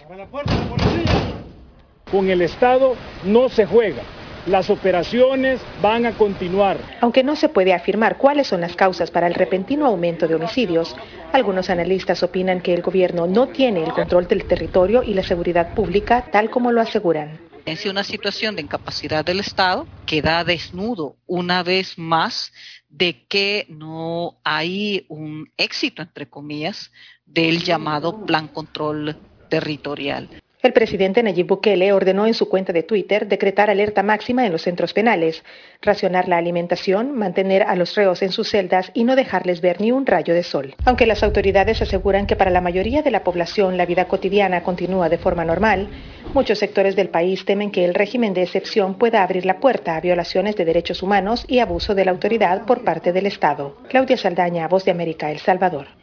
[2.12, 4.02] Con el Estado no se juega.
[4.48, 6.78] Las operaciones van a continuar.
[7.02, 10.96] Aunque no se puede afirmar cuáles son las causas para el repentino aumento de homicidios,
[11.34, 15.76] algunos analistas opinan que el gobierno no tiene el control del territorio y la seguridad
[15.76, 17.40] pública tal como lo aseguran.
[17.66, 22.52] Es una situación de incapacidad del Estado que da desnudo una vez más
[22.90, 26.92] de que no hay un éxito, entre comillas,
[27.28, 29.16] del llamado plan control
[29.50, 30.28] territorial.
[30.62, 34.64] El presidente Nayib Bukele ordenó en su cuenta de Twitter decretar alerta máxima en los
[34.64, 35.42] centros penales,
[35.82, 39.94] racionar la alimentación, mantener a los reos en sus celdas y no dejarles ver ni
[39.94, 40.76] un rayo de sol.
[40.84, 45.08] Aunque las autoridades aseguran que para la mayoría de la población la vida cotidiana continúa
[45.08, 45.88] de forma normal,
[46.34, 50.02] muchos sectores del país temen que el régimen de excepción pueda abrir la puerta a
[50.02, 53.78] violaciones de derechos humanos y abuso de la autoridad por parte del Estado.
[53.88, 55.99] Claudia Saldaña, Voz de América, El Salvador.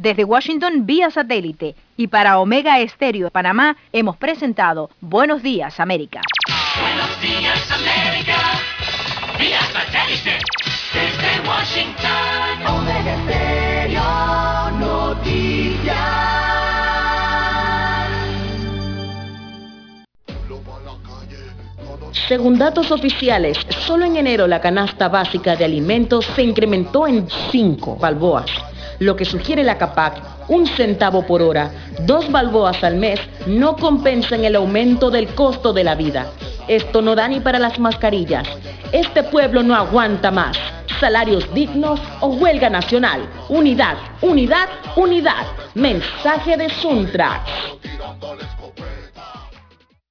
[0.00, 6.22] Desde Washington vía satélite y para Omega Estéreo de Panamá hemos presentado Buenos Días América.
[6.80, 8.38] Buenos días América,
[9.38, 10.38] vía satélite
[10.94, 12.78] desde Washington.
[12.78, 15.98] Omega Estéreo Noticias.
[22.26, 27.96] Según datos oficiales, solo en enero la canasta básica de alimentos se incrementó en 5
[27.96, 28.69] balboas
[29.00, 31.70] lo que sugiere la CAPAC, un centavo por hora,
[32.00, 36.26] dos balboas al mes, no compensan el aumento del costo de la vida.
[36.68, 38.46] Esto no da ni para las mascarillas.
[38.92, 40.56] Este pueblo no aguanta más.
[41.00, 43.22] salarios dignos o huelga nacional.
[43.48, 45.46] Unidad, unidad, unidad.
[45.74, 47.42] Mensaje de Suntra.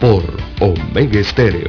[0.00, 0.24] por
[0.60, 1.68] Omega Estéreo.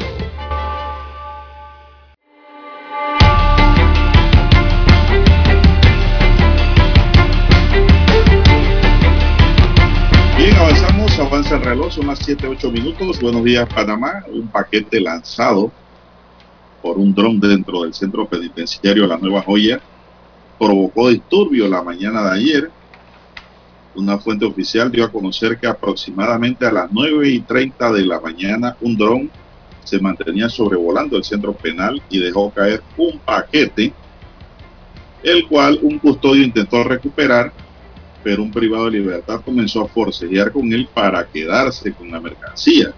[10.38, 13.20] Bien, avanzamos, avanza el reloj, son las 7, 8 minutos.
[13.20, 14.24] Buenos días, Panamá.
[14.32, 15.70] Un paquete lanzado
[16.82, 19.82] por un dron dentro del centro penitenciario La Nueva Joya
[20.58, 22.72] provocó disturbio la mañana de ayer
[23.96, 28.20] una fuente oficial dio a conocer que aproximadamente a las 9 y 30 de la
[28.20, 29.30] mañana un dron
[29.84, 33.94] se mantenía sobrevolando el centro penal y dejó caer un paquete,
[35.24, 37.52] el cual un custodio intentó recuperar,
[38.24, 42.94] pero un privado de libertad comenzó a forcejear con él para quedarse con la mercancía.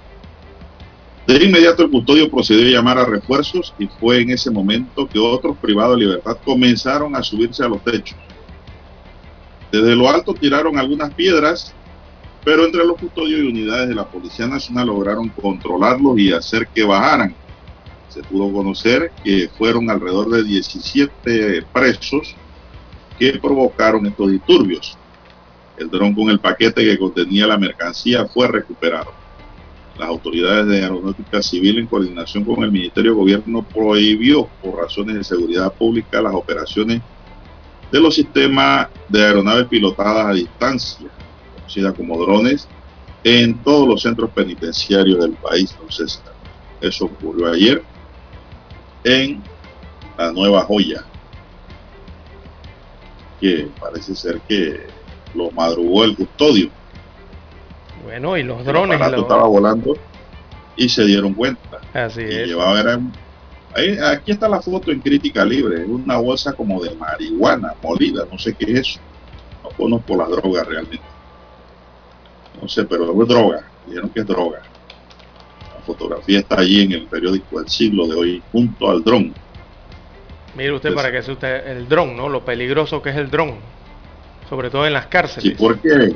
[1.25, 5.19] De inmediato el custodio procedió a llamar a refuerzos y fue en ese momento que
[5.19, 8.17] otros privados de libertad comenzaron a subirse a los techos.
[9.73, 11.73] Desde lo alto tiraron algunas piedras,
[12.45, 16.83] pero entre los custodios y unidades de la Policía Nacional lograron controlarlos y hacer que
[16.83, 17.33] bajaran.
[18.09, 22.35] Se pudo conocer que fueron alrededor de 17 presos
[23.17, 24.95] que provocaron estos disturbios.
[25.75, 29.11] El dron con el paquete que contenía la mercancía fue recuperado.
[29.97, 35.15] Las autoridades de Aeronáutica Civil, en coordinación con el Ministerio de Gobierno, prohibió por razones
[35.15, 37.01] de seguridad pública las operaciones
[37.93, 41.07] de los sistemas de aeronaves pilotadas a distancia,
[41.55, 42.67] conocida como drones,
[43.23, 45.71] en todos los centros penitenciarios del país.
[45.73, 46.19] Entonces,
[46.81, 47.83] eso ocurrió ayer
[49.03, 49.43] en
[50.17, 51.03] la Nueva Joya,
[53.39, 54.87] que parece ser que
[55.35, 56.71] lo madrugó el custodio.
[58.03, 58.99] Bueno, y los drones.
[58.99, 59.95] El estaba volando
[60.75, 61.79] y se dieron cuenta.
[61.93, 62.47] Así y es.
[62.47, 62.99] Llevaba,
[63.75, 68.25] Ahí, aquí está la foto en crítica libre, es una bolsa como de marihuana molida,
[68.31, 68.99] no sé qué es eso.
[69.63, 71.05] No conozco la droga realmente.
[72.61, 74.61] No sé, pero es droga, dijeron que es droga.
[75.75, 79.33] La fotografía está allí en el periódico El Siglo de hoy, junto al dron.
[80.55, 82.29] Mire usted para que se usted el dron, ¿no?
[82.29, 83.55] Lo peligroso que es el dron,
[84.49, 85.43] sobre todo en las cárceles.
[85.43, 86.15] Sí, porque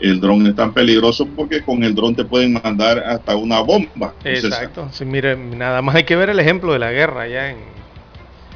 [0.00, 4.14] el dron es tan peligroso porque con el dron te pueden mandar hasta una bomba.
[4.24, 4.88] Exacto.
[4.92, 7.58] Sí, mire, nada más hay que ver el ejemplo de la guerra allá en,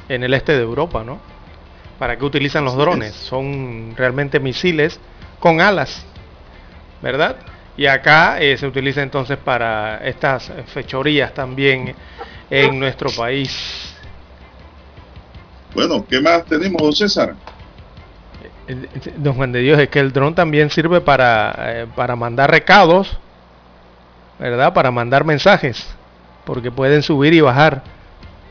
[0.09, 1.19] en el este de Europa, ¿no?
[1.99, 3.09] ¿Para qué utilizan los drones?
[3.09, 3.15] es.
[3.15, 4.99] Son realmente misiles
[5.39, 6.05] con alas,
[7.01, 7.37] ¿verdad?
[7.75, 11.95] Y acá eh, se utiliza entonces para estas fechorías también
[12.49, 13.93] en nuestro país.
[15.73, 17.35] Bueno, ¿qué más tenemos, don César?
[18.67, 18.87] Eh,
[19.17, 23.17] Don Juan de Dios, es que el dron también sirve para, eh, para mandar recados,
[24.39, 24.73] ¿verdad?
[24.73, 25.85] Para mandar mensajes,
[26.45, 27.83] porque pueden subir y bajar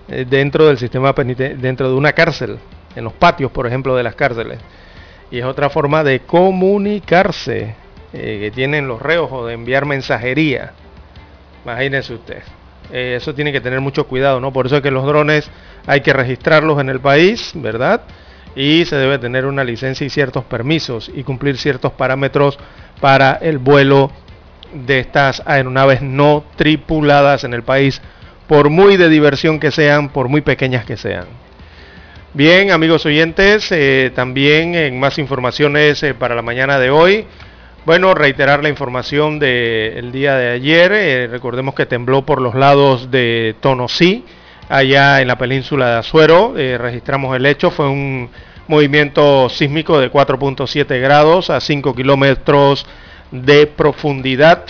[0.08, 2.58] eh, dentro del sistema peniten- dentro de una cárcel,
[2.94, 4.58] en los patios, por ejemplo, de las cárceles.
[5.30, 7.74] Y es otra forma de comunicarse
[8.12, 10.72] eh, que tienen los reos o de enviar mensajería.
[11.64, 12.42] Imagínense usted.
[12.92, 14.52] Eh, eso tiene que tener mucho cuidado, ¿no?
[14.52, 15.50] Por eso es que los drones
[15.86, 18.02] hay que registrarlos en el país, ¿verdad?
[18.54, 22.58] Y se debe tener una licencia y ciertos permisos y cumplir ciertos parámetros
[23.00, 24.10] para el vuelo
[24.72, 28.00] de estas aeronaves no tripuladas en el país,
[28.46, 31.26] por muy de diversión que sean, por muy pequeñas que sean.
[32.34, 37.26] Bien, amigos oyentes, eh, también en más informaciones eh, para la mañana de hoy.
[37.84, 40.92] Bueno, reiterar la información del día de ayer.
[40.94, 44.24] eh, recordemos que tembló por los lados de Tonosí,
[44.68, 46.54] allá en la península de Azuero.
[46.56, 47.70] eh, registramos el hecho.
[47.70, 48.30] Fue un
[48.68, 52.86] movimiento sísmico de 4.7 grados a 5 kilómetros
[53.30, 54.64] de profundidad.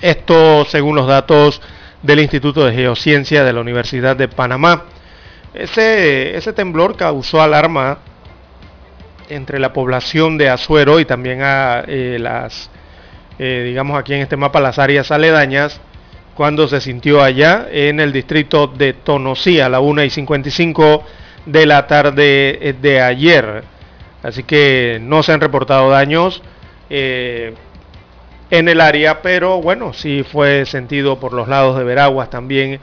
[0.00, 1.60] Esto según los datos
[2.02, 4.84] del Instituto de Geociencia de la Universidad de Panamá.
[5.54, 7.98] Ese, ese temblor causó alarma
[9.28, 12.70] entre la población de Azuero y también a eh, las,
[13.38, 15.80] eh, digamos aquí en este mapa, las áreas aledañas,
[16.36, 21.04] cuando se sintió allá en el distrito de Tonosí a la 1 y 55
[21.46, 23.64] de la tarde eh, de ayer.
[24.22, 26.42] Así que no se han reportado daños
[26.88, 27.56] en
[28.50, 32.78] el área, pero bueno, sí fue sentido por los lados de Veraguas también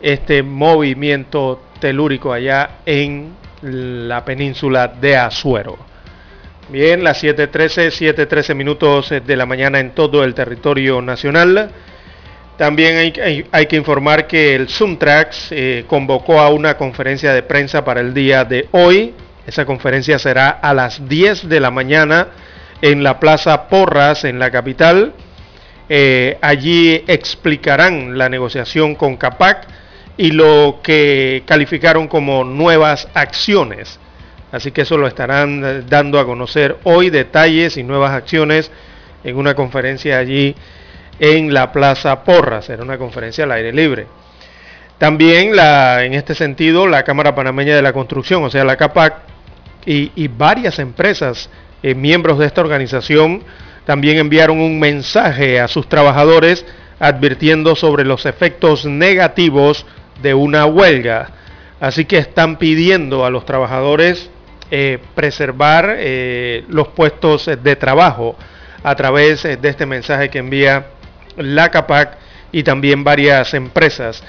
[0.00, 5.78] este movimiento telúrico allá en la península de Azuero.
[6.68, 11.70] Bien, las 7.13, 7.13 minutos de la mañana en todo el territorio nacional.
[12.56, 13.12] También
[13.52, 18.14] hay, que informar que el Zoomtrax eh, convocó a una conferencia de prensa para el
[18.14, 19.12] día de hoy.
[19.46, 22.28] Esa conferencia será a las 10 de la mañana
[22.80, 25.12] en la Plaza Porras, en la capital.
[25.90, 29.66] Eh, allí explicarán la negociación con CAPAC
[30.16, 34.00] y lo que calificaron como nuevas acciones.
[34.50, 38.70] Así que eso lo estarán eh, dando a conocer hoy, detalles y nuevas acciones
[39.24, 40.54] en una conferencia allí
[41.18, 42.62] en la Plaza Porra.
[42.62, 44.06] Será una conferencia al aire libre.
[44.98, 49.14] También la, en este sentido la Cámara Panameña de la Construcción, o sea la CAPAC,
[49.88, 51.48] y, varias empresas,
[51.82, 53.44] eh, miembros de esta organización,
[53.84, 56.66] también enviaron un mensaje a sus trabajadores
[56.98, 59.86] advirtiendo sobre los efectos negativos
[60.22, 61.30] de una huelga.
[61.78, 64.28] Así que están pidiendo a los trabajadores
[64.72, 68.34] eh, preservar eh, los puestos de trabajo
[68.82, 70.86] a través de este mensaje que envía
[71.36, 72.18] la CAPAC
[72.52, 74.22] y también varias empresas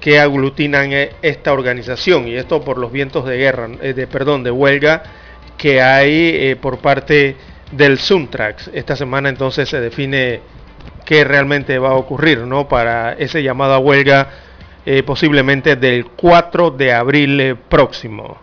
[0.00, 4.50] que aglutinan eh, esta organización y esto por los vientos de guerra, de perdón, de
[4.50, 5.02] huelga
[5.56, 7.36] que hay por parte
[7.72, 8.70] del Suntrax.
[8.74, 10.40] Esta semana entonces se define
[11.04, 12.68] qué realmente va a ocurrir, ¿no?
[12.68, 14.28] Para ese llamado a huelga
[14.84, 18.38] eh, posiblemente del 4 de abril eh, próximo.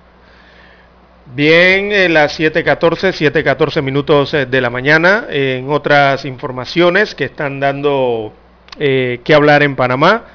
[1.36, 8.34] Bien, eh, las 7.14, 7.14 minutos de la mañana, en otras informaciones que están dando
[8.78, 10.26] que hablar en Panamá.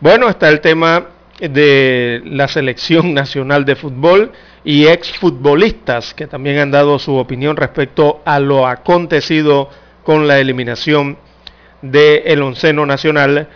[0.00, 1.06] Bueno, está el tema
[1.38, 4.32] de la selección nacional de fútbol
[4.64, 9.70] y exfutbolistas que también han dado su opinión respecto a lo acontecido
[10.02, 11.18] con la eliminación
[11.82, 13.48] del onceno nacional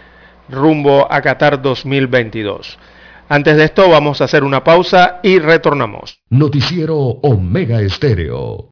[0.49, 2.79] rumbo a Qatar 2022.
[3.29, 6.21] Antes de esto vamos a hacer una pausa y retornamos.
[6.31, 8.71] Noticiero Omega Estéreo.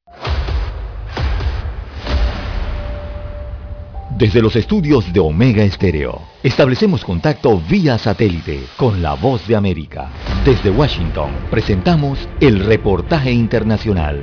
[4.17, 10.09] Desde los estudios de Omega Estéreo, establecemos contacto vía satélite con la voz de América.
[10.45, 14.21] Desde Washington, presentamos el reportaje internacional.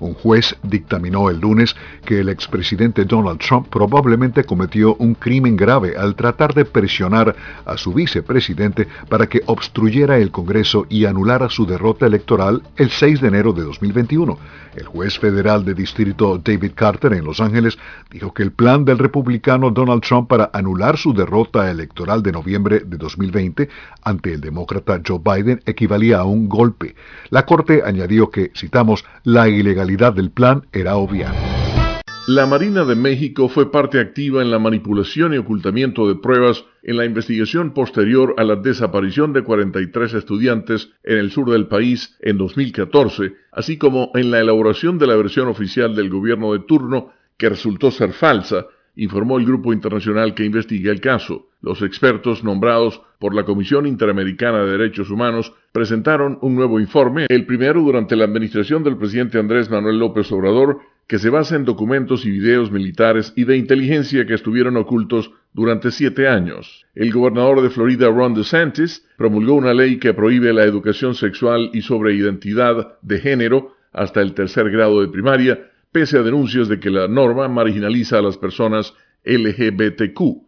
[0.00, 5.96] Un juez dictaminó el lunes que el expresidente Donald Trump probablemente cometió un crimen grave
[5.96, 7.34] al tratar de presionar
[7.64, 13.20] a su vicepresidente para que obstruyera el Congreso y anulara su derrota electoral el 6
[13.20, 14.38] de enero de 2021.
[14.76, 17.78] El juez federal de distrito David Carter en Los Ángeles
[18.10, 22.80] dijo que el plan del republicano Donald Trump para anular su derrota electoral de noviembre
[22.86, 23.68] de 2020
[24.02, 26.94] ante el demócrata Joe Biden equivalía a un golpe.
[27.30, 31.32] La Corte añadió que, citamos, la ilegalidad del plan era obvia.
[32.26, 36.98] La Marina de México fue parte activa en la manipulación y ocultamiento de pruebas en
[36.98, 42.36] la investigación posterior a la desaparición de 43 estudiantes en el sur del país en
[42.36, 47.48] 2014, así como en la elaboración de la versión oficial del gobierno de turno que
[47.48, 51.47] resultó ser falsa, informó el grupo internacional que investiga el caso.
[51.60, 57.46] Los expertos nombrados por la Comisión Interamericana de Derechos Humanos presentaron un nuevo informe, el
[57.46, 60.78] primero durante la administración del presidente Andrés Manuel López Obrador,
[61.08, 65.90] que se basa en documentos y videos militares y de inteligencia que estuvieron ocultos durante
[65.90, 66.86] siete años.
[66.94, 71.82] El gobernador de Florida, Ron DeSantis, promulgó una ley que prohíbe la educación sexual y
[71.82, 76.90] sobre identidad de género hasta el tercer grado de primaria, pese a denuncias de que
[76.90, 78.94] la norma marginaliza a las personas
[79.24, 80.47] LGBTQ.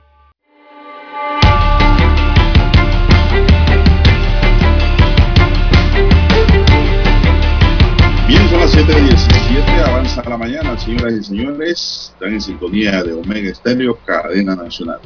[8.31, 12.13] Bien, son las 7.17, avanza la mañana, señoras y señores.
[12.13, 15.01] Están en sintonía de Omega Estéreo, cadena nacional.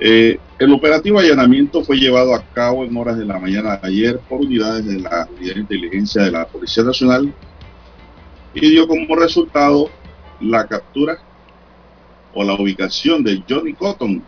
[0.00, 4.18] Eh, el operativo allanamiento fue llevado a cabo en horas de la mañana de ayer
[4.18, 7.32] por unidades de la Unidad de Inteligencia de la Policía Nacional
[8.52, 9.90] y dio como resultado
[10.40, 11.18] la captura
[12.34, 14.24] o la ubicación de Johnny Cotton.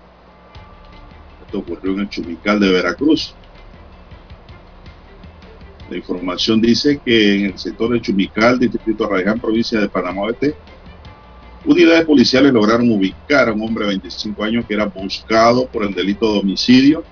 [1.44, 3.34] Esto ocurrió en el Chumical de Veracruz.
[5.92, 10.54] La información dice que en el sector de Chumical, distrito Arraiján, provincia de Panamá Oeste,
[11.66, 15.92] unidades policiales lograron ubicar a un hombre de 25 años que era buscado por el
[15.92, 17.04] delito de homicidio.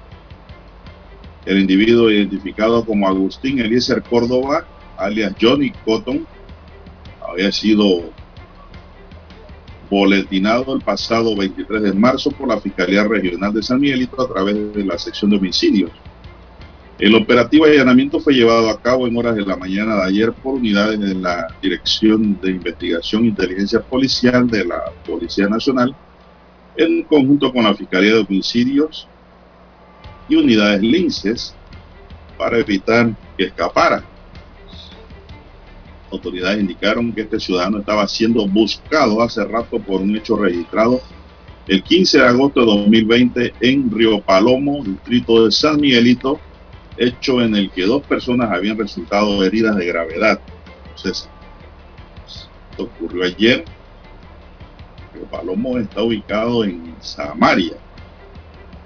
[1.44, 4.66] El individuo identificado como Agustín Eliezer Córdoba,
[4.96, 6.26] alias Johnny Cotton,
[7.20, 8.10] había sido
[9.90, 14.72] boletinado el pasado 23 de marzo por la Fiscalía Regional de San Miguelito a través
[14.72, 15.90] de la sección de homicidios.
[17.00, 20.34] El operativo de allanamiento fue llevado a cabo en horas de la mañana de ayer
[20.34, 25.96] por unidades de la Dirección de Investigación e Inteligencia Policial de la Policía Nacional
[26.76, 29.08] en conjunto con la Fiscalía de Homicidios
[30.28, 31.56] y unidades linces
[32.36, 34.04] para evitar que escapara.
[36.12, 41.00] Autoridades indicaron que este ciudadano estaba siendo buscado hace rato por un hecho registrado
[41.66, 46.38] el 15 de agosto de 2020 en Río Palomo, distrito de San Miguelito,
[47.00, 50.40] hecho en el que dos personas habían resultado heridas de gravedad.
[50.84, 51.28] Entonces,
[52.70, 53.64] esto ocurrió ayer.
[55.12, 57.74] Río Palomo está ubicado en Samaria.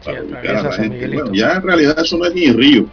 [0.05, 1.09] Para ubicar a la gente.
[1.09, 2.89] Bueno, ya en realidad eso no es ni río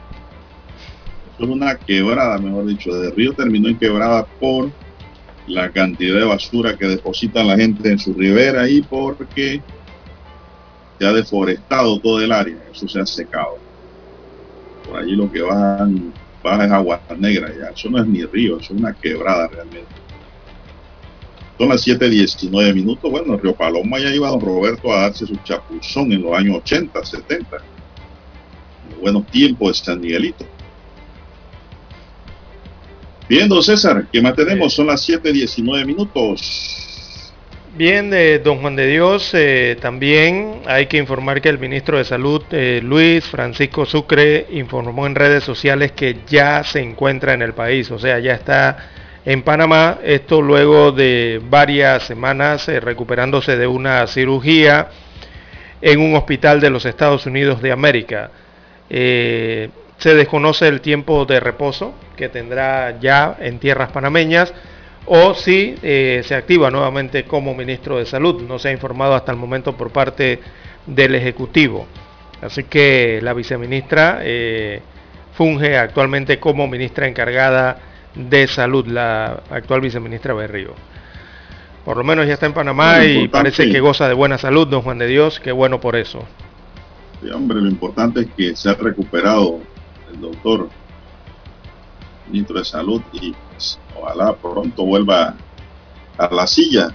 [1.44, 4.72] es una quebrada, mejor dicho, de río terminó en quebrada por
[5.48, 9.62] la cantidad de basura que depositan la gente en su ribera y porque
[11.00, 13.58] se ha deforestado todo el área, eso se ha secado.
[14.92, 16.14] Por allí lo que bajan,
[16.44, 19.88] baja es agua negra ya, eso no es ni río, eso es una quebrada realmente.
[21.58, 26.12] Son las 7.19 minutos, bueno, Río Paloma ya iba don Roberto a darse su chapuzón
[26.12, 27.58] en los años 80, 70.
[28.92, 30.46] En buenos tiempos de San Miguelito.
[33.30, 34.74] Bien, don César, ¿qué más tenemos?
[34.74, 36.91] Son las 7.19 minutos.
[37.74, 42.04] Bien, de don Juan de Dios, eh, también hay que informar que el ministro de
[42.04, 47.54] Salud, eh, Luis Francisco Sucre, informó en redes sociales que ya se encuentra en el
[47.54, 48.90] país, o sea, ya está
[49.24, 54.90] en Panamá, esto luego de varias semanas eh, recuperándose de una cirugía
[55.82, 58.32] en un hospital de los Estados Unidos de América.
[58.90, 64.54] Se desconoce el tiempo de reposo que tendrá ya en tierras panameñas
[65.06, 68.42] o si eh, se activa nuevamente como ministro de Salud.
[68.44, 70.40] No se ha informado hasta el momento por parte
[70.86, 71.88] del Ejecutivo.
[72.42, 74.82] Así que la viceministra eh,
[75.34, 77.80] funge actualmente como ministra encargada
[78.16, 80.74] de Salud, la actual viceministra Berrío.
[81.86, 84.82] Por lo menos ya está en Panamá y parece que goza de buena salud, don
[84.84, 86.24] Juan de Dios, qué bueno por eso.
[87.22, 89.60] Sí, hombre, lo importante es que se ha recuperado
[90.12, 90.70] el doctor
[92.28, 93.34] ministro de Salud y
[94.02, 95.36] ojalá pronto vuelva
[96.18, 96.90] a la silla.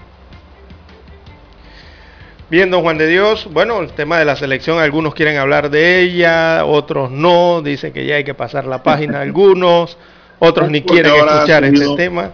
[2.49, 5.99] Bien, don Juan de Dios, bueno, el tema de la selección, algunos quieren hablar de
[5.99, 9.97] ella, otros no, dicen que ya hay que pasar la página algunos,
[10.39, 12.31] otros ni quieren escuchar este tema.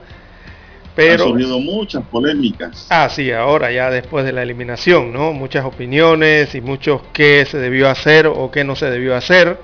[0.95, 2.86] Pero, ha surgido muchas polémicas.
[2.91, 5.34] Ah, sí, ahora ya después de la eliminación, ¿no?
[5.34, 9.58] Muchas opiniones y muchos qué se debió hacer o qué no se debió hacer.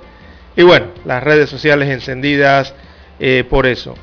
[0.56, 2.74] Y bueno, las redes sociales encendidas
[3.20, 3.94] eh, por eso.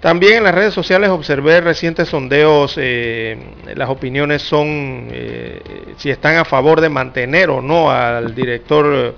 [0.00, 3.36] También en las redes sociales observé recientes sondeos, eh,
[3.74, 5.60] las opiniones son eh,
[5.98, 9.14] si están a favor de mantener o no al director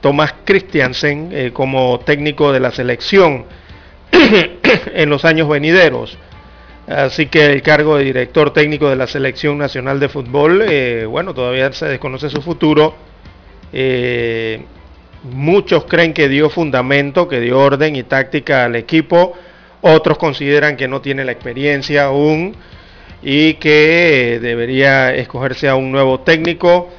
[0.00, 3.44] Tomás Christiansen como técnico de la selección
[4.94, 6.16] en los años venideros.
[6.86, 10.64] Así que el cargo de director técnico de la selección nacional de fútbol,
[11.08, 12.94] bueno, todavía se desconoce su futuro.
[15.24, 19.34] Muchos creen que dio fundamento, que dio orden y táctica al equipo.
[19.88, 22.56] Otros consideran que no tiene la experiencia aún
[23.22, 26.90] y que debería escogerse a un nuevo técnico.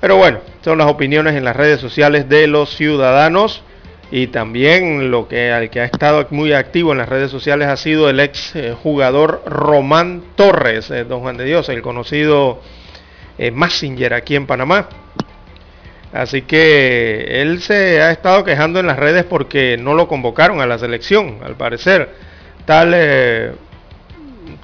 [0.00, 3.62] Pero bueno, son las opiniones en las redes sociales de los ciudadanos
[4.10, 8.20] y también lo que ha estado muy activo en las redes sociales ha sido el
[8.20, 12.60] ex eh, jugador Román Torres, eh, don Juan de Dios, el conocido
[13.38, 14.90] eh, Massinger aquí en Panamá.
[16.12, 20.66] Así que él se ha estado quejando en las redes porque no lo convocaron a
[20.66, 22.25] la selección, al parecer.
[22.66, 23.56] Tal,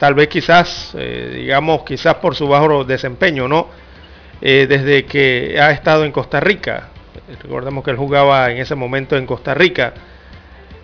[0.03, 3.69] tal vez quizás, eh, digamos, quizás por su bajo desempeño, ¿no?
[4.41, 6.89] Eh, desde que ha estado en Costa Rica.
[7.41, 9.95] Recordemos que él jugaba en ese momento en Costa Rica.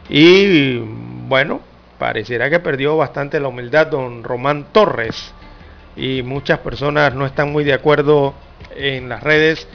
[0.08, 1.60] Y bueno,
[1.98, 5.34] pareciera que perdió bastante la humildad don Román Torres.
[5.96, 8.34] Y muchas personas no están muy de acuerdo
[8.76, 9.66] en las redes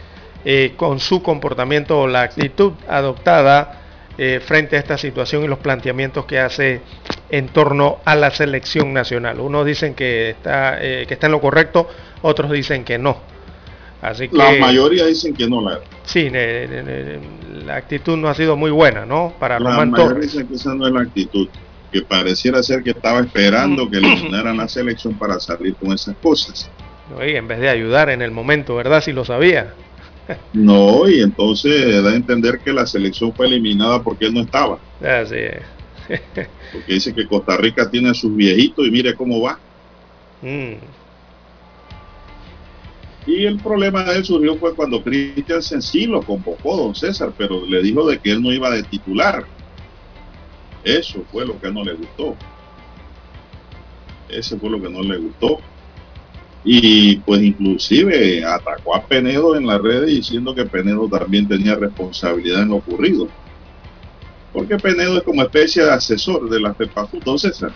[0.45, 3.79] eh, con su comportamiento o la actitud adoptada
[4.45, 6.81] frente a esta situación y los planteamientos que hace
[7.34, 9.39] en torno a la selección nacional.
[9.39, 11.89] Unos dicen que está, eh, que está en lo correcto,
[12.22, 13.18] otros dicen que no.
[14.03, 18.69] Así que, la mayoría dicen que no la Sí, la actitud no ha sido muy
[18.69, 19.34] buena, ¿no?
[19.39, 20.31] Para la Román Torres.
[20.31, 21.47] dicen que esa no es la actitud,
[21.91, 26.69] que pareciera ser que estaba esperando que eliminaran la selección para salir con esas cosas.
[27.18, 29.01] Oye, en vez de ayudar en el momento, ¿verdad?
[29.01, 29.73] Si lo sabía.
[30.53, 34.77] No, y entonces da a entender que la selección fue eliminada porque él no estaba.
[35.01, 35.72] Así es.
[36.07, 39.59] Porque dice que Costa Rica tiene a sus viejitos y mire cómo va.
[40.41, 40.75] Mm.
[43.25, 47.65] Y el problema de él surgió fue cuando Cristian sí lo convocó, don César, pero
[47.65, 49.45] le dijo de que él no iba de titular.
[50.84, 52.35] Eso fue lo que no le gustó.
[54.27, 55.59] Ese fue lo que no le gustó.
[56.65, 62.63] Y pues inclusive atacó a Penedo en las redes diciendo que Penedo también tenía responsabilidad
[62.63, 63.27] en lo ocurrido.
[64.53, 67.71] Porque Penedo es como especie de asesor de la FEPAFUT, don César.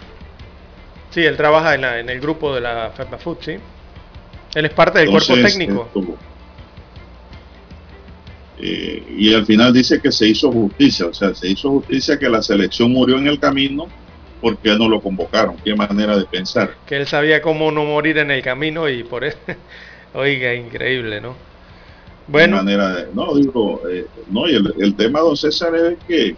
[1.10, 3.58] Sí, él trabaja en, en el grupo de la FEPAFUT, sí.
[4.54, 5.90] Él es parte del cuerpo técnico.
[8.60, 12.28] Eh, y al final dice que se hizo justicia, o sea, se hizo justicia que
[12.28, 13.88] la selección murió en el camino
[14.41, 15.58] porque no lo convocaron.
[15.64, 16.74] Qué manera de pensar.
[16.88, 19.38] Que él sabía cómo no morir en el camino y por eso,
[20.14, 21.36] oiga, increíble, ¿no?
[22.28, 22.58] Bueno.
[22.58, 26.36] Manera de, no, digo, eh, no, y el, el, tema, don César, es que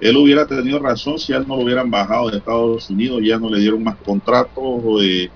[0.00, 3.38] él hubiera tenido razón si a él no lo hubieran bajado de Estados Unidos, ya
[3.38, 4.82] no le dieron más contratos.
[5.02, 5.30] Eh,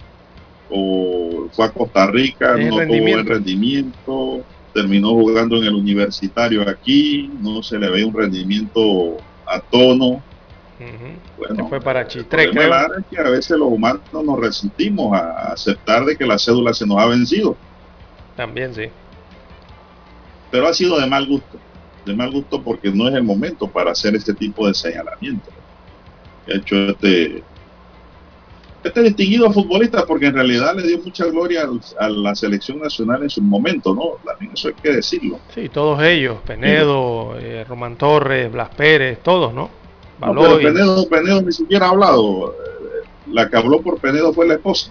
[0.71, 7.31] o fue a Costa Rica, no tuvo buen rendimiento, terminó jugando en el universitario aquí,
[7.41, 9.17] no se le ve un rendimiento
[9.47, 10.23] a tono.
[11.37, 12.51] Bueno, fue para Chitre, Es
[13.11, 16.99] que a veces los humanos nos resistimos a aceptar de que la cédula se nos
[16.99, 17.57] ha vencido.
[18.37, 18.85] También sí.
[20.51, 21.59] Pero ha sido de mal gusto,
[22.05, 25.51] de mal gusto porque no es el momento para hacer este tipo de señalamiento.
[26.49, 27.43] Ha hecho este
[28.83, 31.69] este distinguido futbolista, porque en realidad le dio mucha gloria
[31.99, 34.13] a la selección nacional en su momento, ¿no?
[34.25, 35.39] También eso hay que decirlo.
[35.55, 39.71] Sí, todos ellos, Penedo, eh, Román Torres, Blas Pérez, todos, ¿no?
[40.21, 42.53] no pero Penedo, Penedo ni siquiera ha hablado.
[42.53, 44.91] Eh, la que habló por Penedo fue la esposa.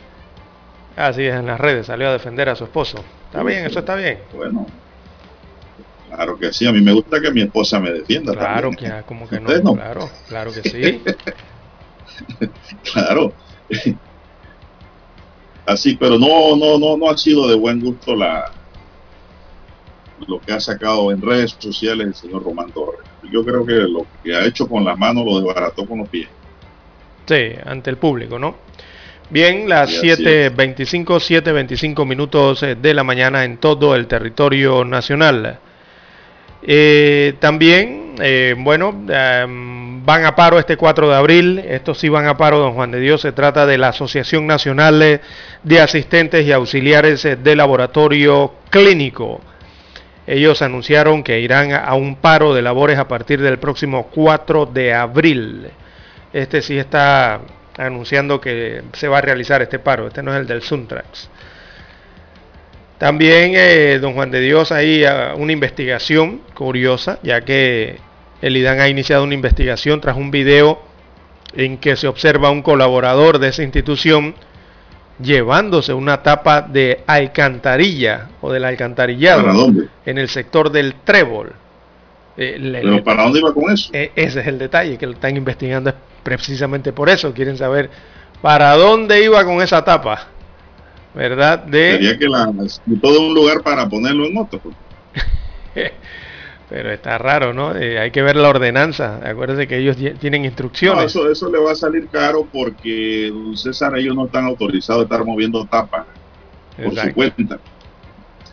[0.95, 2.99] Así es, en las redes salió a defender a su esposo.
[3.25, 4.19] Está bien, eso está bien.
[4.35, 4.67] Bueno,
[6.09, 6.65] claro que sí.
[6.65, 8.33] A mí me gusta que mi esposa me defienda.
[8.33, 11.01] Claro que, como que no, Claro, claro que sí.
[12.91, 13.33] claro.
[15.65, 18.51] Así, pero no, no, no, no ha sido de buen gusto la
[20.27, 22.99] lo que ha sacado en redes sociales el señor Román Torres.
[23.31, 26.27] Yo creo que lo que ha hecho con las manos lo desbarató con los pies.
[27.25, 28.55] Sí, ante el público, ¿no?
[29.29, 35.59] Bien, las 7.25, 7.25 minutos eh, de la mañana en todo el territorio nacional.
[36.61, 41.59] Eh, también, eh, bueno, em, van a paro este 4 de abril.
[41.59, 43.21] Estos sí van a paro, don Juan de Dios.
[43.21, 45.21] Se trata de la Asociación Nacional
[45.63, 49.41] de Asistentes y Auxiliares de Laboratorio Clínico.
[50.27, 54.93] Ellos anunciaron que irán a un paro de labores a partir del próximo 4 de
[54.93, 55.69] abril.
[56.31, 57.41] Este sí está
[57.77, 60.07] anunciando que se va a realizar este paro.
[60.07, 61.29] Este no es el del Suntrax.
[62.99, 67.97] También, eh, don Juan de Dios, hay ah, una investigación curiosa, ya que
[68.41, 70.81] el IDAN ha iniciado una investigación tras un video
[71.53, 74.35] en que se observa a un colaborador de esa institución
[75.21, 79.71] llevándose una tapa de alcantarilla o del alcantarillado
[80.05, 81.53] en el sector del trébol.
[82.35, 83.89] Eh, ¿Pero para dónde iba con eso?
[83.93, 85.93] Eh, ese es el detalle que lo están investigando
[86.23, 87.33] precisamente por eso.
[87.33, 87.89] Quieren saber
[88.41, 90.27] para dónde iba con esa tapa.
[91.13, 91.59] ¿Verdad?
[91.59, 91.93] De...
[91.93, 92.51] Sería que la
[93.01, 94.61] todo un lugar para ponerlo en otro.
[96.69, 97.75] Pero está raro, ¿no?
[97.75, 99.19] Eh, hay que ver la ordenanza.
[99.27, 101.05] Acuérdense que ellos tienen instrucciones.
[101.05, 105.25] eso, eso le va a salir caro porque, César, ellos no están autorizados a estar
[105.25, 106.05] moviendo tapas
[106.77, 107.59] por su cuenta.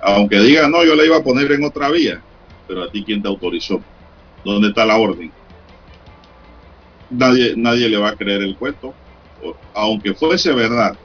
[0.01, 2.23] Aunque diga, no, yo le iba a poner en otra vía.
[2.67, 3.83] Pero a ti, ¿quién te autorizó?
[4.45, 5.31] ¿Dónde está la orden?
[7.11, 8.95] Nadie, nadie le va a creer el cuento.
[9.75, 10.97] Aunque fuese verdad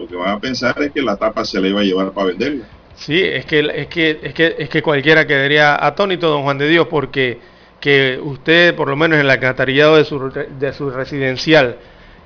[0.00, 2.28] lo que van a pensar es que la tapa se la iba a llevar para
[2.28, 2.64] venderla.
[2.96, 6.68] Sí, es que, es que, es que, es que cualquiera quedaría atónito, don Juan de
[6.68, 7.38] Dios, porque
[7.80, 10.18] que usted, por lo menos en el alcantarillado de su,
[10.58, 11.76] de su residencial,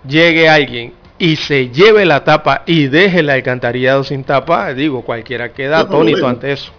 [0.06, 5.52] llegue alguien y se lleve la tapa y deje el alcantarillado sin tapa, digo, cualquiera
[5.52, 6.72] queda atónito ante eso.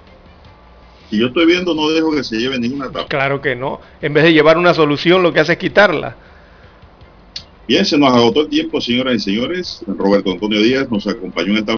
[1.09, 3.07] Si yo estoy viendo, no dejo que se lleve ninguna tapa.
[3.07, 3.80] Claro que no.
[4.01, 6.15] En vez de llevar una solución, lo que hace es quitarla.
[7.68, 9.84] Bien, se nos agotó el tiempo, señoras y señores.
[9.88, 11.74] Roberto Antonio Díaz nos acompañó en esta